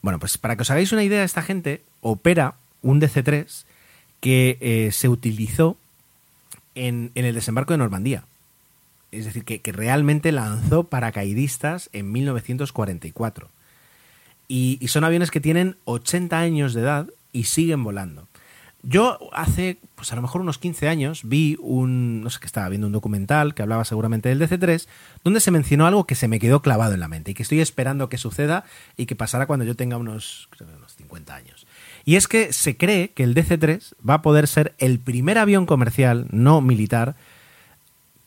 Bueno 0.00 0.18
pues 0.18 0.38
para 0.38 0.56
que 0.56 0.62
os 0.62 0.70
hagáis 0.70 0.92
una 0.92 1.04
idea 1.04 1.24
esta 1.24 1.42
gente 1.42 1.82
opera 2.00 2.54
un 2.80 3.02
DC-3 3.02 3.64
que 4.20 4.56
eh, 4.60 4.92
se 4.92 5.08
utilizó 5.08 5.76
en, 6.74 7.10
el 7.14 7.34
desembarco 7.34 7.72
de 7.72 7.78
Normandía. 7.78 8.24
Es 9.10 9.26
decir, 9.26 9.44
que, 9.44 9.60
que, 9.60 9.72
realmente 9.72 10.32
lanzó 10.32 10.84
paracaidistas 10.84 11.90
en 11.92 12.12
1944. 12.12 13.50
Y, 14.48 14.78
y, 14.80 14.88
son 14.88 15.04
aviones 15.04 15.30
que 15.30 15.40
tienen 15.40 15.76
80 15.84 16.38
años 16.38 16.74
de 16.74 16.82
edad 16.82 17.08
y 17.32 17.44
siguen 17.44 17.84
volando. 17.84 18.26
Yo 18.84 19.30
hace, 19.32 19.78
pues 19.94 20.12
a 20.12 20.16
lo 20.16 20.22
mejor 20.22 20.40
unos 20.40 20.58
15 20.58 20.88
años, 20.88 21.20
vi 21.22 21.56
un, 21.60 22.20
no 22.20 22.30
sé 22.30 22.40
qué 22.40 22.46
estaba 22.46 22.68
viendo 22.68 22.88
un 22.88 22.92
documental 22.92 23.54
que 23.54 23.62
hablaba 23.62 23.84
seguramente 23.84 24.28
del 24.28 24.40
DC-3, 24.40 24.88
donde 25.22 25.38
se 25.38 25.52
mencionó 25.52 25.86
algo 25.86 26.04
que 26.04 26.16
se 26.16 26.26
me 26.26 26.40
quedó 26.40 26.62
clavado 26.62 26.92
en 26.94 27.00
la 27.00 27.06
mente 27.06 27.30
y 27.30 27.34
que 27.34 27.44
estoy 27.44 27.60
esperando 27.60 28.08
que 28.08 28.18
suceda 28.18 28.64
y 28.96 29.06
que 29.06 29.14
pasará 29.14 29.46
cuando 29.46 29.64
yo 29.64 29.76
tenga 29.76 29.98
unos, 29.98 30.48
unos 30.60 30.96
50 30.96 31.32
años. 31.32 31.64
Y 32.04 32.16
es 32.16 32.28
que 32.28 32.52
se 32.52 32.76
cree 32.76 33.10
que 33.10 33.22
el 33.22 33.34
DC-3 33.34 33.94
va 34.08 34.14
a 34.14 34.22
poder 34.22 34.48
ser 34.48 34.74
el 34.78 34.98
primer 34.98 35.38
avión 35.38 35.66
comercial, 35.66 36.26
no 36.30 36.60
militar, 36.60 37.14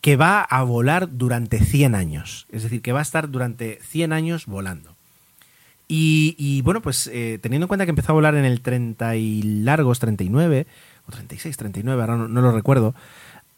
que 0.02 0.16
va 0.16 0.42
a 0.42 0.64
volar 0.64 1.18
durante 1.18 1.60
100 1.60 1.96
años. 1.96 2.48
Es 2.52 2.64
decir, 2.64 2.82
que 2.82 2.92
va 2.94 3.00
a 3.00 3.02
estar 3.02 3.30
durante 3.30 3.80
100 3.82 4.14
años 4.14 4.46
volando. 4.46 4.96
Y, 5.88 6.62
bueno, 6.64 6.82
pues 6.82 7.08
eh, 7.14 7.38
teniendo 7.42 7.66
en 7.66 7.68
cuenta 7.68 7.86
que 7.86 7.92
empezó 7.92 8.12
a 8.12 8.16
volar 8.16 8.36
en 8.36 8.46
el 8.46 8.62
30 8.62 9.16
y 9.18 9.42
largos, 9.44 10.00
39, 10.00 10.66
o 11.08 11.12
36, 11.12 11.58
39, 11.58 12.02
ahora 12.02 12.18
no 12.18 12.42
lo 12.42 12.52
recuerdo, 12.52 12.96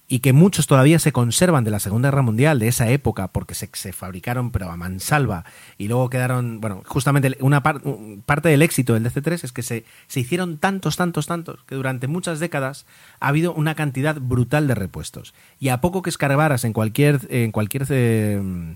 y 0.07 0.19
que 0.19 0.31
muchos 0.31 0.67
todavía 0.67 0.99
se 0.99 1.11
conservan 1.11 1.63
de 1.65 1.71
la 1.71 1.79
Segunda 1.79 2.09
Guerra 2.09 2.21
Mundial, 2.21 2.59
de 2.59 2.69
esa 2.69 2.89
época, 2.89 3.27
porque 3.27 3.55
se, 3.55 3.69
se 3.73 3.91
fabricaron 3.91 4.51
pero 4.51 4.71
a 4.71 4.77
mansalva 4.77 5.43
y 5.77 5.89
luego 5.89 6.09
quedaron, 6.09 6.61
bueno, 6.61 6.81
justamente 6.85 7.37
una 7.41 7.61
par, 7.61 7.81
parte 8.25 8.47
del 8.49 8.61
éxito 8.61 8.93
del 8.93 9.03
DC-3 9.03 9.43
es 9.43 9.51
que 9.51 9.63
se, 9.63 9.83
se, 10.07 10.19
hicieron 10.21 10.57
tantos, 10.57 10.95
tantos, 10.95 11.27
tantos, 11.27 11.63
que 11.65 11.75
durante 11.75 12.07
muchas 12.07 12.39
décadas 12.39 12.85
ha 13.19 13.27
habido 13.27 13.53
una 13.53 13.75
cantidad 13.75 14.17
brutal 14.19 14.67
de 14.67 14.75
repuestos. 14.75 15.33
Y 15.59 15.69
a 15.69 15.81
poco 15.81 16.01
que 16.01 16.09
escarbaras 16.09 16.63
en 16.63 16.73
cualquier... 16.73 17.19
En 17.29 17.51
cualquier 17.51 17.85
eh, 17.89 18.75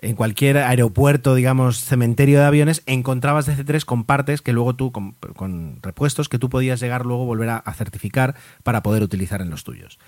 en 0.00 0.14
cualquier 0.14 0.58
aeropuerto, 0.58 1.34
digamos, 1.34 1.80
cementerio 1.80 2.38
de 2.38 2.44
aviones, 2.44 2.84
encontrabas 2.86 3.48
DC-3 3.48 3.84
con 3.84 4.04
partes 4.04 4.42
que 4.42 4.52
luego 4.52 4.76
tú, 4.76 4.92
con, 4.92 5.78
repuestos 5.82 6.28
que 6.28 6.38
tú 6.38 6.48
podías 6.48 6.78
llegar 6.78 7.04
luego 7.04 7.24
volver 7.24 7.48
a 7.48 7.74
certificar 7.74 8.36
para 8.62 8.84
poder 8.84 9.02
utilizar 9.02 9.42
en 9.42 9.50
los 9.50 9.64
tuyos. 9.64 9.98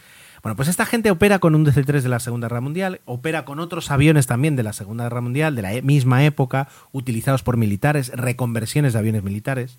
Bueno, 0.42 0.56
pues 0.56 0.68
esta 0.68 0.86
gente 0.86 1.10
opera 1.10 1.38
con 1.38 1.54
un 1.54 1.66
DC-3 1.66 2.00
de 2.00 2.08
la 2.08 2.18
Segunda 2.18 2.48
Guerra 2.48 2.62
Mundial, 2.62 3.00
opera 3.04 3.44
con 3.44 3.60
otros 3.60 3.90
aviones 3.90 4.26
también 4.26 4.56
de 4.56 4.62
la 4.62 4.72
Segunda 4.72 5.04
Guerra 5.04 5.20
Mundial, 5.20 5.54
de 5.54 5.62
la 5.62 5.82
misma 5.82 6.24
época, 6.24 6.68
utilizados 6.92 7.42
por 7.42 7.58
militares, 7.58 8.10
reconversiones 8.14 8.94
de 8.94 8.98
aviones 8.98 9.22
militares, 9.22 9.76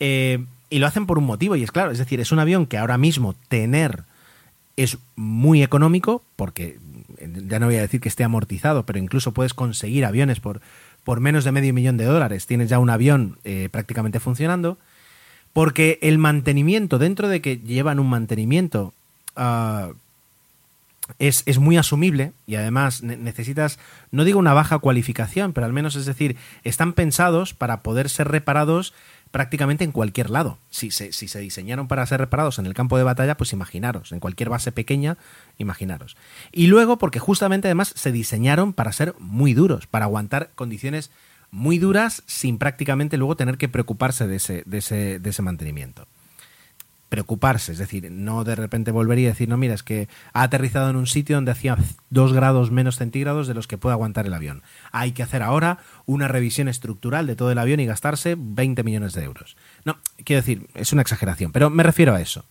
eh, 0.00 0.44
y 0.70 0.78
lo 0.78 0.86
hacen 0.86 1.04
por 1.06 1.18
un 1.18 1.24
motivo, 1.24 1.56
y 1.56 1.62
es 1.62 1.70
claro, 1.70 1.90
es 1.90 1.98
decir, 1.98 2.20
es 2.20 2.32
un 2.32 2.38
avión 2.38 2.64
que 2.66 2.78
ahora 2.78 2.96
mismo 2.96 3.34
tener 3.48 4.04
es 4.76 4.96
muy 5.14 5.62
económico, 5.62 6.22
porque 6.36 6.78
ya 7.46 7.58
no 7.58 7.66
voy 7.66 7.76
a 7.76 7.82
decir 7.82 8.00
que 8.00 8.08
esté 8.08 8.24
amortizado, 8.24 8.86
pero 8.86 8.98
incluso 8.98 9.32
puedes 9.32 9.52
conseguir 9.52 10.06
aviones 10.06 10.40
por, 10.40 10.62
por 11.04 11.20
menos 11.20 11.44
de 11.44 11.52
medio 11.52 11.74
millón 11.74 11.98
de 11.98 12.06
dólares, 12.06 12.46
tienes 12.46 12.70
ya 12.70 12.78
un 12.78 12.88
avión 12.88 13.36
eh, 13.44 13.68
prácticamente 13.70 14.20
funcionando, 14.20 14.78
porque 15.52 15.98
el 16.00 16.16
mantenimiento, 16.16 16.98
dentro 16.98 17.28
de 17.28 17.42
que 17.42 17.58
llevan 17.58 18.00
un 18.00 18.08
mantenimiento 18.08 18.94
uh, 19.36 19.94
es, 21.18 21.42
es, 21.46 21.58
muy 21.58 21.76
asumible 21.76 22.32
y 22.46 22.54
además 22.54 23.02
necesitas, 23.02 23.78
no 24.10 24.24
digo 24.24 24.38
una 24.38 24.54
baja 24.54 24.78
cualificación, 24.78 25.52
pero 25.52 25.66
al 25.66 25.72
menos 25.72 25.96
es 25.96 26.06
decir, 26.06 26.36
están 26.64 26.92
pensados 26.92 27.54
para 27.54 27.82
poder 27.82 28.08
ser 28.08 28.28
reparados 28.28 28.94
prácticamente 29.30 29.82
en 29.82 29.92
cualquier 29.92 30.30
lado. 30.30 30.58
Si 30.70 30.90
se, 30.90 31.12
si 31.12 31.26
se 31.26 31.40
diseñaron 31.40 31.88
para 31.88 32.06
ser 32.06 32.20
reparados 32.20 32.58
en 32.58 32.66
el 32.66 32.74
campo 32.74 32.98
de 32.98 33.04
batalla, 33.04 33.36
pues 33.36 33.52
imaginaros, 33.52 34.12
en 34.12 34.20
cualquier 34.20 34.50
base 34.50 34.72
pequeña, 34.72 35.16
imaginaros. 35.58 36.16
Y 36.52 36.66
luego 36.66 36.98
porque 36.98 37.18
justamente 37.18 37.68
además 37.68 37.92
se 37.96 38.12
diseñaron 38.12 38.72
para 38.72 38.92
ser 38.92 39.14
muy 39.18 39.54
duros, 39.54 39.86
para 39.86 40.04
aguantar 40.04 40.50
condiciones 40.54 41.10
muy 41.50 41.78
duras 41.78 42.22
sin 42.26 42.58
prácticamente 42.58 43.16
luego 43.16 43.36
tener 43.36 43.58
que 43.58 43.68
preocuparse 43.68 44.26
de 44.26 44.36
ese, 44.36 44.62
de 44.66 44.78
ese, 44.78 45.18
de 45.18 45.30
ese 45.30 45.42
mantenimiento 45.42 46.06
preocuparse, 47.12 47.72
es 47.72 47.78
decir, 47.78 48.10
no 48.10 48.42
de 48.42 48.54
repente 48.54 48.90
volver 48.90 49.18
y 49.18 49.24
decir, 49.24 49.46
no, 49.46 49.58
mira, 49.58 49.74
es 49.74 49.82
que 49.82 50.08
ha 50.32 50.44
aterrizado 50.44 50.88
en 50.88 50.96
un 50.96 51.06
sitio 51.06 51.36
donde 51.36 51.50
hacía 51.50 51.76
dos 52.08 52.32
grados 52.32 52.70
menos 52.70 52.96
centígrados 52.96 53.46
de 53.46 53.52
los 53.52 53.66
que 53.66 53.76
puede 53.76 53.92
aguantar 53.92 54.24
el 54.26 54.32
avión. 54.32 54.62
Hay 54.92 55.12
que 55.12 55.22
hacer 55.22 55.42
ahora 55.42 55.76
una 56.06 56.26
revisión 56.26 56.68
estructural 56.68 57.26
de 57.26 57.36
todo 57.36 57.52
el 57.52 57.58
avión 57.58 57.80
y 57.80 57.84
gastarse 57.84 58.34
20 58.38 58.82
millones 58.82 59.12
de 59.12 59.24
euros. 59.24 59.58
No, 59.84 59.98
quiero 60.24 60.40
decir, 60.40 60.68
es 60.74 60.94
una 60.94 61.02
exageración, 61.02 61.52
pero 61.52 61.68
me 61.68 61.82
refiero 61.82 62.14
a 62.14 62.20
eso. 62.22 62.46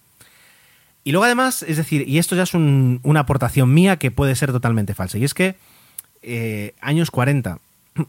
Y 1.04 1.12
luego 1.12 1.26
además, 1.26 1.64
es 1.64 1.78
decir, 1.78 2.08
y 2.08 2.20
esto 2.20 2.36
ya 2.36 2.44
es 2.44 2.54
un- 2.54 3.00
una 3.02 3.22
aportación 3.22 3.74
mía 3.74 3.98
que 3.98 4.12
puede 4.12 4.36
ser 4.36 4.52
totalmente 4.52 4.94
falsa, 4.94 5.18
y 5.18 5.24
es 5.24 5.34
que 5.34 5.56
eh, 6.22 6.76
años 6.82 7.10
40 7.10 7.58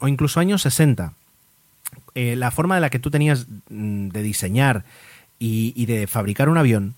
o 0.00 0.06
incluso 0.06 0.38
años 0.38 0.60
60, 0.60 1.14
eh, 2.14 2.36
la 2.36 2.50
forma 2.50 2.74
de 2.74 2.82
la 2.82 2.90
que 2.90 2.98
tú 2.98 3.10
tenías 3.10 3.46
mm, 3.70 4.08
de 4.08 4.22
diseñar 4.22 4.84
y, 5.42 5.72
y 5.74 5.86
de 5.86 6.06
fabricar 6.06 6.48
un 6.48 6.56
avión, 6.56 6.94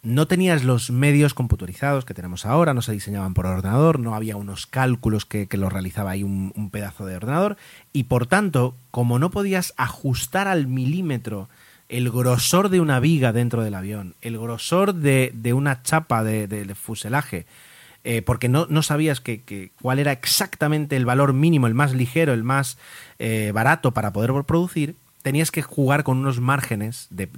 no 0.00 0.26
tenías 0.26 0.64
los 0.64 0.90
medios 0.90 1.34
computarizados 1.34 2.06
que 2.06 2.14
tenemos 2.14 2.46
ahora, 2.46 2.72
no 2.72 2.80
se 2.80 2.92
diseñaban 2.92 3.34
por 3.34 3.44
ordenador, 3.44 4.00
no 4.00 4.14
había 4.14 4.36
unos 4.36 4.66
cálculos 4.66 5.26
que, 5.26 5.48
que 5.48 5.58
los 5.58 5.70
realizaba 5.70 6.12
ahí 6.12 6.22
un, 6.22 6.70
pedazo 6.72 7.04
de 7.04 7.16
ordenador, 7.16 7.58
y 7.92 8.04
por 8.04 8.26
tanto, 8.26 8.74
como 8.90 9.18
no 9.18 9.30
podías 9.30 9.74
ajustar 9.76 10.48
al 10.48 10.66
milímetro 10.66 11.50
el 11.90 12.10
grosor 12.10 12.70
de 12.70 12.80
una 12.80 13.00
viga 13.00 13.34
dentro 13.34 13.62
del 13.62 13.74
avión, 13.74 14.14
el 14.22 14.38
grosor 14.38 14.94
de, 14.94 15.30
de 15.34 15.52
una 15.52 15.82
chapa 15.82 16.24
de, 16.24 16.74
fuselaje, 16.74 17.44
eh, 18.02 18.22
porque 18.22 18.48
no, 18.48 18.66
no 18.70 18.82
sabías 18.82 19.20
que 19.20 19.72
cuál 19.80 19.98
era 19.98 20.12
exactamente 20.12 20.96
el 20.96 21.04
valor 21.04 21.34
mínimo, 21.34 21.66
el 21.66 21.74
más 21.74 21.92
ligero, 21.92 22.32
el 22.32 22.44
más 22.44 22.78
eh, 23.18 23.52
barato 23.54 23.92
para 23.92 24.14
poder 24.14 24.32
producir, 24.44 24.96
tenías 25.22 25.50
que 25.50 25.62
jugar 25.62 26.04
con 26.04 26.18
unos 26.18 26.40
márgenes 26.40 27.06
de, 27.10 27.28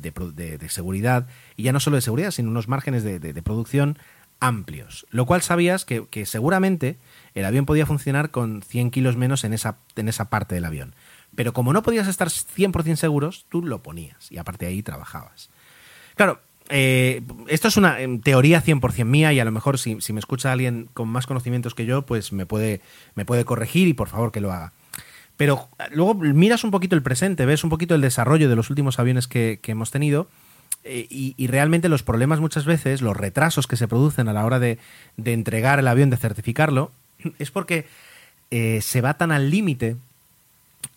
seguridad, 0.68 1.26
y 1.56 1.64
ya 1.64 1.72
no 1.72 1.80
solo 1.80 1.96
de 1.96 2.02
seguridad, 2.02 2.30
sino 2.30 2.50
unos 2.50 2.68
márgenes 2.68 3.04
de, 3.04 3.42
producción 3.42 3.98
amplios. 4.40 5.06
Lo 5.10 5.26
cual 5.26 5.42
sabías 5.42 5.84
que, 5.84 6.26
seguramente 6.26 6.96
el 7.34 7.44
avión 7.44 7.66
podía 7.66 7.86
funcionar 7.86 8.30
con 8.30 8.62
100 8.62 8.90
kilos 8.90 9.16
menos 9.16 9.44
en 9.44 9.52
esa, 9.52 9.76
en 9.96 10.08
esa 10.08 10.30
parte 10.30 10.54
del 10.54 10.64
avión. 10.64 10.94
Pero 11.34 11.52
como 11.52 11.72
no 11.72 11.82
podías 11.82 12.08
estar 12.08 12.28
100% 12.28 12.96
seguros, 12.96 13.46
tú 13.48 13.62
lo 13.62 13.82
ponías 13.82 14.30
y 14.30 14.38
aparte 14.38 14.66
de 14.66 14.72
ahí 14.72 14.82
trabajabas. 14.82 15.50
Claro, 16.14 16.40
eh, 16.68 17.22
esto 17.48 17.68
es 17.68 17.76
una 17.76 17.96
teoría 18.22 18.62
100% 18.62 19.04
mía 19.04 19.32
y 19.32 19.40
a 19.40 19.44
lo 19.44 19.50
mejor 19.50 19.78
si, 19.78 20.00
si 20.00 20.12
me 20.12 20.20
escucha 20.20 20.52
alguien 20.52 20.88
con 20.94 21.08
más 21.08 21.26
conocimientos 21.26 21.74
que 21.74 21.86
yo, 21.86 22.02
pues 22.02 22.32
me 22.32 22.46
puede, 22.46 22.80
me 23.14 23.24
puede 23.24 23.44
corregir 23.44 23.88
y 23.88 23.94
por 23.94 24.08
favor 24.08 24.30
que 24.30 24.40
lo 24.40 24.52
haga. 24.52 24.72
Pero 25.36 25.68
eh, 25.78 25.84
luego 25.90 26.14
miras 26.14 26.64
un 26.64 26.70
poquito 26.70 26.94
el 26.96 27.02
presente, 27.02 27.46
ves 27.46 27.64
un 27.64 27.70
poquito 27.70 27.94
el 27.94 28.00
desarrollo 28.00 28.48
de 28.48 28.56
los 28.56 28.70
últimos 28.70 28.98
aviones 28.98 29.26
que, 29.26 29.60
hemos 29.66 29.90
tenido 29.90 30.28
eh, 30.84 31.06
y, 31.08 31.46
realmente 31.46 31.88
los 31.88 32.02
problemas 32.02 32.40
muchas 32.40 32.64
veces, 32.64 33.02
los 33.02 33.16
retrasos 33.16 33.66
que 33.66 33.76
se 33.76 33.88
producen 33.88 34.28
a 34.28 34.32
la 34.32 34.44
hora 34.44 34.58
de, 34.58 34.78
de 35.16 35.32
entregar 35.32 35.78
el 35.78 35.88
avión, 35.88 36.10
de 36.10 36.16
certificarlo, 36.16 36.92
es 37.38 37.50
porque 37.50 37.86
eh, 38.50 38.80
se 38.82 39.00
va 39.00 39.14
tan 39.14 39.32
al 39.32 39.50
límite 39.50 39.96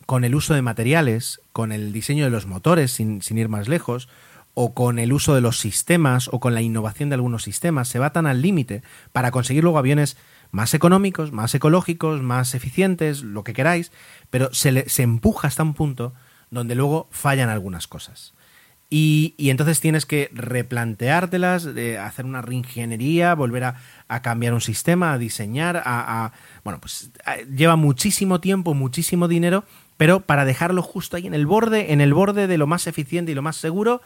con 0.06 0.24
el 0.24 0.34
uso 0.34 0.54
de 0.54 0.62
materiales, 0.62 1.40
con 1.52 1.72
el 1.72 1.92
diseño 1.92 2.24
de 2.24 2.30
los 2.30 2.46
motores, 2.46 2.92
sin, 2.92 3.20
sin 3.20 3.36
ir 3.36 3.48
más 3.48 3.68
lejos, 3.68 4.08
o 4.60 4.74
con 4.74 4.98
el 4.98 5.12
uso 5.12 5.36
de 5.36 5.40
los 5.40 5.60
sistemas, 5.60 6.28
o 6.32 6.40
con 6.40 6.52
la 6.52 6.62
innovación 6.62 7.10
de 7.10 7.14
algunos 7.14 7.44
sistemas, 7.44 7.86
se 7.86 8.00
va 8.00 8.10
tan 8.10 8.26
al 8.26 8.42
límite 8.42 8.82
para 9.12 9.30
conseguir 9.30 9.62
luego 9.62 9.78
aviones 9.78 10.16
más 10.50 10.74
económicos, 10.74 11.30
más 11.30 11.54
ecológicos, 11.54 12.22
más 12.22 12.56
eficientes, 12.56 13.22
lo 13.22 13.44
que 13.44 13.52
queráis, 13.52 13.92
pero 14.30 14.52
se, 14.52 14.72
le- 14.72 14.88
se 14.88 15.04
empuja 15.04 15.46
hasta 15.46 15.62
un 15.62 15.74
punto 15.74 16.12
donde 16.50 16.74
luego 16.74 17.06
fallan 17.12 17.50
algunas 17.50 17.86
cosas. 17.86 18.34
Y, 18.90 19.34
y 19.36 19.50
entonces 19.50 19.78
tienes 19.80 20.06
que 20.06 20.28
replanteártelas, 20.32 21.62
de 21.74 21.98
hacer 21.98 22.24
una 22.24 22.42
reingeniería, 22.42 23.34
volver 23.36 23.62
a, 23.62 23.76
cambiar 24.22 24.54
un 24.54 24.60
sistema, 24.60 25.12
a 25.12 25.18
diseñar, 25.18 25.82
a, 25.84 26.32
bueno, 26.64 26.80
pues 26.80 27.10
lleva 27.54 27.76
muchísimo 27.76 28.40
tiempo, 28.40 28.74
muchísimo 28.74 29.28
dinero, 29.28 29.62
pero 29.98 30.20
para 30.20 30.44
dejarlo 30.44 30.82
justo 30.82 31.16
ahí 31.16 31.26
en 31.26 31.34
el 31.34 31.46
borde, 31.46 31.92
en 31.92 32.00
el 32.00 32.14
borde 32.14 32.46
de 32.46 32.58
lo 32.58 32.66
más 32.66 32.86
eficiente 32.86 33.32
y 33.32 33.34
lo 33.34 33.42
más 33.42 33.56
seguro, 33.56 34.00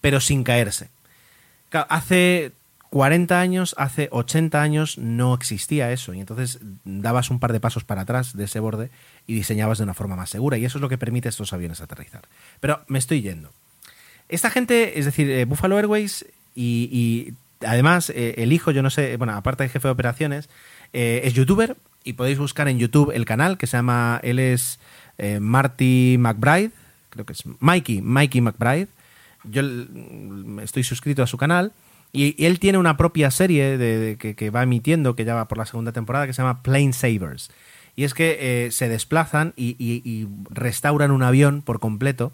pero 0.00 0.20
sin 0.20 0.44
caerse. 0.44 0.88
Hace 1.88 2.52
40 2.90 3.40
años, 3.40 3.74
hace 3.78 4.08
80 4.10 4.62
años 4.62 4.98
no 4.98 5.34
existía 5.34 5.92
eso 5.92 6.14
y 6.14 6.20
entonces 6.20 6.60
dabas 6.84 7.30
un 7.30 7.40
par 7.40 7.52
de 7.52 7.60
pasos 7.60 7.84
para 7.84 8.02
atrás 8.02 8.36
de 8.36 8.44
ese 8.44 8.60
borde 8.60 8.90
y 9.26 9.34
diseñabas 9.34 9.78
de 9.78 9.84
una 9.84 9.94
forma 9.94 10.16
más 10.16 10.30
segura 10.30 10.56
y 10.56 10.64
eso 10.64 10.78
es 10.78 10.82
lo 10.82 10.88
que 10.88 10.98
permite 10.98 11.28
a 11.28 11.30
estos 11.30 11.52
aviones 11.52 11.80
aterrizar. 11.80 12.22
Pero 12.60 12.80
me 12.88 12.98
estoy 12.98 13.22
yendo. 13.22 13.50
Esta 14.28 14.50
gente, 14.50 14.98
es 14.98 15.04
decir, 15.04 15.30
eh, 15.30 15.44
Buffalo 15.44 15.76
Airways 15.76 16.26
y, 16.54 17.34
además 17.60 18.10
eh, 18.10 18.34
el 18.38 18.52
hijo, 18.52 18.70
yo 18.70 18.82
no 18.82 18.90
sé, 18.90 19.16
bueno, 19.16 19.34
aparte 19.34 19.64
de 19.64 19.68
jefe 19.68 19.88
de 19.88 19.92
operaciones, 19.92 20.48
eh, 20.92 21.20
es 21.24 21.34
youtuber 21.34 21.76
y 22.04 22.14
podéis 22.14 22.38
buscar 22.38 22.68
en 22.68 22.78
YouTube 22.78 23.12
el 23.14 23.24
canal 23.24 23.58
que 23.58 23.66
se 23.66 23.76
llama, 23.76 24.20
él 24.22 24.38
es 24.38 24.78
Marty 25.40 26.16
McBride, 26.18 26.70
creo 27.10 27.26
que 27.26 27.32
es 27.32 27.42
Mikey, 27.60 28.00
Mikey 28.02 28.40
McBride. 28.40 28.88
Yo 29.50 29.62
estoy 30.62 30.84
suscrito 30.84 31.22
a 31.22 31.26
su 31.26 31.36
canal 31.36 31.72
y, 32.12 32.44
él 32.44 32.58
tiene 32.58 32.78
una 32.78 32.96
propia 32.96 33.30
serie 33.30 33.78
de, 33.78 34.16
que, 34.16 34.50
va 34.50 34.62
emitiendo, 34.62 35.16
que 35.16 35.24
ya 35.24 35.34
va 35.34 35.48
por 35.48 35.58
la 35.58 35.66
segunda 35.66 35.92
temporada, 35.92 36.26
que 36.26 36.32
se 36.32 36.42
llama 36.42 36.62
Plane 36.62 36.92
Savers. 36.92 37.50
Y 37.94 38.04
es 38.04 38.14
que 38.14 38.66
eh, 38.66 38.70
se 38.72 38.88
desplazan 38.88 39.54
y, 39.56 39.76
y- 39.78 40.02
y 40.04 40.28
restauran 40.50 41.10
un 41.10 41.22
avión 41.22 41.62
por 41.62 41.80
completo 41.80 42.32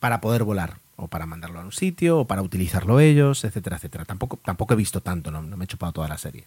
para 0.00 0.20
poder 0.20 0.44
volar, 0.44 0.78
o 0.96 1.08
para 1.08 1.26
mandarlo 1.26 1.60
a 1.60 1.64
un 1.64 1.72
sitio, 1.72 2.18
o 2.20 2.26
para 2.26 2.42
utilizarlo 2.42 3.00
ellos, 3.00 3.44
etcétera, 3.44 3.76
etcétera. 3.76 4.04
Tampoco, 4.04 4.38
tampoco 4.44 4.74
he 4.74 4.76
visto 4.76 5.00
tanto, 5.00 5.30
no, 5.30 5.42
no 5.42 5.56
me 5.56 5.64
he 5.64 5.68
chupado 5.68 5.92
toda 5.92 6.08
la 6.08 6.18
serie. 6.18 6.44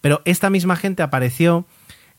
Pero 0.00 0.22
esta 0.24 0.50
misma 0.50 0.76
gente 0.76 1.02
apareció 1.02 1.64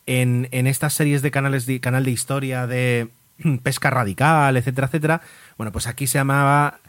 en, 0.06 0.48
en 0.52 0.68
estas 0.68 0.94
series 0.94 1.22
de 1.22 1.32
canales 1.32 1.66
de, 1.66 1.80
canal 1.80 2.04
de 2.04 2.12
historia 2.12 2.68
de 2.68 3.10
pesca 3.64 3.90
radical, 3.90 4.58
etcétera, 4.58 4.88
etcétera. 4.88 5.22
Bueno, 5.58 5.72
pues 5.72 5.88
aquí 5.88 6.08
se 6.08 6.18
llamaba 6.18 6.80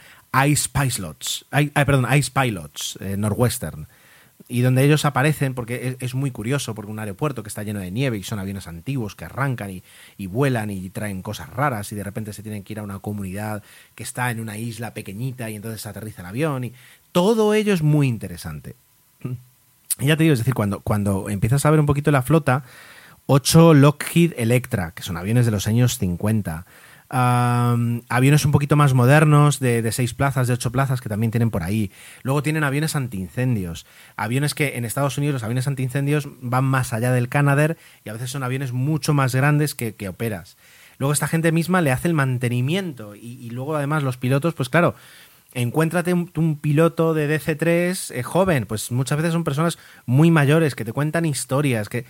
Ice 0.46 0.68
Pilots, 0.72 1.46
ay, 1.50 1.70
ay, 1.74 1.84
perdón, 1.84 2.06
eh, 2.10 3.16
Northwestern. 3.16 3.86
Y 4.46 4.60
donde 4.60 4.84
ellos 4.84 5.04
aparecen, 5.04 5.54
porque 5.54 5.88
es, 5.88 5.96
es 6.00 6.14
muy 6.14 6.30
curioso, 6.30 6.74
porque 6.74 6.90
un 6.90 6.98
aeropuerto 6.98 7.42
que 7.42 7.48
está 7.48 7.62
lleno 7.62 7.80
de 7.80 7.90
nieve 7.90 8.18
y 8.18 8.22
son 8.24 8.38
aviones 8.38 8.66
antiguos 8.66 9.14
que 9.14 9.24
arrancan 9.24 9.70
y, 9.70 9.82
y 10.18 10.26
vuelan 10.26 10.70
y 10.70 10.90
traen 10.90 11.22
cosas 11.22 11.48
raras 11.48 11.90
y 11.92 11.94
de 11.94 12.04
repente 12.04 12.32
se 12.32 12.42
tienen 12.42 12.62
que 12.62 12.74
ir 12.74 12.80
a 12.80 12.82
una 12.82 12.98
comunidad 12.98 13.62
que 13.94 14.02
está 14.02 14.30
en 14.30 14.40
una 14.40 14.58
isla 14.58 14.92
pequeñita 14.92 15.48
y 15.50 15.56
entonces 15.56 15.86
aterriza 15.86 16.22
el 16.22 16.26
avión 16.26 16.64
y 16.64 16.72
todo 17.12 17.54
ello 17.54 17.72
es 17.72 17.82
muy 17.82 18.08
interesante. 18.08 18.76
Y 20.00 20.06
ya 20.06 20.16
te 20.16 20.24
digo, 20.24 20.32
es 20.32 20.40
decir, 20.40 20.54
cuando, 20.54 20.80
cuando 20.80 21.28
empiezas 21.30 21.64
a 21.64 21.70
ver 21.70 21.78
un 21.78 21.86
poquito 21.86 22.10
la 22.10 22.22
flota, 22.22 22.64
8 23.26 23.74
Lockheed 23.74 24.34
Electra, 24.36 24.90
que 24.90 25.02
son 25.02 25.16
aviones 25.16 25.46
de 25.46 25.52
los 25.52 25.66
años 25.66 25.98
50. 25.98 26.66
Aviones 27.16 28.44
un 28.44 28.50
poquito 28.50 28.74
más 28.74 28.92
modernos, 28.92 29.60
de, 29.60 29.88
6 29.92 30.14
plazas, 30.14 30.48
de 30.48 30.54
8 30.54 30.72
plazas, 30.72 31.00
que 31.00 31.08
también 31.08 31.30
tienen 31.30 31.50
por 31.50 31.62
ahí. 31.62 31.92
Luego 32.24 32.42
tienen 32.42 32.64
aviones 32.64 32.96
antiincendios. 32.96 33.86
Aviones 34.16 34.52
que 34.54 34.76
en 34.76 34.84
Estados 34.84 35.16
Unidos, 35.16 35.34
los 35.34 35.44
aviones 35.44 35.68
antiincendios 35.68 36.28
van 36.40 36.64
más 36.64 36.92
allá 36.92 37.12
del 37.12 37.28
Canadair 37.28 37.76
y 38.04 38.08
a 38.08 38.14
veces 38.14 38.30
son 38.30 38.42
aviones 38.42 38.72
mucho 38.72 39.14
más 39.14 39.32
grandes 39.32 39.76
que, 39.76 39.94
operas. 40.08 40.56
Luego 40.98 41.12
esta 41.12 41.28
gente 41.28 41.52
misma 41.52 41.82
le 41.82 41.92
hace 41.92 42.08
el 42.08 42.14
mantenimiento 42.14 43.14
y, 43.14 43.48
luego 43.50 43.76
además 43.76 44.02
los 44.02 44.16
pilotos, 44.16 44.54
pues 44.54 44.68
claro, 44.68 44.96
encuéntrate 45.52 46.12
un, 46.12 46.32
un 46.34 46.58
piloto 46.58 47.14
de 47.14 47.28
DC-3 47.28 48.12
eh, 48.12 48.22
joven, 48.24 48.66
pues 48.66 48.90
muchas 48.90 49.18
veces 49.18 49.32
son 49.32 49.44
personas 49.44 49.78
muy 50.04 50.32
mayores 50.32 50.74
que 50.74 50.84
te 50.84 50.92
cuentan 50.92 51.26
historias, 51.26 51.88
que 51.88 52.06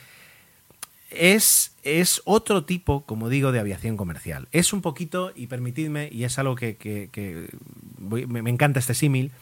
es, 1.16 1.74
es 1.82 2.22
otro 2.24 2.64
tipo, 2.64 3.04
como 3.04 3.28
digo, 3.28 3.52
de 3.52 3.60
aviación 3.60 3.96
comercial. 3.96 4.48
Es 4.52 4.72
un 4.72 4.82
poquito, 4.82 5.32
y 5.34 5.46
permitidme, 5.46 6.08
y 6.10 6.24
es 6.24 6.38
algo 6.38 6.54
que, 6.56 6.76
que- 6.76 7.48
me, 7.98 8.50
encanta 8.50 8.80
este 8.80 8.94
símil, 8.94 9.32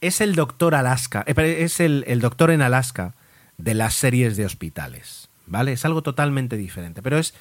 es 0.00 0.20
el 0.20 0.34
doctor 0.34 0.74
Alaska, 0.74 1.24
eh, 1.26 1.56
es 1.60 1.80
el, 1.80 2.04
el 2.06 2.20
doctor 2.20 2.50
en 2.50 2.62
Alaska 2.62 3.14
de 3.56 3.74
las 3.74 3.94
series 3.94 4.36
de 4.36 4.44
hospitales, 4.44 5.28
¿vale? 5.46 5.72
Es 5.72 5.84
algo 5.84 6.02
totalmente 6.02 6.56
diferente, 6.56 7.02
pero 7.02 7.18
es 7.18 7.34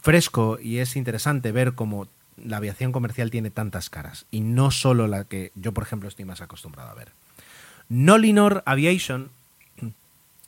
fresco 0.00 0.58
y 0.60 0.78
es 0.78 0.96
interesante 0.96 1.52
ver 1.52 1.74
cómo 1.74 2.08
la 2.36 2.58
aviación 2.58 2.92
comercial 2.92 3.30
tiene 3.30 3.50
tantas 3.50 3.90
caras 3.90 4.26
y 4.30 4.40
no 4.40 4.70
solo 4.70 5.06
la 5.06 5.24
que 5.24 5.52
yo, 5.54 5.72
por 5.72 5.84
ejemplo, 5.84 6.08
estoy 6.08 6.24
más 6.24 6.40
acostumbrado 6.40 6.90
a 6.90 6.94
ver. 6.94 7.12
Nolinor 7.88 8.62
Aviation 8.66 9.30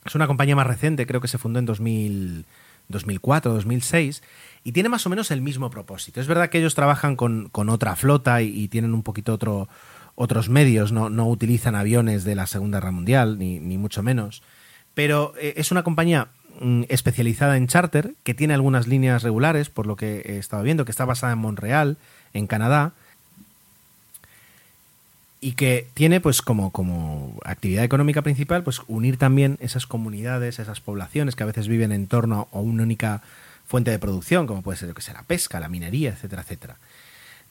es 0.05 0.15
una 0.15 0.27
compañía 0.27 0.55
más 0.55 0.67
reciente, 0.67 1.05
creo 1.05 1.21
que 1.21 1.27
se 1.27 1.37
fundó 1.37 1.59
en 1.59 1.65
2000, 1.65 2.45
2004, 2.89 3.53
2006, 3.53 4.23
y 4.63 4.71
tiene 4.71 4.89
más 4.89 5.05
o 5.05 5.09
menos 5.09 5.31
el 5.31 5.41
mismo 5.41 5.69
propósito. 5.69 6.21
Es 6.21 6.27
verdad 6.27 6.49
que 6.49 6.59
ellos 6.59 6.75
trabajan 6.75 7.15
con, 7.15 7.49
con 7.49 7.69
otra 7.69 7.95
flota 7.95 8.41
y, 8.41 8.67
tienen 8.67 8.93
un 8.93 9.03
poquito 9.03 9.33
otro, 9.33 9.69
otros 10.15 10.49
medios, 10.49 10.91
no, 10.91 11.09
no 11.09 11.27
utilizan 11.27 11.75
aviones 11.75 12.23
de 12.23 12.35
la 12.35 12.47
Segunda 12.47 12.79
Guerra 12.79 12.91
Mundial, 12.91 13.37
ni, 13.37 13.59
ni 13.59 13.77
mucho 13.77 14.03
menos, 14.03 14.43
pero 14.93 15.33
eh, 15.39 15.53
es 15.57 15.71
una 15.71 15.83
compañía 15.83 16.29
mm, 16.59 16.83
especializada 16.89 17.57
en 17.57 17.67
charter, 17.67 18.15
que 18.23 18.33
tiene 18.33 18.53
algunas 18.53 18.87
líneas 18.87 19.23
regulares, 19.23 19.69
por 19.69 19.87
lo 19.87 19.95
que 19.95 20.21
he 20.25 20.37
estado 20.37 20.63
viendo, 20.63 20.85
que 20.85 20.91
está 20.91 21.05
basada 21.05 21.33
en 21.33 21.39
Montreal, 21.39 21.97
en 22.33 22.47
Canadá, 22.47 22.93
y 25.41 25.53
que 25.53 25.87
tiene 25.95 26.21
pues 26.21 26.43
como, 26.43 26.71
como 26.71 27.37
actividad 27.43 27.83
económica 27.83 28.21
principal 28.21 28.63
pues 28.63 28.81
unir 28.87 29.17
también 29.17 29.57
esas 29.59 29.87
comunidades, 29.87 30.59
esas 30.59 30.79
poblaciones 30.81 31.35
que 31.35 31.41
a 31.41 31.47
veces 31.47 31.67
viven 31.67 31.91
en 31.91 32.05
torno 32.05 32.47
a 32.53 32.59
una 32.59 32.83
única 32.83 33.23
fuente 33.65 33.89
de 33.89 33.97
producción, 33.99 34.45
como 34.45 34.61
puede 34.61 34.77
ser 34.77 34.87
yo 34.89 34.93
que 34.93 35.01
sé, 35.01 35.13
la 35.13 35.23
pesca, 35.23 35.59
la 35.59 35.67
minería, 35.67 36.11
etcétera, 36.11 36.43
etcétera. 36.43 36.77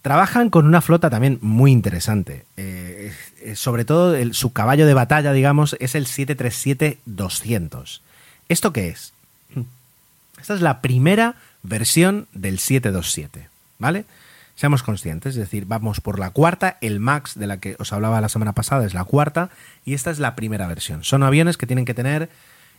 Trabajan 0.02 0.50
con 0.50 0.66
una 0.66 0.80
flota 0.80 1.10
también 1.10 1.38
muy 1.42 1.72
interesante. 1.72 2.46
Eh, 2.56 3.12
eh, 3.42 3.56
sobre 3.56 3.84
todo 3.84 4.16
su 4.32 4.52
caballo 4.52 4.86
de 4.86 4.94
batalla, 4.94 5.32
digamos, 5.32 5.76
es 5.78 5.94
el 5.94 6.06
737-200. 6.06 8.00
¿Esto 8.48 8.72
qué 8.72 8.88
es? 8.88 9.12
Esta 10.40 10.54
es 10.54 10.62
la 10.62 10.80
primera 10.80 11.34
versión 11.62 12.28
del 12.32 12.58
727, 12.58 13.48
¿vale? 13.78 14.06
Seamos 14.60 14.82
conscientes, 14.82 15.36
es 15.36 15.40
decir, 15.40 15.64
vamos 15.64 16.02
por 16.02 16.18
la 16.18 16.28
cuarta, 16.28 16.76
el 16.82 17.00
MAX 17.00 17.34
de 17.34 17.46
la 17.46 17.60
que 17.60 17.76
os 17.78 17.94
hablaba 17.94 18.20
la 18.20 18.28
semana 18.28 18.52
pasada 18.52 18.84
es 18.84 18.92
la 18.92 19.04
cuarta 19.04 19.48
y 19.86 19.94
esta 19.94 20.10
es 20.10 20.18
la 20.18 20.36
primera 20.36 20.66
versión. 20.66 21.02
Son 21.02 21.22
aviones 21.22 21.56
que 21.56 21.66
tienen 21.66 21.86
que 21.86 21.94
tener 21.94 22.28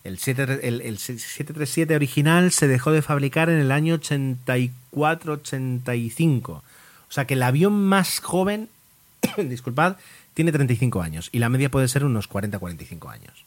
el, 0.03 0.19
7, 0.19 0.59
el, 0.61 0.81
el 0.81 0.99
737 0.99 1.95
original 1.95 2.51
se 2.51 2.67
dejó 2.67 2.91
de 2.91 3.01
fabricar 3.01 3.49
en 3.49 3.57
el 3.57 3.71
año 3.71 3.97
84-85. 3.97 6.49
O 6.49 6.63
sea 7.09 7.25
que 7.25 7.33
el 7.33 7.41
avión 7.41 7.73
más 7.73 8.19
joven, 8.19 8.69
disculpad, 9.37 9.95
tiene 10.35 10.51
35 10.51 11.01
años 11.01 11.29
y 11.31 11.39
la 11.39 11.49
media 11.49 11.71
puede 11.71 11.87
ser 11.87 12.05
unos 12.05 12.29
40-45 12.29 13.11
años. 13.11 13.43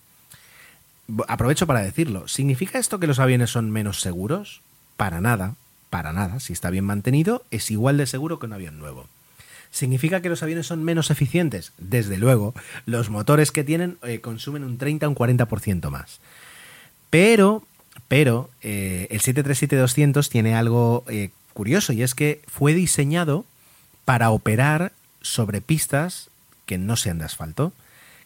Aprovecho 1.28 1.68
para 1.68 1.82
decirlo. 1.82 2.26
¿Significa 2.26 2.80
esto 2.80 2.98
que 2.98 3.06
los 3.06 3.20
aviones 3.20 3.50
son 3.50 3.70
menos 3.70 4.00
seguros? 4.00 4.60
Para 4.96 5.20
nada, 5.20 5.54
para 5.94 6.12
nada. 6.12 6.40
Si 6.40 6.52
está 6.52 6.70
bien 6.70 6.84
mantenido, 6.84 7.44
es 7.52 7.70
igual 7.70 7.98
de 7.98 8.08
seguro 8.08 8.40
que 8.40 8.46
un 8.46 8.52
avión 8.52 8.80
nuevo. 8.80 9.06
¿Significa 9.70 10.20
que 10.20 10.28
los 10.28 10.42
aviones 10.42 10.66
son 10.66 10.82
menos 10.82 11.08
eficientes? 11.12 11.70
Desde 11.78 12.18
luego, 12.18 12.52
los 12.84 13.10
motores 13.10 13.52
que 13.52 13.62
tienen 13.62 13.96
eh, 14.02 14.20
consumen 14.20 14.64
un 14.64 14.76
30 14.76 15.06
o 15.06 15.10
un 15.10 15.14
40% 15.14 15.90
más. 15.90 16.18
Pero, 17.10 17.62
pero, 18.08 18.50
eh, 18.60 19.06
el 19.08 19.20
737-200 19.20 20.28
tiene 20.28 20.56
algo 20.56 21.04
eh, 21.06 21.30
curioso 21.52 21.92
y 21.92 22.02
es 22.02 22.16
que 22.16 22.42
fue 22.48 22.74
diseñado 22.74 23.44
para 24.04 24.30
operar 24.30 24.90
sobre 25.22 25.60
pistas 25.60 26.28
que 26.66 26.76
no 26.76 26.96
sean 26.96 27.18
de 27.18 27.26
asfalto. 27.26 27.72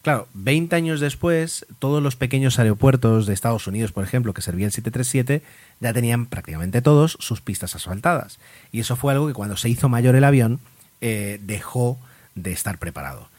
Claro, 0.01 0.27
20 0.33 0.75
años 0.75 0.99
después, 0.99 1.65
todos 1.79 2.01
los 2.01 2.15
pequeños 2.15 2.57
aeropuertos 2.57 3.25
de 3.25 3.33
Estados 3.33 3.67
Unidos, 3.67 3.91
por 3.91 4.03
ejemplo, 4.03 4.33
que 4.33 4.41
servía 4.41 4.65
el 4.65 4.71
737, 4.71 5.43
ya 5.81 5.93
tenían 5.93 6.25
prácticamente 6.25 6.81
todos 6.81 7.17
sus 7.19 7.41
pistas 7.41 7.75
asfaltadas. 7.75 8.39
Y 8.71 8.79
eso 8.79 8.95
fue 8.95 9.11
algo 9.11 9.27
que 9.27 9.33
cuando 9.33 9.57
se 9.57 9.69
hizo 9.69 9.89
mayor 9.89 10.15
el 10.15 10.23
avión, 10.23 10.59
eh, 11.01 11.39
dejó 11.43 11.99
de 12.35 12.53
estar 12.53 12.77
preparado 12.77 13.29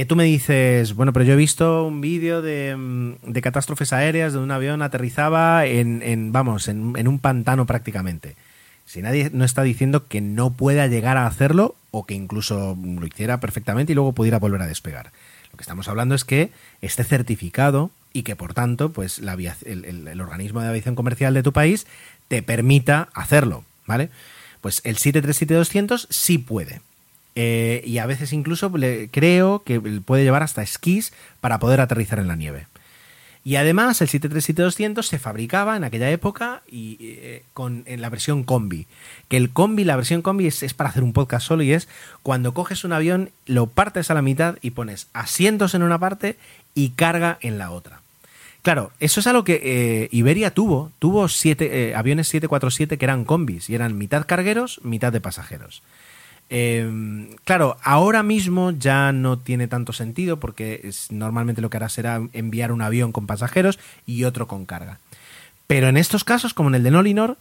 que 0.00 0.06
tú 0.06 0.16
me 0.16 0.24
dices, 0.24 0.94
bueno, 0.94 1.12
pero 1.12 1.26
yo 1.26 1.34
he 1.34 1.36
visto 1.36 1.86
un 1.86 2.00
vídeo 2.00 2.40
de, 2.40 2.74
mm, 2.74 3.32
catástrofes 3.42 3.92
aéreas 3.92 4.32
donde 4.32 4.44
un 4.44 4.50
avión 4.50 4.80
aterrizaba 4.80 5.66
en, 5.66 6.02
en 6.02 6.32
vamos, 6.32 6.68
en, 6.68 7.06
un 7.06 7.18
pantano 7.18 7.66
prácticamente. 7.66 8.34
Si 8.86 9.02
nadie 9.02 9.30
no 9.32 9.44
está 9.44 9.62
diciendo 9.62 10.06
que 10.06 10.22
no 10.22 10.52
pueda 10.54 10.86
llegar 10.86 11.18
a 11.18 11.26
hacerlo 11.26 11.74
o 11.90 12.06
que 12.06 12.14
incluso 12.14 12.78
lo 12.82 13.06
hiciera 13.06 13.40
perfectamente 13.40 13.92
y 13.92 13.94
luego 13.94 14.12
pudiera 14.12 14.38
volver 14.38 14.62
a 14.62 14.66
despegar. 14.66 15.12
Estamos 15.60 15.88
hablando 15.88 16.14
es 16.14 16.24
que 16.24 16.50
esté 16.80 17.04
certificado 17.04 17.90
y 18.12 18.22
que 18.22 18.36
por 18.36 18.54
tanto, 18.54 18.90
pues 18.90 19.18
la 19.18 19.34
el, 19.34 19.84
el, 19.84 20.08
el 20.08 20.20
organismo 20.20 20.60
de 20.60 20.68
aviación 20.68 20.94
comercial 20.94 21.34
de 21.34 21.42
tu 21.42 21.52
país 21.52 21.86
te 22.28 22.42
permita 22.42 23.08
hacerlo, 23.14 23.64
¿vale? 23.86 24.10
Pues 24.60 24.80
el 24.84 24.96
737-200 24.96 26.06
sí 26.10 26.38
puede. 26.38 26.80
Eh, 27.36 27.82
y 27.86 27.98
a 27.98 28.06
veces 28.06 28.32
incluso 28.32 28.70
le, 28.76 29.08
creo 29.10 29.62
que 29.62 29.80
puede 29.80 30.24
llevar 30.24 30.42
hasta 30.42 30.62
esquís 30.62 31.12
para 31.40 31.58
poder 31.58 31.80
aterrizar 31.80 32.18
en 32.18 32.28
la 32.28 32.36
nieve. 32.36 32.66
Y 33.42 33.56
además 33.56 34.00
el 34.02 34.08
737-200 34.08 35.02
se 35.02 35.18
fabricaba 35.18 35.76
en 35.76 35.84
aquella 35.84 36.10
época 36.10 36.62
y, 36.70 36.98
eh, 37.00 37.42
con, 37.54 37.84
en 37.86 38.02
la 38.02 38.10
versión 38.10 38.44
combi. 38.44 38.86
Que 39.28 39.38
el 39.38 39.50
combi, 39.50 39.84
la 39.84 39.96
versión 39.96 40.20
combi 40.20 40.46
es, 40.46 40.62
es, 40.62 40.74
para 40.74 40.90
hacer 40.90 41.02
un 41.02 41.14
podcast 41.14 41.46
solo 41.46 41.62
y 41.62 41.72
es 41.72 41.88
cuando 42.22 42.52
coges 42.52 42.84
un 42.84 42.92
avión, 42.92 43.30
lo 43.46 43.66
partes 43.66 44.10
a 44.10 44.14
la 44.14 44.22
mitad 44.22 44.56
y 44.60 44.72
pones 44.72 45.06
asientos 45.14 45.74
en 45.74 45.82
una 45.82 45.98
parte 45.98 46.36
y 46.74 46.90
carga 46.90 47.38
en 47.40 47.56
la 47.56 47.70
otra. 47.70 48.00
Claro, 48.62 48.92
eso 49.00 49.20
es 49.20 49.26
algo 49.26 49.42
que 49.42 49.60
eh, 49.62 50.08
Iberia 50.12 50.52
tuvo. 50.52 50.92
Tuvo 50.98 51.28
siete, 51.28 51.88
eh, 51.88 51.94
aviones 51.94 52.28
747 52.28 52.98
que 52.98 53.04
eran 53.04 53.24
combis 53.24 53.70
y 53.70 53.74
eran 53.74 53.96
mitad 53.96 54.26
cargueros, 54.26 54.80
mitad 54.84 55.12
de 55.12 55.20
pasajeros. 55.20 55.82
Eh, 56.52 57.30
claro, 57.44 57.76
ahora 57.84 58.24
mismo 58.24 58.72
ya 58.72 59.12
no 59.12 59.38
tiene 59.38 59.68
tanto 59.68 59.92
sentido 59.92 60.40
porque 60.40 60.80
es, 60.82 61.12
normalmente 61.12 61.62
lo 61.62 61.70
que 61.70 61.76
hará 61.76 61.88
será 61.88 62.20
enviar 62.32 62.72
un 62.72 62.82
avión 62.82 63.12
con 63.12 63.26
pasajeros 63.26 63.78
y 64.04 64.24
otro 64.24 64.48
con 64.48 64.66
carga. 64.66 64.98
Pero 65.68 65.88
en 65.88 65.96
estos 65.96 66.24
casos, 66.24 66.52
como 66.52 66.68
en 66.68 66.74
el 66.74 66.82
de 66.82 66.90
Nolinor, 66.90 67.38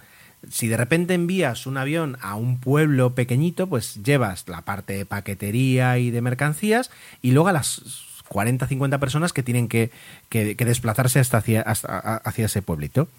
si 0.47 0.67
de 0.67 0.77
repente 0.77 1.15
envías 1.15 1.65
un 1.65 1.77
avión 1.77 2.17
a 2.21 2.35
un 2.35 2.59
pueblo 2.59 3.15
pequeñito, 3.15 3.67
pues 3.67 3.95
llevas 4.03 4.47
la 4.47 4.61
parte 4.61 4.93
de 4.93 5.05
paquetería 5.07 5.97
y 5.97 6.11
de 6.11 6.21
mercancías 6.21 6.91
y 7.23 7.31
luego 7.31 7.49
a 7.49 7.53
las 7.53 7.81
40, 8.27 8.67
50 8.67 8.99
personas 8.99 9.33
que 9.33 9.41
tienen 9.41 9.67
que, 9.67 9.89
que, 10.29 10.53
desplazarse 10.53 11.19
hasta 11.19 11.39
hacia, 11.39 11.61
hacia 11.61 12.45
ese 12.45 12.61
pueblito. 12.61 13.09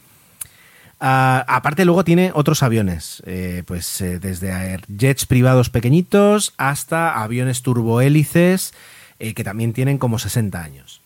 Uh, 1.01 1.49
aparte 1.49 1.87
luego 1.87 2.05
tiene 2.05 2.31
otros 2.35 2.63
aviones, 2.63 3.23
eh, 3.25 3.63
pues 3.65 4.03
eh, 4.03 4.19
desde 4.19 4.79
jets 4.87 5.25
privados 5.25 5.71
pequeñitos 5.71 6.53
hasta 6.59 7.23
aviones 7.23 7.63
turbohélices 7.63 8.75
eh, 9.19 9.33
que 9.33 9.43
también 9.43 9.73
tienen 9.73 9.97
como 9.97 10.19
60 10.19 10.63
años. 10.63 11.01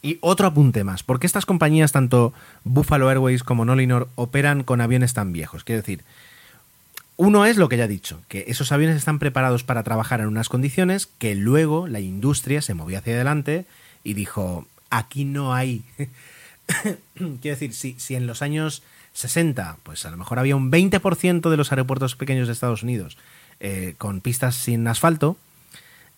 Y 0.00 0.16
otro 0.22 0.46
apunte 0.46 0.84
más, 0.84 1.02
¿por 1.02 1.20
qué 1.20 1.26
estas 1.26 1.44
compañías, 1.44 1.92
tanto 1.92 2.32
Buffalo 2.64 3.10
Airways 3.10 3.42
como 3.42 3.66
Nolinor, 3.66 4.08
operan 4.14 4.62
con 4.62 4.80
aviones 4.80 5.12
tan 5.12 5.34
viejos? 5.34 5.64
Quiero 5.64 5.82
decir, 5.82 6.02
uno 7.18 7.44
es 7.44 7.58
lo 7.58 7.68
que 7.68 7.76
ya 7.76 7.84
he 7.84 7.88
dicho, 7.88 8.22
que 8.28 8.46
esos 8.48 8.72
aviones 8.72 8.96
están 8.96 9.18
preparados 9.18 9.64
para 9.64 9.82
trabajar 9.82 10.20
en 10.20 10.28
unas 10.28 10.48
condiciones 10.48 11.08
que 11.18 11.34
luego 11.34 11.88
la 11.88 12.00
industria 12.00 12.62
se 12.62 12.72
movió 12.72 13.00
hacia 13.00 13.16
adelante 13.16 13.66
y 14.02 14.14
dijo, 14.14 14.66
aquí 14.88 15.26
no 15.26 15.52
hay... 15.52 15.84
Quiero 17.14 17.58
decir, 17.58 17.74
si 17.74 18.14
en 18.14 18.26
los 18.26 18.40
años 18.40 18.82
60, 19.14 19.78
pues 19.82 20.04
a 20.04 20.10
lo 20.10 20.16
mejor 20.16 20.38
había 20.38 20.56
un 20.56 20.70
20% 20.70 21.48
de 21.48 21.56
los 21.56 21.72
aeropuertos 21.72 22.16
pequeños 22.16 22.46
de 22.46 22.52
Estados 22.52 22.82
Unidos 22.82 23.16
eh, 23.60 23.94
con 23.96 24.20
pistas 24.20 24.54
sin 24.56 24.86
asfalto. 24.86 25.36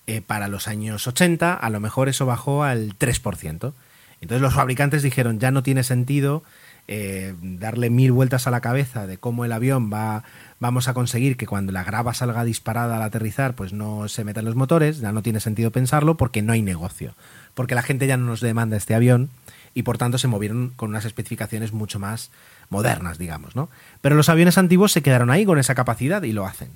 Eh, 0.09 0.21
para 0.21 0.49
los 0.49 0.69
años 0.69 1.07
80, 1.07 1.55
a 1.55 1.71
lo 1.71 1.81
mejor 1.81 2.09
eso 2.09 2.27
bajó 2.27 2.65
al 2.65 2.97
3%. 2.97 3.73
Entonces 4.21 4.43
los 4.43 4.55
fabricantes 4.55 5.03
dijeron, 5.03 5.41
ya 5.41 5.51
no 5.51 5.63
tiene 5.63 5.83
sentido 5.83 6.43
eh, 6.89 7.35
darle 7.43 7.91
mil 7.91 8.13
vueltas 8.13 8.47
a 8.47 8.53
la 8.53 8.61
cabeza 8.61 9.09
de 9.09 9.19
cómo 9.19 9.45
el 9.45 9.51
avión 9.51 9.93
va, 9.93 10.23
vamos 10.61 10.87
a 10.87 10.95
conseguir 10.95 11.37
que 11.37 11.47
cuando 11.47 11.73
la 11.73 11.83
grava 11.83 12.15
salga 12.15 12.45
disparada 12.45 12.97
al 12.97 13.03
aterrizar, 13.03 13.55
pues 13.55 13.73
no 13.73 14.09
se 14.09 14.23
metan 14.23 14.45
los 14.45 14.55
motores, 14.55 15.01
ya 15.01 15.11
no 15.11 15.23
tiene 15.23 15.41
sentido 15.41 15.73
pensarlo 15.73 16.17
porque 16.17 16.43
no 16.43 16.53
hay 16.53 16.63
negocio. 16.63 17.15
Porque 17.55 17.75
la 17.75 17.83
gente 17.83 18.07
ya 18.07 18.17
no 18.17 18.27
nos 18.27 18.41
demanda 18.41 18.77
este 18.77 18.95
avión 18.95 19.29
y 19.75 19.83
por 19.83 19.99
tanto 19.99 20.17
se 20.19 20.29
movieron 20.29 20.73
con 20.77 20.91
unas 20.91 21.05
especificaciones 21.05 21.73
mucho 21.73 21.99
más 21.99 22.31
modernas, 22.71 23.19
digamos, 23.19 23.57
¿no? 23.57 23.69
Pero 24.01 24.17
los 24.17 24.29
aviones 24.29 24.59
antiguos 24.59 24.93
se 24.93 25.03
quedaron 25.03 25.31
ahí 25.31 25.45
con 25.45 25.59
esa 25.59 25.75
capacidad 25.75 26.23
y 26.23 26.33
lo 26.33 26.47
hacen. 26.47 26.71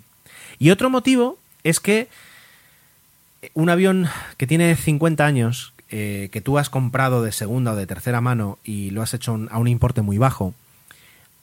Y 0.59 0.71
otro 0.71 0.91
motivo 0.91 1.39
es 1.65 1.81
que 1.81 2.09
un 3.55 3.71
avión 3.71 4.09
que 4.37 4.47
tiene 4.47 4.77
50 4.77 5.25
años, 5.25 5.73
eh, 5.89 6.29
que 6.33 6.41
tú 6.41 6.59
has 6.59 6.71
comprado 6.71 7.23
de 7.23 7.33
segunda 7.33 7.73
o 7.73 7.77
de 7.77 7.87
tercera 7.87 8.21
mano 8.21 8.59
y 8.65 8.91
lo 8.91 9.03
has 9.03 9.15
hecho 9.15 9.39
a 9.51 9.59
un 9.59 9.69
importe 9.69 10.03
muy 10.03 10.19
bajo, 10.19 10.55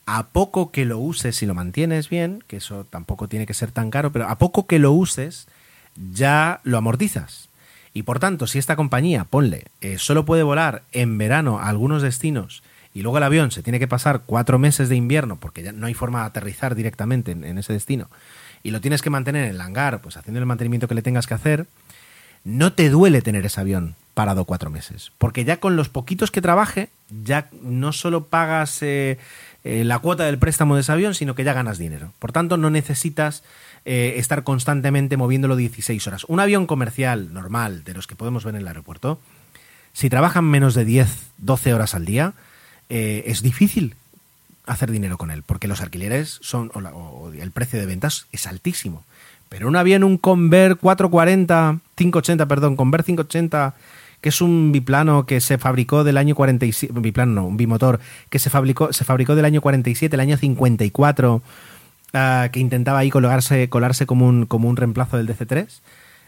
a 0.06 0.28
poco 0.28 0.70
que 0.70 0.84
lo 0.84 0.98
uses 0.98 1.42
y 1.42 1.46
lo 1.46 1.54
mantienes 1.54 2.08
bien, 2.08 2.42
que 2.46 2.56
eso 2.56 2.86
tampoco 2.88 3.28
tiene 3.28 3.46
que 3.46 3.54
ser 3.54 3.72
tan 3.72 3.90
caro, 3.90 4.10
pero 4.10 4.28
a 4.28 4.38
poco 4.38 4.66
que 4.66 4.78
lo 4.78 4.92
uses, 4.92 5.48
ya 6.14 6.60
lo 6.64 6.78
amortizas. 6.78 7.48
Y 7.92 8.04
por 8.04 8.20
tanto, 8.20 8.46
si 8.46 8.58
esta 8.58 8.76
compañía, 8.76 9.24
ponle, 9.24 9.64
eh, 9.80 9.98
solo 9.98 10.24
puede 10.24 10.42
volar 10.42 10.82
en 10.92 11.18
verano 11.18 11.58
a 11.58 11.68
algunos 11.68 12.00
destinos 12.00 12.62
y 12.98 13.02
luego 13.02 13.18
el 13.18 13.22
avión 13.22 13.52
se 13.52 13.62
tiene 13.62 13.78
que 13.78 13.86
pasar 13.86 14.22
cuatro 14.26 14.58
meses 14.58 14.88
de 14.88 14.96
invierno 14.96 15.36
porque 15.36 15.62
ya 15.62 15.70
no 15.70 15.86
hay 15.86 15.94
forma 15.94 16.22
de 16.22 16.26
aterrizar 16.26 16.74
directamente 16.74 17.30
en, 17.30 17.56
ese 17.56 17.72
destino 17.72 18.10
y 18.64 18.72
lo 18.72 18.80
tienes 18.80 19.02
que 19.02 19.08
mantener 19.08 19.44
en 19.44 19.50
el 19.50 19.60
hangar, 19.60 20.00
pues 20.00 20.16
haciendo 20.16 20.40
el 20.40 20.46
mantenimiento 20.46 20.88
que 20.88 20.96
le 20.96 21.02
tengas 21.02 21.28
que 21.28 21.34
hacer, 21.34 21.68
no 22.42 22.72
te 22.72 22.90
duele 22.90 23.22
tener 23.22 23.46
ese 23.46 23.60
avión 23.60 23.94
parado 24.14 24.46
cuatro 24.46 24.68
meses. 24.70 25.12
Porque 25.16 25.44
ya 25.44 25.58
con 25.58 25.76
los 25.76 25.88
poquitos 25.88 26.32
que 26.32 26.42
trabaje, 26.42 26.88
ya 27.24 27.48
no 27.62 27.92
solo 27.92 28.24
pagas 28.24 28.82
eh, 28.82 29.18
eh, 29.62 29.84
la 29.84 30.00
cuota 30.00 30.24
del 30.24 30.40
préstamo 30.40 30.74
de 30.74 30.80
ese 30.80 30.90
avión, 30.90 31.14
sino 31.14 31.36
que 31.36 31.44
ya 31.44 31.52
ganas 31.52 31.78
dinero. 31.78 32.12
Por 32.18 32.32
tanto, 32.32 32.56
no 32.56 32.68
necesitas 32.68 33.44
eh, 33.84 34.14
estar 34.16 34.42
constantemente 34.42 35.16
moviéndolo 35.16 35.54
16 35.54 36.04
horas. 36.08 36.24
Un 36.24 36.40
avión 36.40 36.66
comercial 36.66 37.32
normal, 37.32 37.84
de 37.84 37.94
los 37.94 38.08
que 38.08 38.16
podemos 38.16 38.44
ver 38.44 38.56
en 38.56 38.62
el 38.62 38.66
aeropuerto, 38.66 39.20
si 39.92 40.10
trabajan 40.10 40.46
menos 40.46 40.74
de 40.74 40.84
10, 40.84 41.08
12 41.38 41.74
horas 41.74 41.94
al 41.94 42.04
día, 42.04 42.34
eh, 42.88 43.24
es 43.26 43.42
difícil 43.42 43.94
hacer 44.66 44.90
dinero 44.90 45.18
con 45.18 45.30
él, 45.30 45.42
porque 45.42 45.68
los 45.68 45.80
alquileres 45.80 46.38
son, 46.42 46.70
o, 46.74 47.30
el 47.38 47.50
precio 47.50 47.78
de 47.78 47.86
ventas 47.86 48.26
es 48.32 48.46
altísimo. 48.46 49.04
Pero 49.48 49.66
un 49.66 49.76
avión, 49.76 50.04
un 50.04 50.18
Conver 50.18 50.76
440, 50.76 51.80
580, 51.94 52.46
perdón, 52.46 52.76
Conver 52.76 53.02
580, 53.02 53.74
que 54.20 54.28
es 54.28 54.40
un 54.40 54.72
biplano 54.72 55.24
que 55.26 55.40
se 55.40 55.58
fabricó 55.58 56.04
del 56.04 56.18
año 56.18 56.34
47, 56.34 56.92
biplano 57.00 57.32
no, 57.32 57.46
un 57.46 57.56
bimotor, 57.56 58.00
que 58.28 58.38
se 58.38 58.50
fabricó, 58.50 58.92
se 58.92 59.04
fabricó 59.04 59.34
del 59.34 59.44
año 59.44 59.60
47, 59.62 60.14
el 60.14 60.20
año 60.20 60.36
54, 60.36 61.42
ah, 62.12 62.48
que 62.52 62.60
intentaba 62.60 62.98
ahí 62.98 63.10
colarse, 63.10 63.68
colarse 63.68 64.06
como, 64.06 64.26
un, 64.26 64.44
como 64.44 64.68
un 64.68 64.76
reemplazo 64.76 65.16
del 65.16 65.28
DC-3. 65.28 65.80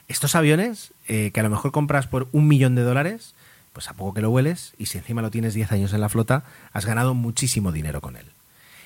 Estos 0.09 0.35
aviones, 0.35 0.93
eh, 1.09 1.31
que 1.33 1.41
a 1.41 1.43
lo 1.43 1.51
mejor 1.51 1.73
compras 1.73 2.07
por 2.07 2.29
un 2.33 2.49
millón 2.49 2.75
de 2.75 2.83
dólares, 2.83 3.35
pues 3.73 3.89
a 3.89 3.95
poco 3.95 4.15
que 4.15 4.21
lo 4.21 4.31
hueles, 4.31 4.75
y 4.79 4.87
si 4.87 4.99
encima 4.99 5.23
lo 5.23 5.31
tienes 5.31 5.55
10 5.55 5.73
años 5.73 5.93
en 5.93 6.01
la 6.01 6.09
flota, 6.09 6.45
has 6.73 6.87
ganado 6.87 7.15
muchísimo 7.15 7.73
dinero 7.73 8.01
con 8.01 8.17
él. 8.17 8.27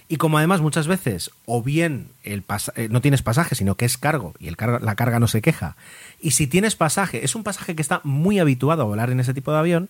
Y 0.09 0.19
como 0.19 0.37
además 0.37 0.61
muchas 0.61 0.87
veces, 0.87 1.31
o 1.47 1.63
bien 1.63 2.09
el 2.25 2.45
eh, 2.77 2.89
no 2.91 3.01
tienes 3.01 3.23
pasaje, 3.23 3.55
sino 3.55 3.77
que 3.77 3.87
es 3.87 3.97
cargo, 3.97 4.35
y 4.39 4.49
el 4.49 4.57
la 4.59 4.95
carga 4.97 5.19
no 5.19 5.29
se 5.29 5.41
queja, 5.41 5.77
y 6.21 6.33
si 6.33 6.47
tienes 6.47 6.77
pasaje, 6.77 7.25
es 7.25 7.35
un 7.35 7.43
pasaje 7.43 7.75
que 7.75 7.83
está 7.83 8.01
muy 8.05 8.39
habituado 8.39 8.83
a 8.83 8.87
volar 8.87 9.11
en 9.11 9.21
ese 9.21 9.33
tipo 9.33 9.53
de 9.53 9.59
avión, 9.59 9.89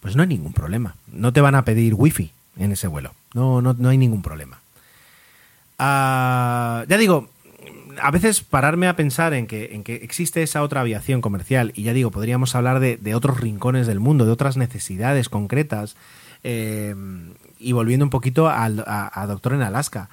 pues 0.00 0.14
no 0.14 0.22
hay 0.22 0.28
ningún 0.28 0.52
problema. 0.52 0.94
No 1.08 1.32
te 1.32 1.40
van 1.40 1.54
a 1.54 1.64
pedir 1.64 1.94
wifi 1.94 2.30
en 2.56 2.72
ese 2.72 2.86
vuelo. 2.86 3.14
No, 3.34 3.60
no, 3.60 3.74
no 3.74 3.88
hay 3.88 3.98
ningún 3.98 4.22
problema. 4.22 4.60
Ah, 5.78 6.84
ya 6.88 6.96
digo, 6.96 7.30
a 8.00 8.10
veces 8.10 8.40
pararme 8.42 8.88
a 8.88 8.96
pensar 8.96 9.34
en 9.34 9.46
que, 9.46 9.74
en 9.74 9.84
que 9.84 9.96
existe 9.96 10.42
esa 10.42 10.62
otra 10.62 10.80
aviación 10.80 11.20
comercial, 11.20 11.72
y 11.74 11.84
ya 11.84 11.92
digo, 11.92 12.10
podríamos 12.10 12.54
hablar 12.54 12.80
de, 12.80 13.14
otros 13.14 13.40
rincones 13.40 13.86
del 13.86 14.00
mundo, 14.00 14.24
de 14.24 14.32
otras 14.32 14.56
necesidades 14.56 15.28
concretas, 15.28 15.96
eh, 16.44 16.94
y 17.58 17.72
volviendo 17.72 18.04
un 18.04 18.10
poquito 18.10 18.48
a, 18.48 19.26
Doctor 19.26 19.54
en 19.54 19.62
Alaska. 19.62 20.08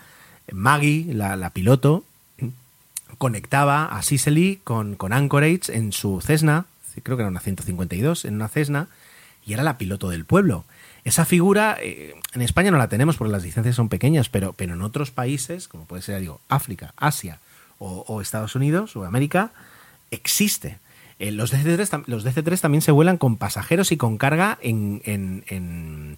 Maggie, 0.51 1.13
la, 1.13 1.49
piloto, 1.51 2.03
conectaba 3.17 3.85
a 3.85 4.01
Sicily 4.01 4.59
con, 4.63 4.95
con 4.95 5.13
Anchorage 5.13 5.73
en 5.75 5.91
su 5.91 6.21
Cessna, 6.21 6.65
creo 7.03 7.17
que 7.17 7.23
era 7.23 7.29
una 7.29 7.39
152, 7.39 8.25
en 8.25 8.35
una 8.35 8.47
Cessna, 8.47 8.87
y 9.45 9.53
era 9.53 9.63
la 9.63 9.77
piloto 9.77 10.09
del 10.09 10.25
pueblo. 10.25 10.65
Esa 11.03 11.25
figura 11.25 11.77
eh, 11.79 12.15
en 12.33 12.41
España 12.41 12.71
no 12.71 12.77
la 12.77 12.89
tenemos 12.89 13.17
porque 13.17 13.31
las 13.31 13.43
licencias 13.43 13.75
son 13.75 13.89
pequeñas, 13.89 14.29
pero, 14.29 14.53
pero 14.53 14.73
en 14.73 14.81
otros 14.81 15.11
países, 15.11 15.67
como 15.67 15.85
puede 15.85 16.01
ser, 16.01 16.19
digo, 16.19 16.41
África, 16.49 16.93
Asia 16.97 17.39
o, 17.79 18.21
Estados 18.21 18.55
Unidos 18.55 18.95
o 18.95 19.03
América, 19.03 19.51
existe. 20.11 20.79
Eh, 21.19 21.31
los, 21.31 21.53
DC-3, 21.53 22.03
los 22.07 22.25
DC-3 22.25 22.59
también 22.59 22.81
se 22.81 22.91
vuelan 22.91 23.17
con 23.17 23.37
pasajeros 23.37 23.91
y 23.91 23.97
con 23.97 24.17
carga 24.17 24.57
en, 24.61 25.01
en, 25.05 26.17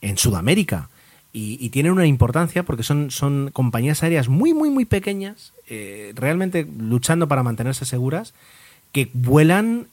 en, 0.00 0.18
Sudamérica. 0.18 0.88
Y, 1.32 1.68
tienen 1.68 1.92
una 1.92 2.06
importancia 2.06 2.62
porque 2.62 2.82
son, 2.82 3.10
son 3.10 3.50
compañías 3.52 4.02
aéreas 4.02 4.28
muy, 4.28 4.54
muy, 4.54 4.70
muy 4.70 4.86
pequeñas, 4.86 5.52
eh, 5.68 6.12
realmente 6.14 6.66
luchando 6.78 7.28
para 7.28 7.42
mantenerse 7.42 7.84
seguras, 7.84 8.32
que 8.92 9.10
vuelan 9.12 9.88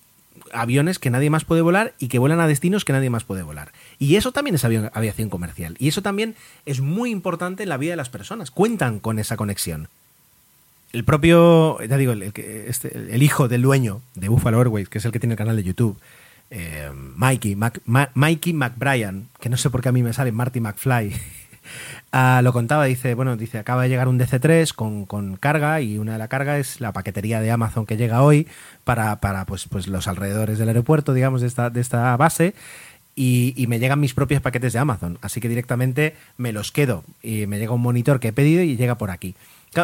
aviones 0.53 0.99
que 0.99 1.09
nadie 1.09 1.29
más 1.29 1.45
puede 1.45 1.61
volar 1.61 1.93
y 1.99 2.07
que 2.07 2.19
vuelan 2.19 2.39
a 2.39 2.47
destinos 2.47 2.85
que 2.85 2.93
nadie 2.93 3.09
más 3.09 3.25
puede 3.25 3.43
volar. 3.43 3.71
Y 3.99 4.15
eso 4.15 4.31
también 4.31 4.55
es 4.55 4.63
aviación 4.63 5.29
comercial. 5.29 5.75
Y 5.79 5.89
eso 5.89 6.01
también 6.01 6.35
es 6.65 6.79
muy 6.79 7.11
importante 7.11 7.63
en 7.63 7.69
la 7.69 7.77
vida 7.77 7.91
de 7.91 7.97
las 7.97 8.09
personas. 8.09 8.51
Cuentan 8.51 8.99
con 8.99 9.19
esa 9.19 9.35
conexión. 9.35 9.89
El 10.93 11.03
propio, 11.03 11.81
ya 11.83 11.97
digo, 11.97 12.13
el, 12.13 12.23
este, 12.23 12.95
el 12.95 13.21
hijo 13.21 13.47
del 13.47 13.63
dueño 13.63 14.01
de 14.15 14.29
Buffalo 14.29 14.59
Airways, 14.59 14.89
que 14.89 14.99
es 14.99 15.05
el 15.05 15.11
que 15.11 15.19
tiene 15.19 15.33
el 15.33 15.37
canal 15.37 15.55
de 15.55 15.63
YouTube, 15.63 15.99
eh, 16.49 16.89
Mikey, 16.93 17.57
Mikey 18.13 18.53
McBrien, 18.53 19.27
que 19.39 19.49
no 19.49 19.57
sé 19.57 19.69
por 19.69 19.81
qué 19.81 19.89
a 19.89 19.91
mí 19.91 20.03
me 20.03 20.13
sale 20.13 20.31
Marty 20.31 20.59
McFly, 20.59 21.13
Ah, 22.11 22.41
lo 22.43 22.53
contaba, 22.53 22.85
dice, 22.85 23.15
bueno, 23.15 23.35
dice, 23.37 23.57
acaba 23.57 23.83
de 23.83 23.89
llegar 23.89 24.07
un 24.07 24.19
DC3 24.19 24.73
con, 24.73 25.35
carga 25.37 25.81
y 25.81 25.97
una 25.97 26.13
de 26.13 26.19
la 26.19 26.27
carga 26.27 26.59
es 26.59 26.79
la 26.79 26.93
paquetería 26.93 27.41
de 27.41 27.49
Amazon 27.49 27.85
que 27.85 27.97
llega 27.97 28.21
hoy 28.21 28.47
para, 28.83 29.19
para 29.19 29.45
pues, 29.45 29.67
pues 29.67 29.87
los 29.87 30.07
alrededores 30.07 30.59
del 30.59 30.67
aeropuerto, 30.67 31.13
digamos, 31.13 31.41
de 31.41 31.47
esta, 31.47 31.69
de 31.69 31.81
esta 31.81 32.15
base. 32.17 32.53
Y, 33.15 33.65
me 33.67 33.79
llegan 33.79 33.99
mis 33.99 34.13
propios 34.13 34.41
paquetes 34.41 34.73
de 34.73 34.79
Amazon. 34.79 35.19
Así 35.21 35.39
que 35.39 35.49
directamente 35.49 36.15
me 36.37 36.51
los 36.51 36.71
quedo 36.71 37.03
y 37.21 37.45
me 37.47 37.59
llega 37.59 37.71
un 37.71 37.81
monitor 37.81 38.19
que 38.19 38.29
he 38.29 38.33
pedido 38.33 38.63
y 38.63 38.75
llega 38.75 38.97
por 38.97 39.11
aquí. 39.11 39.35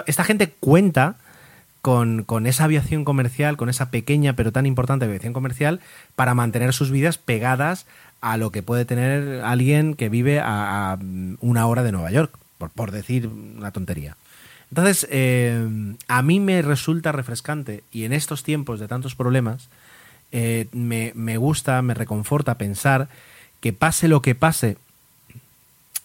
Esta 0.06 0.24
gente 0.24 0.54
cuenta 0.60 1.16
con, 1.82 2.24
con, 2.24 2.46
esa 2.46 2.66
aviación 2.66 3.06
comercial, 3.06 3.58
con 3.58 3.70
esa 3.70 3.90
pequeña 3.90 4.34
pero 4.36 4.52
tan 4.52 4.66
importante 4.66 5.06
aviación 5.06 5.34
comercial 5.34 5.80
para 6.16 6.34
mantener 6.34 6.74
sus 6.74 6.92
vidas 6.92 7.18
pegadas 7.18 7.86
a 8.22 8.38
lo 8.38 8.52
que 8.52 8.64
puede 8.64 8.86
tener 8.86 9.42
alguien 9.44 9.94
que 9.94 10.10
vive 10.10 10.40
a, 10.44 10.98
una 11.40 11.68
hora 11.68 11.84
de 11.84 11.92
Nueva 11.92 12.12
York, 12.12 12.38
por, 12.58 12.92
decir 12.92 13.28
una 13.28 13.72
tontería. 13.72 14.18
Entonces, 14.70 15.08
eh, 15.10 15.96
a 16.08 16.22
mí 16.22 16.40
me 16.40 16.62
resulta 16.62 17.12
refrescante 17.12 17.84
y 17.92 18.04
en 18.04 18.14
estos 18.14 18.44
tiempos 18.44 18.80
de 18.80 18.88
tantos 18.88 19.16
problemas, 19.16 19.70
eh, 20.32 20.68
me, 20.74 21.38
gusta, 21.38 21.82
me 21.82 21.94
reconforta 21.94 22.58
pensar 22.58 23.08
que 23.62 23.74
pase 23.74 24.08
lo 24.08 24.22
que 24.22 24.36
pase, 24.36 24.78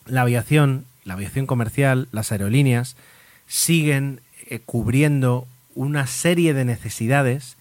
la 0.07 0.23
aviación, 0.23 0.87
la 1.05 1.15
aviación 1.15 1.47
comercial, 1.47 2.09
las 2.11 2.33
aerolíneas, 2.33 2.97
siguen 3.47 4.21
eh, 4.47 4.61
cubriendo 4.65 5.47
una 5.75 6.07
serie 6.07 6.55
de 6.55 6.65
necesidades 6.65 7.57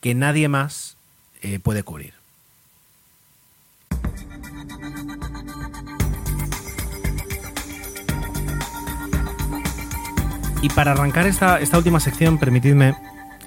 que 0.00 0.14
nadie 0.14 0.48
más 0.48 0.96
puede 1.62 1.84
cubrir. 1.84 2.12
Y 10.66 10.68
para 10.70 10.92
arrancar 10.92 11.28
esta, 11.28 11.60
esta 11.60 11.78
última 11.78 12.00
sección, 12.00 12.38
permitidme, 12.38 12.96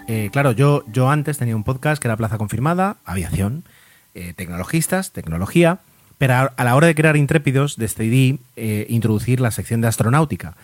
eh, 0.08 0.30
claro, 0.32 0.54
yo, 0.54 0.84
yo 0.88 1.10
antes 1.10 1.38
tenía 1.38 1.56
un 1.56 1.64
podcast 1.64 2.02
que 2.02 2.08
era 2.08 2.16
Plaza 2.16 2.38
Confirmada, 2.38 2.98
aviación, 3.04 3.64
eh, 4.16 4.34
tecnologistas, 4.36 5.12
tecnología, 5.12 5.80
pero 6.18 6.52
a, 6.56 6.64
la 6.64 6.76
hora 6.76 6.88
de 6.88 6.96
crear 6.96 7.18
Intrépidos 7.18 7.78
decidí 7.78 8.40
eh, 8.56 8.86
introducir 8.90 9.40
la 9.42 9.52
sección 9.52 9.82
de 9.82 9.88
astronáutica. 9.88 10.56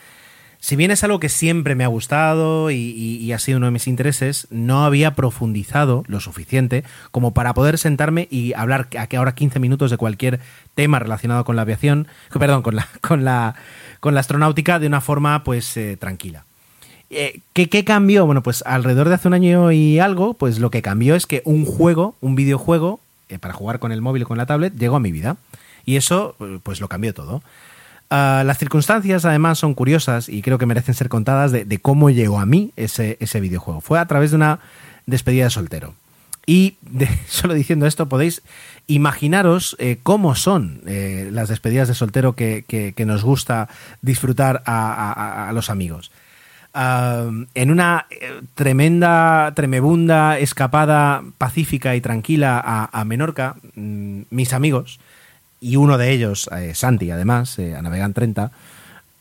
Si 0.66 0.76
bien 0.76 0.90
es 0.90 1.04
algo 1.04 1.20
que 1.20 1.30
siempre 1.30 1.76
me 1.76 1.84
ha 1.84 1.88
gustado 1.90 2.72
y, 2.72 3.32
ha 3.32 3.38
sido 3.38 3.58
uno 3.58 3.68
de 3.68 3.72
mis 3.72 3.86
intereses, 3.86 4.48
no 4.50 4.84
había 4.84 5.14
profundizado 5.14 6.04
lo 6.08 6.20
suficiente 6.20 6.84
como 7.12 7.36
para 7.36 7.54
poder 7.54 7.78
sentarme 7.78 8.28
y 8.32 8.54
hablar 8.54 8.88
ahora 9.16 9.36
15 9.36 9.60
minutos 9.60 9.92
de 9.92 9.98
cualquier 9.98 10.40
tema 10.74 10.98
relacionado 10.98 11.46
con 11.46 11.56
la 11.56 11.62
aviación, 11.62 12.08
perdón, 12.40 12.64
con 12.64 12.78
la, 12.78 12.90
con 13.02 13.24
la, 13.24 13.54
con 14.00 14.16
la 14.16 14.22
astronáutica 14.22 14.80
de 14.80 14.88
una 14.88 15.02
forma 15.02 15.44
pues 15.44 15.78
eh, 15.78 15.98
tranquila. 15.98 16.46
Eh, 17.12 17.42
¿qué, 17.54 17.70
¿Qué 17.70 17.86
cambió? 17.86 18.26
Bueno, 18.26 18.42
pues 18.42 18.64
alrededor 18.66 19.10
de 19.10 19.14
hace 19.14 19.28
un 19.28 19.36
año 19.36 19.72
y 19.72 20.00
algo, 20.00 20.34
pues 20.34 20.58
lo 20.58 20.72
que 20.72 20.82
cambió 20.82 21.14
es 21.14 21.28
que 21.28 21.44
un 21.46 21.66
juego, 21.66 22.16
un 22.22 22.34
videojuego, 22.34 23.00
eh, 23.30 23.38
para 23.38 23.54
jugar 23.54 23.78
con 23.78 23.92
el 23.92 24.02
móvil 24.02 24.24
o 24.24 24.28
con 24.28 24.40
la 24.40 24.48
tablet, 24.48 24.74
llegó 24.74 24.96
a 24.96 25.00
mi 25.00 25.12
vida. 25.12 25.38
Y 25.86 25.98
eso, 25.98 26.36
pues 26.64 26.82
lo 26.82 26.88
cambió 26.88 27.14
todo. 27.14 27.44
Ah, 28.10 28.44
las 28.46 28.58
circunstancias 28.58 29.26
además 29.26 29.58
son 29.58 29.74
curiosas 29.74 30.30
y 30.30 30.42
creo 30.42 30.58
que 30.58 30.66
merecen 30.66 30.94
ser 30.94 31.10
contadas 31.10 31.52
de, 31.52 31.80
cómo 31.80 32.10
llegó 32.10 32.40
a 32.40 32.46
mí 32.46 32.72
ese, 32.76 33.18
ese, 33.20 33.40
videojuego. 33.40 33.82
Fue 33.82 34.00
a 34.00 34.06
través 34.06 34.32
de 34.32 34.38
una 34.38 34.60
despedida 35.06 35.46
de 35.46 35.50
soltero. 35.50 35.94
Y 36.46 36.76
solo 37.28 37.54
diciendo 37.54 37.88
esto 37.88 38.08
podéis 38.08 38.42
imaginaros 38.88 39.76
eh, 39.80 39.98
cómo 40.04 40.36
son 40.36 40.82
eh, 40.86 41.30
las 41.32 41.50
despedidas 41.50 41.88
de 41.88 41.96
soltero 41.96 42.34
que, 42.34 42.94
nos 43.06 43.24
gusta 43.24 43.68
disfrutar 44.02 44.62
a, 44.66 45.52
los 45.54 45.70
amigos. 45.70 46.12
Ah, 46.74 47.30
en 47.54 47.72
una 47.72 48.06
eh, 48.10 48.42
tremenda, 48.54 49.54
tremebunda 49.56 50.38
escapada 50.38 51.24
pacífica 51.38 51.96
y 51.96 52.02
tranquila 52.02 52.90
a, 52.92 53.06
Menorca, 53.06 53.56
mm, 53.76 54.24
mis 54.30 54.54
amigos, 54.54 55.00
y 55.60 55.78
uno 55.78 55.98
de 55.98 56.12
ellos, 56.12 56.50
eh, 56.56 56.76
Santi, 56.76 57.12
además, 57.12 57.58
eh, 57.60 57.76
a 57.76 57.82
Navegan 57.82 58.14
30, 58.14 58.52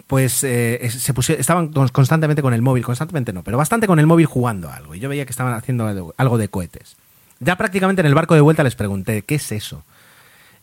pues 0.07 0.45
eh, 0.45 0.91
se 0.91 1.14
pusieron, 1.14 1.41
estaban 1.41 1.68
constantemente 1.68 2.43
con 2.43 2.53
el 2.53 2.62
móvil, 2.62 2.85
constantemente 2.85 3.32
no, 3.32 3.43
pero 3.43 3.57
bastante 3.57 3.87
con 3.87 3.99
el 3.99 4.07
móvil 4.07 4.26
jugando 4.26 4.70
algo. 4.70 4.95
Y 4.95 5.01
yo 5.01 5.09
veía 5.09 5.24
que 5.24 5.30
estaban 5.30 5.55
haciendo 5.55 6.12
algo 6.16 6.39
de 6.39 6.49
cohetes. 6.49 6.97
Ya 7.41 7.57
prácticamente 7.57 8.01
en 8.01 8.07
el 8.07 8.14
barco 8.14 8.35
de 8.35 8.41
vuelta 8.41 8.62
les 8.62 8.74
pregunté, 8.74 9.22
¿qué 9.22 9.37
es 9.37 9.53
eso? 9.53 9.85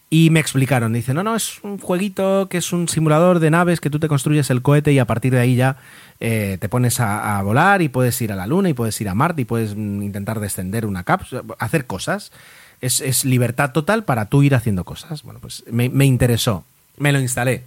Y 0.09 0.29
me 0.29 0.41
explicaron, 0.41 0.93
dice, 0.93 1.13
no, 1.13 1.23
no, 1.23 1.35
es 1.35 1.63
un 1.63 1.77
jueguito 1.77 2.47
que 2.49 2.57
es 2.57 2.73
un 2.73 2.89
simulador 2.89 3.39
de 3.39 3.49
naves 3.49 3.79
que 3.79 3.89
tú 3.89 3.97
te 3.97 4.09
construyes 4.09 4.49
el 4.49 4.61
cohete 4.61 4.91
y 4.91 4.99
a 4.99 5.05
partir 5.05 5.31
de 5.31 5.39
ahí 5.39 5.55
ya 5.55 5.77
te 6.19 6.69
pones 6.69 6.99
a, 6.99 7.39
a, 7.39 7.41
volar 7.41 7.81
y 7.81 7.89
puedes 7.89 8.21
ir 8.21 8.31
a 8.31 8.35
la 8.35 8.45
Luna 8.45 8.69
y 8.69 8.73
puedes 8.73 8.99
ir 9.01 9.09
a 9.09 9.15
Marte 9.15 9.41
y 9.41 9.45
puedes 9.45 9.75
mm, 9.75 10.03
intentar 10.03 10.39
descender 10.39 10.85
una 10.85 11.03
cápsula, 11.03 11.43
hacer 11.57 11.87
cosas 11.87 12.31
es, 12.81 13.25
libertad 13.25 13.71
total 13.71 14.03
para 14.03 14.25
tú 14.25 14.43
ir 14.43 14.55
haciendo 14.55 14.83
cosas. 14.83 15.23
Bueno, 15.23 15.39
pues 15.39 15.63
me, 15.71 16.05
interesó, 16.05 16.65
me 16.97 17.11
lo 17.11 17.19
instalé. 17.19 17.63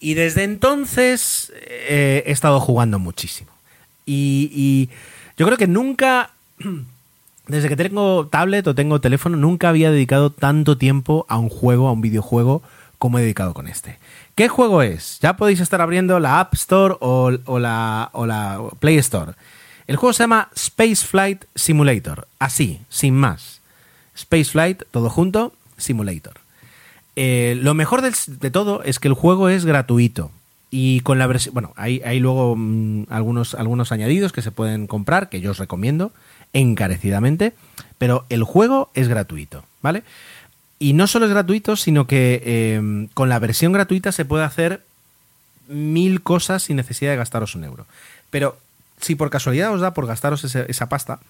Y 0.00 0.14
desde 0.14 0.44
entonces 0.44 1.52
eh, 1.88 2.22
he 2.26 2.32
estado 2.32 2.60
jugando 2.60 2.98
muchísimo. 2.98 3.50
Y, 4.04 4.90
yo 5.38 5.46
creo 5.46 5.58
que 5.58 5.66
nunca, 5.66 6.30
desde 7.46 7.68
que 7.68 7.76
tengo 7.76 8.26
tablet 8.26 8.66
o 8.66 8.74
tengo 8.74 9.00
teléfono, 9.00 9.36
nunca 9.36 9.70
había 9.70 9.90
dedicado 9.90 10.30
tanto 10.30 10.76
tiempo 10.76 11.24
a 11.28 11.38
un 11.38 11.48
juego, 11.48 11.88
a 11.88 11.92
un 11.92 12.02
videojuego, 12.02 12.62
como 12.98 13.18
he 13.18 13.22
dedicado 13.22 13.54
con 13.54 13.66
este. 13.66 13.98
¿Qué 14.34 14.48
juego 14.48 14.82
es? 14.82 15.18
Ya 15.20 15.36
podéis 15.36 15.60
estar 15.60 15.80
abriendo 15.80 16.20
la 16.20 16.40
App 16.40 16.54
Store 16.54 16.96
o 17.00 17.58
la 17.58 18.60
Play 18.78 18.98
Store. 18.98 19.32
El 19.86 19.96
juego 19.96 20.12
se 20.12 20.22
llama 20.22 20.48
Space 20.54 21.06
Flight 21.06 21.44
Simulator. 21.54 22.28
Así, 22.38 22.80
sin 22.88 23.14
más. 23.14 23.61
Spaceflight, 24.16 24.84
todo 24.90 25.10
junto, 25.10 25.52
Simulator. 25.76 26.34
Eh, 27.16 27.58
lo 27.60 27.74
mejor 27.74 28.02
de, 28.02 28.50
todo 28.50 28.82
es 28.82 28.98
que 28.98 29.08
el 29.08 29.14
juego 29.14 29.48
es 29.48 29.64
gratuito. 29.64 30.30
Y 30.70 31.00
con 31.00 31.18
la 31.18 31.26
versión, 31.26 31.52
bueno, 31.52 31.74
hay, 31.76 32.00
luego 32.18 32.56
mm, 32.56 33.04
algunos, 33.10 33.54
algunos 33.54 33.92
añadidos 33.92 34.32
que 34.32 34.40
se 34.40 34.50
pueden 34.50 34.86
comprar, 34.86 35.28
que 35.28 35.40
yo 35.40 35.50
os 35.50 35.58
recomiendo 35.58 36.12
encarecidamente, 36.54 37.52
pero 37.98 38.24
el 38.30 38.42
juego 38.42 38.90
es 38.94 39.08
gratuito, 39.08 39.64
¿vale? 39.82 40.02
Y 40.78 40.94
no 40.94 41.06
solo 41.06 41.26
es 41.26 41.30
gratuito, 41.30 41.76
sino 41.76 42.06
que 42.06 42.42
eh, 42.44 43.08
con 43.14 43.28
la 43.28 43.38
versión 43.38 43.72
gratuita 43.72 44.12
se 44.12 44.24
puede 44.24 44.44
hacer 44.44 44.82
mil 45.68 46.22
cosas 46.22 46.64
sin 46.64 46.76
necesidad 46.76 47.10
de 47.10 47.16
gastaros 47.18 47.54
un 47.54 47.64
euro. 47.64 47.86
Pero 48.30 48.56
si 49.00 49.14
por 49.14 49.30
casualidad 49.30 49.72
os 49.72 49.80
da 49.80 49.94
por 49.94 50.06
gastaros 50.06 50.44
esa 50.44 50.88
pasta, 50.88 51.20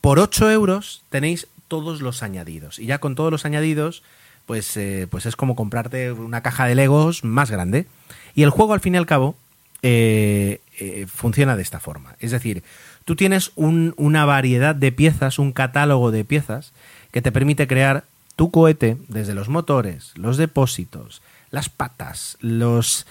por 0.00 0.18
8 0.18 0.50
euros 0.50 1.02
tenéis 1.10 1.48
todos 1.68 2.00
los 2.00 2.22
añadidos. 2.22 2.78
Y 2.78 2.86
ya 2.86 2.98
con 2.98 3.14
todos 3.14 3.30
los 3.30 3.44
añadidos, 3.44 4.02
pues, 4.46 4.76
eh, 4.76 5.06
pues 5.10 5.26
es 5.26 5.36
como 5.36 5.56
comprarte 5.56 6.12
una 6.12 6.42
caja 6.42 6.66
de 6.66 6.74
Legos 6.74 7.24
más 7.24 7.50
grande. 7.50 7.86
Y 8.34 8.42
el 8.42 8.50
juego, 8.50 8.74
al 8.74 8.80
fin 8.80 8.94
y 8.94 8.98
al 8.98 9.06
cabo, 9.06 9.36
eh, 9.82 10.60
eh, 10.78 11.06
funciona 11.12 11.56
de 11.56 11.62
esta 11.62 11.80
forma. 11.80 12.16
Es 12.20 12.30
decir, 12.30 12.62
tú 13.04 13.16
tienes 13.16 13.52
un- 13.56 13.94
una 13.96 14.24
variedad 14.24 14.74
de 14.74 14.92
piezas, 14.92 15.38
un 15.38 15.52
catálogo 15.52 16.10
de 16.10 16.24
piezas, 16.24 16.72
que 17.12 17.22
te 17.22 17.32
permite 17.32 17.66
crear 17.66 18.04
tu 18.36 18.50
cohete 18.50 18.96
desde 19.08 19.34
los 19.34 19.48
motores, 19.48 20.12
los 20.16 20.36
depósitos, 20.36 21.22
las 21.50 21.68
patas, 21.68 22.36
los 22.40 23.06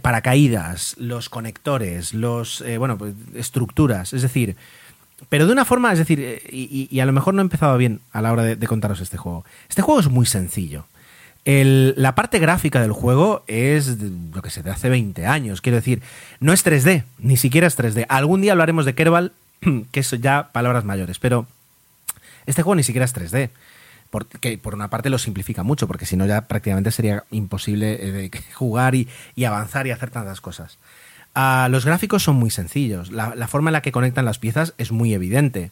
paracaídas, 0.00 0.94
los 0.98 1.28
conectores, 1.28 2.14
los 2.14 2.64
bueno, 2.78 2.96
pues, 2.96 3.14
estructuras. 3.34 4.12
Es 4.12 4.22
decir, 4.22 4.56
pero 5.28 5.46
de 5.46 5.52
una 5.52 5.64
forma, 5.64 5.92
es 5.92 5.98
decir, 5.98 6.20
eh, 6.20 6.42
y, 6.50 7.00
a 7.00 7.06
lo 7.06 7.12
mejor 7.12 7.34
no 7.34 7.40
he 7.40 7.44
empezado 7.44 7.76
bien 7.78 8.00
a 8.12 8.22
la 8.22 8.32
hora 8.32 8.42
de, 8.42 8.66
contaros 8.66 9.00
este 9.00 9.16
juego. 9.16 9.44
Este 9.68 9.82
juego 9.82 10.00
es 10.00 10.08
muy 10.08 10.26
sencillo. 10.26 10.86
La 11.44 12.14
parte 12.14 12.38
gráfica 12.38 12.80
del 12.80 12.92
juego 12.92 13.42
es, 13.48 13.98
lo 13.98 14.42
que 14.42 14.50
sé, 14.50 14.62
de 14.62 14.70
hace 14.70 14.88
20 14.88 15.26
años. 15.26 15.60
Quiero 15.60 15.76
decir, 15.76 16.02
no 16.38 16.52
es 16.52 16.64
3D, 16.64 17.04
ni 17.18 17.36
siquiera 17.36 17.66
es 17.66 17.76
3D. 17.76 18.06
Algún 18.08 18.42
día 18.42 18.52
hablaremos 18.52 18.84
de 18.84 18.94
Kerbal, 18.94 19.32
que 19.92 20.00
es 20.00 20.10
ya 20.10 20.50
palabras 20.52 20.84
mayores, 20.84 21.18
pero 21.18 21.46
este 22.46 22.62
juego 22.62 22.76
ni 22.76 22.84
siquiera 22.84 23.04
es 23.04 23.14
3D. 23.14 23.50
Porque 24.10 24.58
por 24.58 24.74
una 24.74 24.88
parte 24.88 25.08
lo 25.08 25.18
simplifica 25.18 25.62
mucho, 25.62 25.88
porque 25.88 26.04
si 26.04 26.16
no 26.16 26.26
ya 26.26 26.42
prácticamente 26.42 26.90
sería 26.90 27.24
imposible 27.30 28.26
eh, 28.26 28.30
jugar 28.54 28.94
y 28.94 29.08
avanzar 29.44 29.86
y 29.86 29.90
hacer 29.90 30.10
tantas 30.10 30.40
cosas. 30.40 30.78
Ah, 31.34 31.68
los 31.70 31.84
gráficos 31.84 32.22
son 32.22 32.36
muy 32.36 32.50
sencillos. 32.50 33.10
La, 33.10 33.48
forma 33.48 33.70
en 33.70 33.74
la 33.74 33.82
que 33.82 33.92
conectan 33.92 34.24
las 34.24 34.38
piezas 34.38 34.74
es 34.78 34.92
muy 34.92 35.14
evidente. 35.14 35.70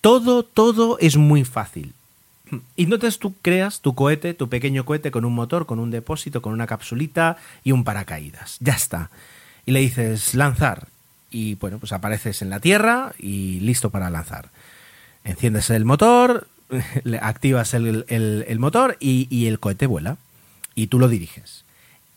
Todo, 0.00 0.42
todo 0.42 0.98
es 0.98 1.16
muy 1.16 1.44
fácil. 1.44 1.94
Y 2.74 2.84
entonces 2.84 3.20
tú 3.20 3.34
creas 3.42 3.80
tu 3.80 3.94
cohete, 3.94 4.34
tu 4.34 4.48
pequeño 4.48 4.84
cohete 4.84 5.12
con 5.12 5.24
un 5.24 5.34
motor, 5.34 5.66
con 5.66 5.78
un 5.78 5.92
depósito, 5.92 6.42
con 6.42 6.52
una 6.52 6.66
capsulita 6.66 7.36
y 7.62 7.70
un 7.70 7.84
paracaídas. 7.84 8.56
Ya 8.58 8.72
está. 8.72 9.10
Y 9.66 9.70
le 9.70 9.80
dices 9.80 10.34
lanzar. 10.34 10.88
Y 11.30 11.54
bueno, 11.54 11.78
pues 11.78 11.92
apareces 11.92 12.42
en 12.42 12.50
la 12.50 12.58
Tierra 12.58 13.12
y 13.18 13.60
listo 13.60 13.90
para 13.90 14.10
lanzar. 14.10 14.48
Enciendes 15.22 15.70
el 15.70 15.84
motor, 15.84 16.48
activas 17.20 17.74
el, 17.74 18.56
motor 18.58 18.96
y 18.98 19.46
el 19.46 19.60
cohete 19.60 19.86
vuela. 19.86 20.16
Y 20.74 20.88
tú 20.88 20.98
lo 20.98 21.08
diriges. 21.08 21.64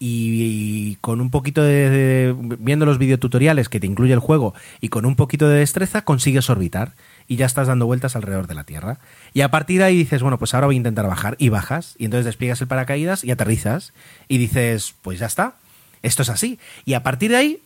Y, 0.05 0.97
con 0.99 1.21
un 1.21 1.29
poquito 1.29 1.63
de, 1.63 1.89
de- 1.89 2.35
viendo 2.59 2.85
los 2.85 2.97
videotutoriales 2.97 3.69
que 3.69 3.79
te 3.79 3.87
incluye 3.87 4.11
el 4.11 4.19
juego 4.19 4.53
y 4.81 4.89
con 4.89 5.05
un 5.05 5.15
poquito 5.15 5.47
de 5.47 5.59
destreza 5.59 6.03
consigues 6.03 6.49
orbitar 6.49 6.91
y 7.29 7.37
ya 7.37 7.45
estás 7.45 7.67
dando 7.67 7.85
vueltas 7.85 8.17
alrededor 8.17 8.47
de 8.47 8.55
la 8.55 8.65
Tierra. 8.65 8.97
Y 9.33 9.41
a 9.41 9.49
partir 9.49 9.79
de 9.79 9.85
ahí 9.85 9.95
dices, 9.95 10.21
bueno, 10.21 10.37
pues 10.37 10.53
ahora 10.53 10.67
voy 10.67 10.75
a 10.75 10.77
intentar 10.77 11.07
bajar 11.07 11.35
y 11.39 11.47
bajas 11.47 11.95
y 11.97 12.05
entonces 12.05 12.25
despliegas 12.25 12.59
el 12.59 12.67
paracaídas 12.67 13.23
y 13.23 13.31
aterrizas 13.31 13.93
y 14.27 14.39
dices, 14.39 14.93
pues 15.03 15.19
ya 15.19 15.25
está, 15.27 15.53
esto 16.01 16.21
es 16.23 16.29
así. 16.29 16.59
Y 16.83 16.95
a 16.95 17.03
partir 17.03 17.31
de 17.31 17.37
ahí 17.37 17.59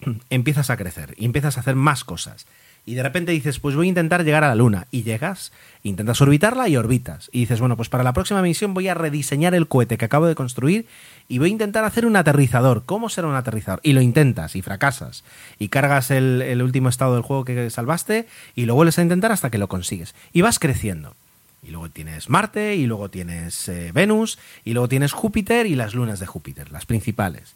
empiezas 0.30 0.70
a 0.70 0.76
crecer 0.76 1.14
y 1.16 1.26
empiezas 1.26 1.58
a 1.58 1.60
hacer 1.60 1.76
más 1.76 2.02
cosas. 2.02 2.46
Y 2.86 2.94
de 2.94 3.02
repente 3.02 3.32
dices, 3.32 3.58
pues 3.58 3.76
voy 3.76 3.86
a 3.86 3.90
intentar 3.90 4.24
llegar 4.24 4.44
a 4.44 4.48
la 4.48 4.54
Luna. 4.54 4.86
Y 4.90 5.02
llegas, 5.02 5.52
intentas 5.82 6.22
orbitarla 6.22 6.70
y 6.70 6.76
orbitas. 6.78 7.28
Y 7.32 7.40
dices, 7.40 7.60
bueno, 7.60 7.76
pues 7.76 7.90
para 7.90 8.02
la 8.02 8.14
próxima 8.14 8.40
misión 8.40 8.72
voy 8.72 8.88
a 8.88 8.94
rediseñar 8.94 9.54
el 9.54 9.68
cohete 9.68 9.98
que 9.98 10.06
acabo 10.06 10.26
de 10.26 10.34
construir 10.34 10.86
y 11.28 11.38
voy 11.38 11.50
a 11.50 11.52
intentar 11.52 11.84
hacer 11.84 12.06
un 12.06 12.16
aterrizador. 12.16 12.84
¿Cómo 12.86 13.10
será 13.10 13.28
un 13.28 13.34
aterrizador? 13.34 13.80
Y 13.82 13.92
lo 13.92 14.00
intentas 14.00 14.56
y 14.56 14.62
fracasas. 14.62 15.24
Y 15.58 15.68
cargas 15.68 16.10
el, 16.10 16.40
el 16.40 16.62
último 16.62 16.88
estado 16.88 17.14
del 17.14 17.22
juego 17.22 17.44
que 17.44 17.68
salvaste 17.68 18.26
y 18.54 18.64
lo 18.64 18.74
vuelves 18.74 18.98
a 18.98 19.02
intentar 19.02 19.30
hasta 19.30 19.50
que 19.50 19.58
lo 19.58 19.68
consigues. 19.68 20.14
Y 20.32 20.40
vas 20.40 20.58
creciendo. 20.58 21.14
Y 21.62 21.70
luego 21.70 21.90
tienes 21.90 22.30
Marte, 22.30 22.76
y 22.76 22.86
luego 22.86 23.10
tienes 23.10 23.68
eh, 23.68 23.90
Venus, 23.92 24.38
y 24.64 24.72
luego 24.72 24.88
tienes 24.88 25.12
Júpiter 25.12 25.66
y 25.66 25.74
las 25.74 25.94
lunas 25.94 26.20
de 26.20 26.26
Júpiter, 26.26 26.70
las 26.70 26.86
principales. 26.86 27.54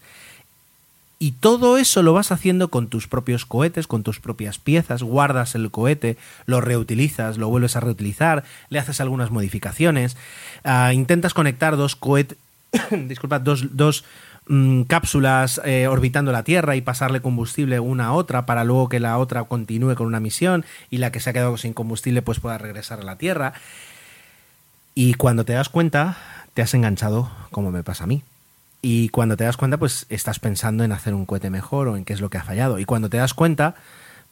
Y 1.18 1.32
todo 1.32 1.78
eso 1.78 2.02
lo 2.02 2.12
vas 2.12 2.32
haciendo 2.32 2.68
con 2.68 2.88
tus 2.88 3.06
propios 3.06 3.46
cohetes, 3.46 3.86
con 3.86 4.02
tus 4.02 4.18
propias 4.18 4.58
piezas, 4.58 5.04
guardas 5.04 5.54
el 5.54 5.70
cohete, 5.70 6.16
lo 6.46 6.60
reutilizas, 6.60 7.38
lo 7.38 7.48
vuelves 7.48 7.76
a 7.76 7.80
reutilizar, 7.80 8.42
le 8.70 8.80
haces 8.80 9.00
algunas 9.00 9.30
modificaciones, 9.30 10.16
ah, 10.64 10.92
intentas 10.92 11.32
conectar 11.32 11.76
dos 11.76 11.94
cohetes, 11.94 12.36
disculpa, 12.90 13.38
dos, 13.38 13.76
dos 13.76 14.04
mm, 14.48 14.82
cápsulas 14.82 15.60
eh, 15.64 15.86
orbitando 15.86 16.32
la 16.32 16.42
Tierra 16.42 16.76
y 16.76 16.80
pasarle 16.80 17.20
combustible 17.20 17.80
una 17.80 18.06
a 18.06 18.12
otra 18.12 18.46
para 18.46 18.64
luego 18.64 18.88
que 18.88 19.00
la 19.00 19.18
otra 19.18 19.44
continúe 19.44 19.94
con 19.94 20.06
una 20.06 20.20
misión 20.20 20.64
y 20.90 20.98
la 20.98 21.12
que 21.12 21.20
se 21.20 21.30
ha 21.30 21.32
quedado 21.32 21.56
sin 21.56 21.74
combustible 21.74 22.22
pues 22.22 22.40
pueda 22.40 22.58
regresar 22.58 23.00
a 23.00 23.04
la 23.04 23.16
Tierra. 23.16 23.54
Y 24.94 25.14
cuando 25.14 25.44
te 25.44 25.54
das 25.54 25.68
cuenta, 25.68 26.16
te 26.54 26.62
has 26.62 26.74
enganchado 26.74 27.30
como 27.50 27.70
me 27.70 27.82
pasa 27.82 28.04
a 28.04 28.06
mí. 28.06 28.22
Y 28.82 29.10
cuando 29.10 29.36
te 29.36 29.44
das 29.44 29.56
cuenta, 29.56 29.78
pues 29.78 30.06
estás 30.08 30.40
pensando 30.40 30.82
en 30.82 30.90
hacer 30.90 31.14
un 31.14 31.24
cohete 31.24 31.50
mejor 31.50 31.86
o 31.86 31.96
en 31.96 32.04
qué 32.04 32.12
es 32.12 32.20
lo 32.20 32.30
que 32.30 32.38
ha 32.38 32.42
fallado. 32.42 32.80
Y 32.80 32.84
cuando 32.84 33.08
te 33.08 33.16
das 33.16 33.32
cuenta, 33.32 33.76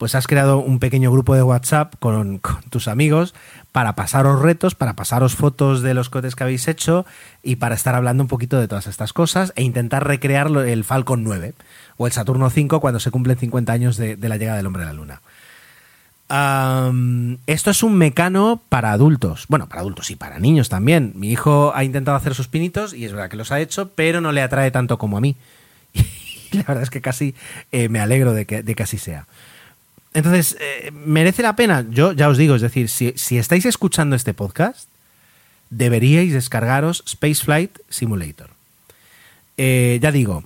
pues 0.01 0.15
has 0.15 0.27
creado 0.27 0.61
un 0.61 0.79
pequeño 0.79 1.13
grupo 1.13 1.35
de 1.35 1.43
WhatsApp 1.43 1.93
con, 1.99 2.41
tus 2.71 2.89
amigos 2.89 3.35
para 3.71 3.97
pasaros 3.97 4.41
retos, 4.41 4.75
para 4.75 4.95
pasaros 4.95 5.37
fotos 5.37 5.83
de 5.83 5.93
los 5.93 6.09
cohetes 6.09 6.35
que 6.35 6.43
habéis 6.43 6.69
hecho 6.69 7.05
y 7.43 7.57
para 7.57 7.75
estar 7.75 7.95
hablando 7.95 8.23
un 8.23 8.29
poquito 8.29 8.59
de 8.59 8.67
todas 8.67 8.87
estas 8.87 9.13
cosas 9.13 9.53
e 9.57 9.63
intentar 9.63 10.07
recrear 10.07 10.47
el 10.67 10.85
Falcon 10.85 11.23
9 11.23 11.53
o 11.99 12.07
el 12.07 12.15
Saturno 12.15 12.49
5 12.49 12.81
cuando 12.81 12.99
se 12.99 13.11
cumplen 13.11 13.37
50 13.37 13.71
años 13.75 13.99
de, 13.99 14.17
la 14.17 14.39
llegada 14.39 14.57
del 14.57 14.69
hombre 14.69 14.85
a 14.85 14.87
la 14.87 14.95
Luna. 14.95 15.21
Esto 17.47 17.71
es 17.71 17.83
un 17.83 17.99
mecano 17.99 18.63
para 18.71 18.93
adultos. 18.93 19.45
Bueno, 19.49 19.69
para 19.69 19.83
adultos 19.83 20.11
y 20.11 20.17
para 20.17 20.39
niños 20.39 20.71
también. 20.71 21.13
Mi 21.15 21.31
hijo 21.31 21.73
ha 21.75 21.85
intentado 21.85 22.17
hacer 22.17 22.35
sus 22.35 22.49
pinitos 22.49 22.95
y 22.95 23.05
es 23.05 23.13
verdad 23.13 23.29
que 23.29 23.37
los 23.37 23.53
ha 23.53 23.61
hecho, 23.61 23.91
pero 23.91 24.23
no 24.23 24.33
le 24.33 24.41
atrae 24.41 24.71
tanto 24.71 24.97
como 24.97 25.19
a 25.19 25.21
mí. 25.21 25.37
Y 26.53 26.57
la 26.57 26.65
verdad 26.65 26.83
es 26.83 26.91
que 26.91 27.01
casi 27.01 27.37
eh, 27.71 27.89
me 27.89 28.01
alegro 28.01 28.33
de 28.33 28.45
que, 28.45 28.65
de 28.65 28.75
que 28.75 28.83
así 28.83 28.99
sea. 28.99 29.27
Entonces, 30.15 30.57
eh, 30.61 30.91
¿merece 30.93 31.43
la 31.43 31.57
pena? 31.57 31.85
Yo 31.89 32.13
ya 32.13 32.29
os 32.29 32.37
digo, 32.37 32.55
es 32.55 32.63
decir, 32.63 32.89
si, 32.89 33.13
si 33.17 33.39
estáis 33.39 33.65
escuchando 33.65 34.17
este 34.17 34.35
podcast, 34.35 34.89
deberíais 35.71 36.33
descargaros 36.33 37.05
Spaceflight 37.09 37.79
Simulator. 37.89 38.51
Eh, 39.57 39.99
ya 40.03 40.11
digo, 40.11 40.43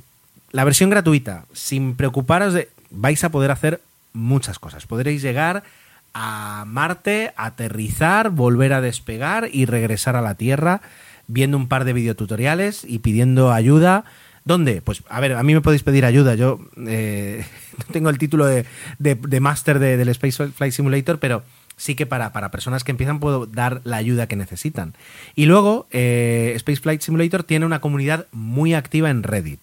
la 0.53 0.65
versión 0.65 0.91
gratuita, 0.91 1.47
sin 1.53 1.97
preocuparos 1.97 2.53
de... 2.53 2.69
vais 2.91 3.25
a 3.25 3.31
poder 3.31 3.51
hacer 3.51 3.81
muchas 4.13 4.59
cosas. 4.59 4.87
Podréis 4.87 5.23
llegar 5.23 5.65
a 6.13 6.65
Marte, 6.67 7.33
aterrizar, 7.37 8.31
volver 8.31 8.73
a 8.73 8.81
despegar 8.81 9.49
y 9.53 9.67
regresar 9.67 10.15
a 10.15 10.23
la 10.23 10.35
Tierra 10.35 10.81
viendo 11.27 11.57
un 11.57 11.69
par 11.69 11.85
de 11.85 11.93
videotutoriales 11.93 12.85
y 12.87 12.99
pidiendo 13.01 13.53
ayuda. 13.53 14.05
¿Dónde? 14.45 14.83
Pues 14.83 15.03
a 15.09 15.21
ver, 15.21 15.33
a 15.33 15.43
mí 15.43 15.55
me 15.55 15.61
podéis 15.63 15.83
pedir 15.83 16.05
ayuda. 16.05 16.35
Yo 16.35 16.61
eh, 16.87 17.45
no 17.79 17.85
tengo 17.93 18.11
el 18.11 18.19
título 18.19 18.45
de, 18.47 18.67
de, 18.99 19.15
de 19.15 19.41
máster 19.41 19.79
de- 19.79 19.97
del 19.97 20.09
Space 20.11 20.49
Flight 20.49 20.73
Simulator, 20.73 21.19
pero 21.19 21.43
sí 21.77 21.95
que 21.95 22.07
para, 22.07 22.33
para 22.33 22.51
personas 22.51 22.85
que 22.85 22.91
empiezan 22.93 23.21
puedo 23.21 23.47
dar 23.47 23.81
la 23.85 23.97
ayuda 23.97 24.27
que 24.27 24.37
necesitan. 24.37 24.95
Y 25.35 25.47
luego, 25.47 25.87
eh, 25.93 26.53
Space 26.57 26.81
Flight 26.81 27.01
Simulator 27.01 27.43
tiene 27.43 27.65
una 27.67 27.81
comunidad 27.81 28.27
muy 28.33 28.75
activa 28.75 29.11
en 29.11 29.23
Reddit 29.23 29.61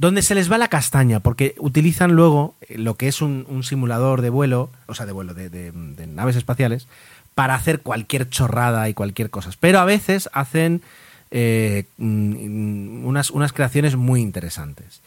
donde 0.00 0.22
se 0.22 0.36
les 0.36 0.48
va 0.50 0.58
la 0.58 0.68
castaña, 0.68 1.18
porque 1.18 1.56
utilizan 1.58 2.12
luego 2.12 2.54
lo 2.68 2.94
que 2.94 3.08
es 3.08 3.20
un, 3.20 3.44
un 3.48 3.64
simulador 3.64 4.22
de 4.22 4.30
vuelo, 4.30 4.70
o 4.86 4.94
sea, 4.94 5.06
de 5.06 5.12
vuelo 5.12 5.34
de, 5.34 5.50
de- 5.50 5.72
de 5.72 6.06
naves 6.06 6.36
espaciales, 6.36 6.86
para 7.34 7.56
hacer 7.56 7.80
cualquier 7.80 8.28
chorrada 8.30 8.88
y 8.88 8.94
cualquier 8.94 9.28
cosa. 9.28 9.50
Pero 9.58 9.80
a 9.80 9.84
veces 9.84 10.30
hacen 10.32 10.82
eh, 11.30 11.84
mm, 11.98 13.04
unas, 13.04 13.30
unas 13.30 13.52
creaciones 13.52 13.96
muy 13.96 14.20
interesantes. 14.20 15.00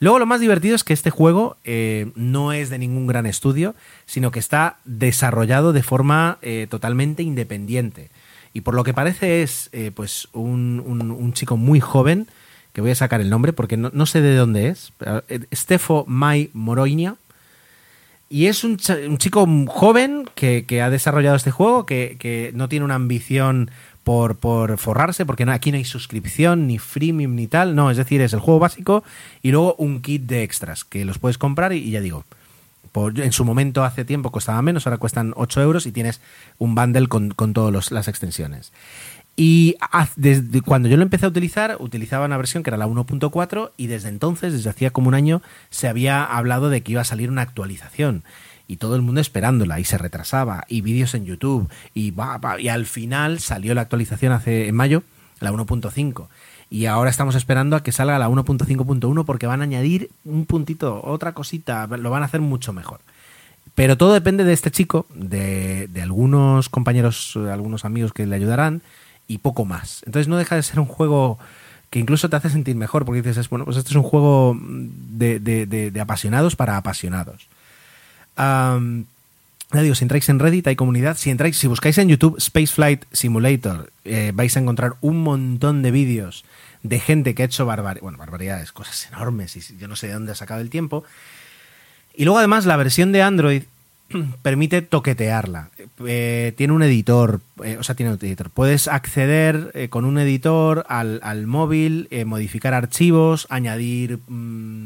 Luego 0.00 0.18
lo 0.18 0.26
más 0.26 0.40
divertido 0.40 0.76
es 0.76 0.84
que 0.84 0.92
este 0.92 1.10
juego 1.10 1.56
eh, 1.64 2.10
no 2.14 2.52
es 2.52 2.70
de 2.70 2.78
ningún 2.78 3.06
gran 3.06 3.26
estudio, 3.26 3.74
sino 4.06 4.30
que 4.30 4.38
está 4.38 4.76
desarrollado 4.84 5.72
de 5.72 5.82
forma 5.82 6.38
eh, 6.42 6.66
totalmente 6.70 7.22
independiente. 7.22 8.10
Y 8.52 8.60
por 8.62 8.74
lo 8.74 8.84
que 8.84 8.94
parece 8.94 9.42
es 9.42 9.70
pues 9.94 10.28
un, 10.32 10.82
un- 10.84 11.10
un 11.10 11.32
chico 11.32 11.56
muy 11.56 11.80
joven, 11.80 12.28
que 12.72 12.80
voy 12.80 12.90
a 12.92 12.94
sacar 12.94 13.20
el 13.20 13.28
nombre 13.28 13.52
porque 13.52 13.76
no, 13.76 13.90
no 13.92 14.06
sé 14.06 14.20
de 14.20 14.34
dónde 14.36 14.68
es, 14.68 14.92
Stefo 15.52 16.04
Mai 16.06 16.50
Moroinia, 16.54 17.16
y 18.30 18.46
es 18.46 18.62
un, 18.62 18.76
chico 18.76 19.46
joven 19.68 20.28
que, 20.34 20.82
ha 20.82 20.90
desarrollado 20.90 21.36
este 21.36 21.50
juego, 21.50 21.86
que, 21.86 22.50
no 22.54 22.68
tiene 22.68 22.84
una 22.84 22.94
ambición 22.94 23.70
por, 24.08 24.78
forrarse, 24.78 25.26
porque 25.26 25.44
aquí 25.44 25.70
no 25.70 25.76
hay 25.76 25.84
suscripción, 25.84 26.66
ni 26.66 26.78
freemium, 26.78 27.34
ni 27.34 27.46
tal. 27.46 27.74
No, 27.74 27.90
es 27.90 27.98
decir, 27.98 28.22
es 28.22 28.32
el 28.32 28.40
juego 28.40 28.58
básico 28.58 29.04
y 29.42 29.50
luego 29.50 29.74
un 29.76 30.00
kit 30.00 30.22
de 30.22 30.42
extras 30.42 30.84
que 30.84 31.04
los 31.04 31.18
puedes 31.18 31.36
comprar 31.36 31.74
y, 31.74 31.90
ya 31.90 32.00
digo, 32.00 32.24
en 32.94 33.32
su 33.32 33.44
momento 33.44 33.84
hace 33.84 34.06
tiempo 34.06 34.32
costaba 34.32 34.62
menos, 34.62 34.86
ahora 34.86 34.96
cuestan 34.96 35.34
8 35.36 35.60
euros 35.60 35.84
y 35.86 35.92
tienes 35.92 36.22
un 36.56 36.74
bundle 36.74 37.06
con, 37.08 37.30
con 37.30 37.52
todas 37.52 37.92
las 37.92 38.08
extensiones. 38.08 38.72
Y 39.36 39.76
desde 40.16 40.62
cuando 40.62 40.88
yo 40.88 40.96
lo 40.96 41.02
empecé 41.02 41.26
a 41.26 41.28
utilizar, 41.28 41.76
utilizaba 41.78 42.24
una 42.24 42.38
versión 42.38 42.62
que 42.62 42.70
era 42.70 42.78
la 42.78 42.88
1.4 42.88 43.72
y 43.76 43.86
desde 43.86 44.08
entonces, 44.08 44.54
desde 44.54 44.70
hacía 44.70 44.90
como 44.90 45.08
un 45.08 45.14
año, 45.14 45.42
se 45.68 45.86
había 45.86 46.24
hablado 46.24 46.70
de 46.70 46.82
que 46.82 46.92
iba 46.92 47.02
a 47.02 47.04
salir 47.04 47.30
una 47.30 47.42
actualización 47.42 48.24
y 48.68 48.76
todo 48.76 48.94
el 48.94 49.02
mundo 49.02 49.20
esperándola 49.20 49.80
y 49.80 49.84
se 49.84 49.98
retrasaba 49.98 50.64
y 50.68 50.82
vídeos 50.82 51.14
en 51.14 51.24
YouTube 51.24 51.68
y, 51.94 52.14
y 52.60 52.68
al 52.68 52.86
final 52.86 53.40
salió 53.40 53.74
la 53.74 53.80
actualización 53.80 54.32
hace 54.32 54.68
en 54.68 54.76
mayo, 54.76 55.02
la 55.40 55.50
1.5 55.50 56.28
y 56.70 56.86
ahora 56.86 57.10
estamos 57.10 57.34
esperando 57.34 57.76
a 57.76 57.82
que 57.82 57.92
salga 57.92 58.18
la 58.18 58.28
1.5.1 58.28 59.24
porque 59.24 59.46
van 59.46 59.60
a 59.60 59.64
añadir 59.64 60.10
un 60.24 60.44
puntito, 60.44 61.02
otra 61.02 61.32
cosita, 61.32 61.86
lo 61.86 62.10
van 62.10 62.22
a 62.22 62.26
hacer 62.26 62.40
mucho 62.40 62.72
mejor. 62.72 63.00
Pero 63.74 63.96
todo 63.96 64.12
depende 64.12 64.44
de 64.44 64.52
este 64.52 64.70
chico, 64.70 65.06
de, 65.14 65.88
de 65.88 66.02
algunos 66.02 66.68
compañeros, 66.68 67.32
de 67.36 67.52
algunos 67.52 67.84
amigos 67.84 68.12
que 68.12 68.26
le 68.26 68.36
ayudarán 68.36 68.82
y 69.28 69.38
poco 69.38 69.64
más. 69.64 70.02
Entonces 70.04 70.28
no 70.28 70.36
deja 70.36 70.56
de 70.56 70.62
ser 70.62 70.80
un 70.80 70.86
juego 70.86 71.38
que 71.90 71.98
incluso 71.98 72.28
te 72.28 72.36
hace 72.36 72.50
sentir 72.50 72.76
mejor 72.76 73.04
porque 73.04 73.22
dices, 73.22 73.48
bueno, 73.48 73.64
pues 73.64 73.76
este 73.76 73.90
es 73.90 73.96
un 73.96 74.02
juego 74.02 74.56
de, 74.60 75.38
de, 75.40 76.00
apasionados 76.00 76.54
para 76.54 76.76
apasionados. 76.76 77.48
Digo, 79.72 79.94
si 79.94 80.04
entráis 80.04 80.28
en 80.28 80.38
Reddit 80.38 80.66
hay 80.66 80.76
comunidad, 80.76 81.16
si 81.16 81.30
entráis, 81.30 81.58
si 81.58 81.66
buscáis 81.66 81.98
en 81.98 82.08
YouTube 82.08 82.40
Spaceflight 82.40 83.04
Simulator, 83.12 83.90
eh, 84.04 84.32
vais 84.34 84.56
a 84.56 84.60
encontrar 84.60 84.94
un 85.00 85.22
montón 85.22 85.82
de 85.82 85.90
vídeos 85.90 86.44
de 86.82 87.00
gente 87.00 87.34
que 87.34 87.42
ha 87.42 87.46
hecho 87.46 87.66
barbar 87.66 88.00
bueno, 88.00 88.18
barbaridades, 88.18 88.72
cosas 88.72 89.08
enormes 89.12 89.56
y 89.56 89.76
yo 89.78 89.88
no 89.88 89.96
sé 89.96 90.06
de 90.06 90.14
dónde 90.14 90.32
ha 90.32 90.36
sacado 90.36 90.60
el 90.60 90.70
tiempo. 90.70 91.04
Y 92.14 92.24
luego 92.24 92.38
además 92.38 92.66
la 92.66 92.76
versión 92.76 93.12
de 93.12 93.22
Android 93.22 93.62
permite 94.42 94.82
toquetearla. 94.82 95.70
Eh, 96.06 96.54
tiene 96.56 96.72
un 96.72 96.82
editor, 96.82 97.40
eh, 97.62 97.76
o 97.78 97.82
sea, 97.82 97.94
tiene 97.94 98.12
un 98.12 98.18
editor. 98.18 98.50
Puedes 98.50 98.88
acceder 98.88 99.88
con 99.90 100.04
un 100.04 100.18
editor 100.18 100.86
al, 100.88 101.46
móvil, 101.46 102.08
modificar 102.24 102.74
archivos, 102.74 103.46
añadir 103.50 104.18
mm, 104.28 104.77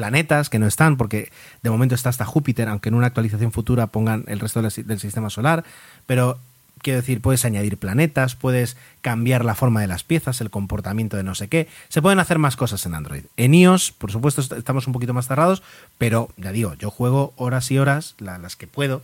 planetas 0.00 0.48
que 0.48 0.58
no 0.58 0.66
están, 0.66 0.96
porque 0.96 1.30
de 1.62 1.68
momento 1.68 1.94
está 1.94 2.08
hasta 2.08 2.24
Júpiter, 2.24 2.70
aunque 2.70 2.88
en 2.88 2.94
una 2.94 3.08
actualización 3.08 3.52
futura 3.52 3.88
pongan 3.88 4.24
el 4.28 4.40
resto 4.40 4.62
del 4.62 4.98
sistema 4.98 5.28
solar, 5.28 5.62
pero 6.06 6.38
Quiero 6.82 7.00
decir, 7.00 7.20
puedes 7.20 7.44
añadir 7.44 7.76
planetas, 7.76 8.36
puedes 8.36 8.78
cambiar 9.02 9.44
la 9.44 9.54
forma 9.54 9.82
de 9.82 9.86
las 9.86 10.02
piezas, 10.02 10.40
el 10.40 10.48
comportamiento 10.48 11.18
de 11.18 11.22
no 11.22 11.34
sé 11.34 11.48
qué. 11.48 11.68
Se 11.90 12.00
pueden 12.00 12.20
hacer 12.20 12.38
más 12.38 12.56
cosas 12.56 12.86
en 12.86 12.94
Android. 12.94 13.24
En 13.36 13.52
iOS, 13.52 13.92
por 13.92 14.10
supuesto, 14.10 14.40
estamos 14.40 14.86
un 14.86 14.94
poquito 14.94 15.12
más 15.12 15.28
cerrados, 15.28 15.62
pero 15.98 16.30
ya 16.38 16.52
digo, 16.52 16.72
yo 16.78 16.90
juego 16.90 17.34
horas 17.36 17.70
y 17.70 17.78
horas, 17.78 18.14
las 18.18 18.56
que 18.56 18.66
puedo, 18.66 19.02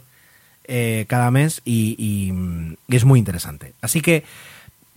eh, 0.65 1.05
cada 1.07 1.31
mes 1.31 1.61
y, 1.67 2.33
es 2.89 3.05
muy 3.05 3.19
interesante. 3.19 3.75
Así 3.83 4.01
que 4.01 4.25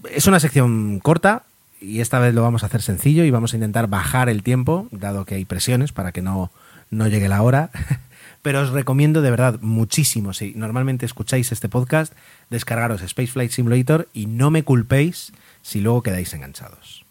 es 0.10 0.28
una 0.28 0.40
sección 0.40 1.02
corta 1.02 1.44
y 1.82 2.02
esta 2.02 2.20
vez 2.20 2.34
lo 2.34 2.42
vamos 2.42 2.64
a 2.64 2.68
hacer 2.68 2.82
sencillo 2.82 3.24
y 3.24 3.32
vamos 3.32 3.54
a 3.54 3.58
intentar 3.58 3.88
bajar 3.88 4.30
el 4.30 4.44
tiempo, 4.44 4.88
dado 4.92 5.26
que 5.26 5.36
hay 5.36 5.46
presiones 5.46 5.92
para 5.92 6.12
que 6.12 6.22
no, 6.22 6.52
no 6.90 7.08
llegue 7.08 7.30
la 7.30 7.42
hora. 7.42 7.72
pero 8.42 8.62
os 8.62 8.70
recomiendo 8.70 9.22
de 9.22 9.32
verdad 9.32 9.60
muchísimo, 9.62 10.34
si 10.34 10.54
normalmente 10.56 11.06
escucháis 11.06 11.52
este 11.52 11.70
podcast, 11.70 12.14
descargaros 12.50 13.02
Spaceflight 13.06 13.52
Simulator 13.52 14.08
y 14.14 14.28
no 14.28 14.50
me 14.52 14.64
culpéis 14.64 15.34
si 15.62 15.82
luego 15.82 16.04
quedáis 16.04 16.34
enganchados. 16.34 17.06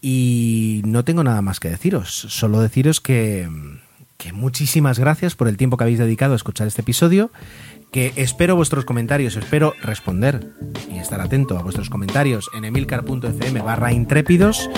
Y 0.00 0.82
no 0.84 1.04
tengo 1.04 1.24
nada 1.24 1.42
más 1.42 1.60
que 1.60 1.70
deciros, 1.70 2.10
solo 2.10 2.60
deciros 2.60 3.00
que, 3.00 3.48
que 4.18 4.32
muchísimas 4.32 4.98
gracias 4.98 5.34
por 5.34 5.48
el 5.48 5.56
tiempo 5.56 5.76
que 5.76 5.84
habéis 5.84 5.98
dedicado 5.98 6.34
a 6.34 6.36
escuchar 6.36 6.66
este 6.66 6.82
episodio, 6.82 7.30
que 7.94 8.12
espero 8.16 8.56
vuestros 8.56 8.84
comentarios, 8.84 9.36
espero 9.36 9.72
responder 9.80 10.50
y 10.92 10.98
estar 10.98 11.20
atento 11.20 11.56
a 11.56 11.62
vuestros 11.62 11.90
comentarios 11.90 12.50
en 12.52 12.64
emilcar.fm 12.64 13.60
barra 13.60 13.92
intrépidos, 13.92 14.68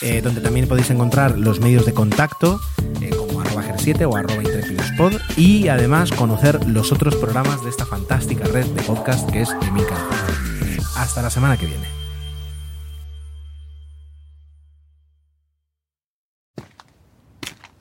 eh, 0.00 0.22
donde 0.22 0.40
también 0.40 0.66
podéis 0.66 0.88
encontrar 0.88 1.36
los 1.36 1.60
medios 1.60 1.84
de 1.84 1.92
contacto, 1.92 2.58
eh, 3.02 3.10
como 3.10 3.42
arroba 3.42 3.64
7 3.76 4.06
o 4.06 4.16
arroba 4.16 4.42
intrépidospod, 4.42 5.12
y 5.36 5.68
además 5.68 6.10
conocer 6.12 6.66
los 6.66 6.90
otros 6.90 7.16
programas 7.16 7.62
de 7.62 7.68
esta 7.68 7.84
fantástica 7.84 8.44
red 8.46 8.64
de 8.64 8.82
podcast 8.82 9.30
que 9.30 9.42
es 9.42 9.50
Emilcar. 9.68 9.98
Hasta 10.96 11.20
la 11.20 11.28
semana 11.28 11.58
que 11.58 11.66
viene. 11.66 12.03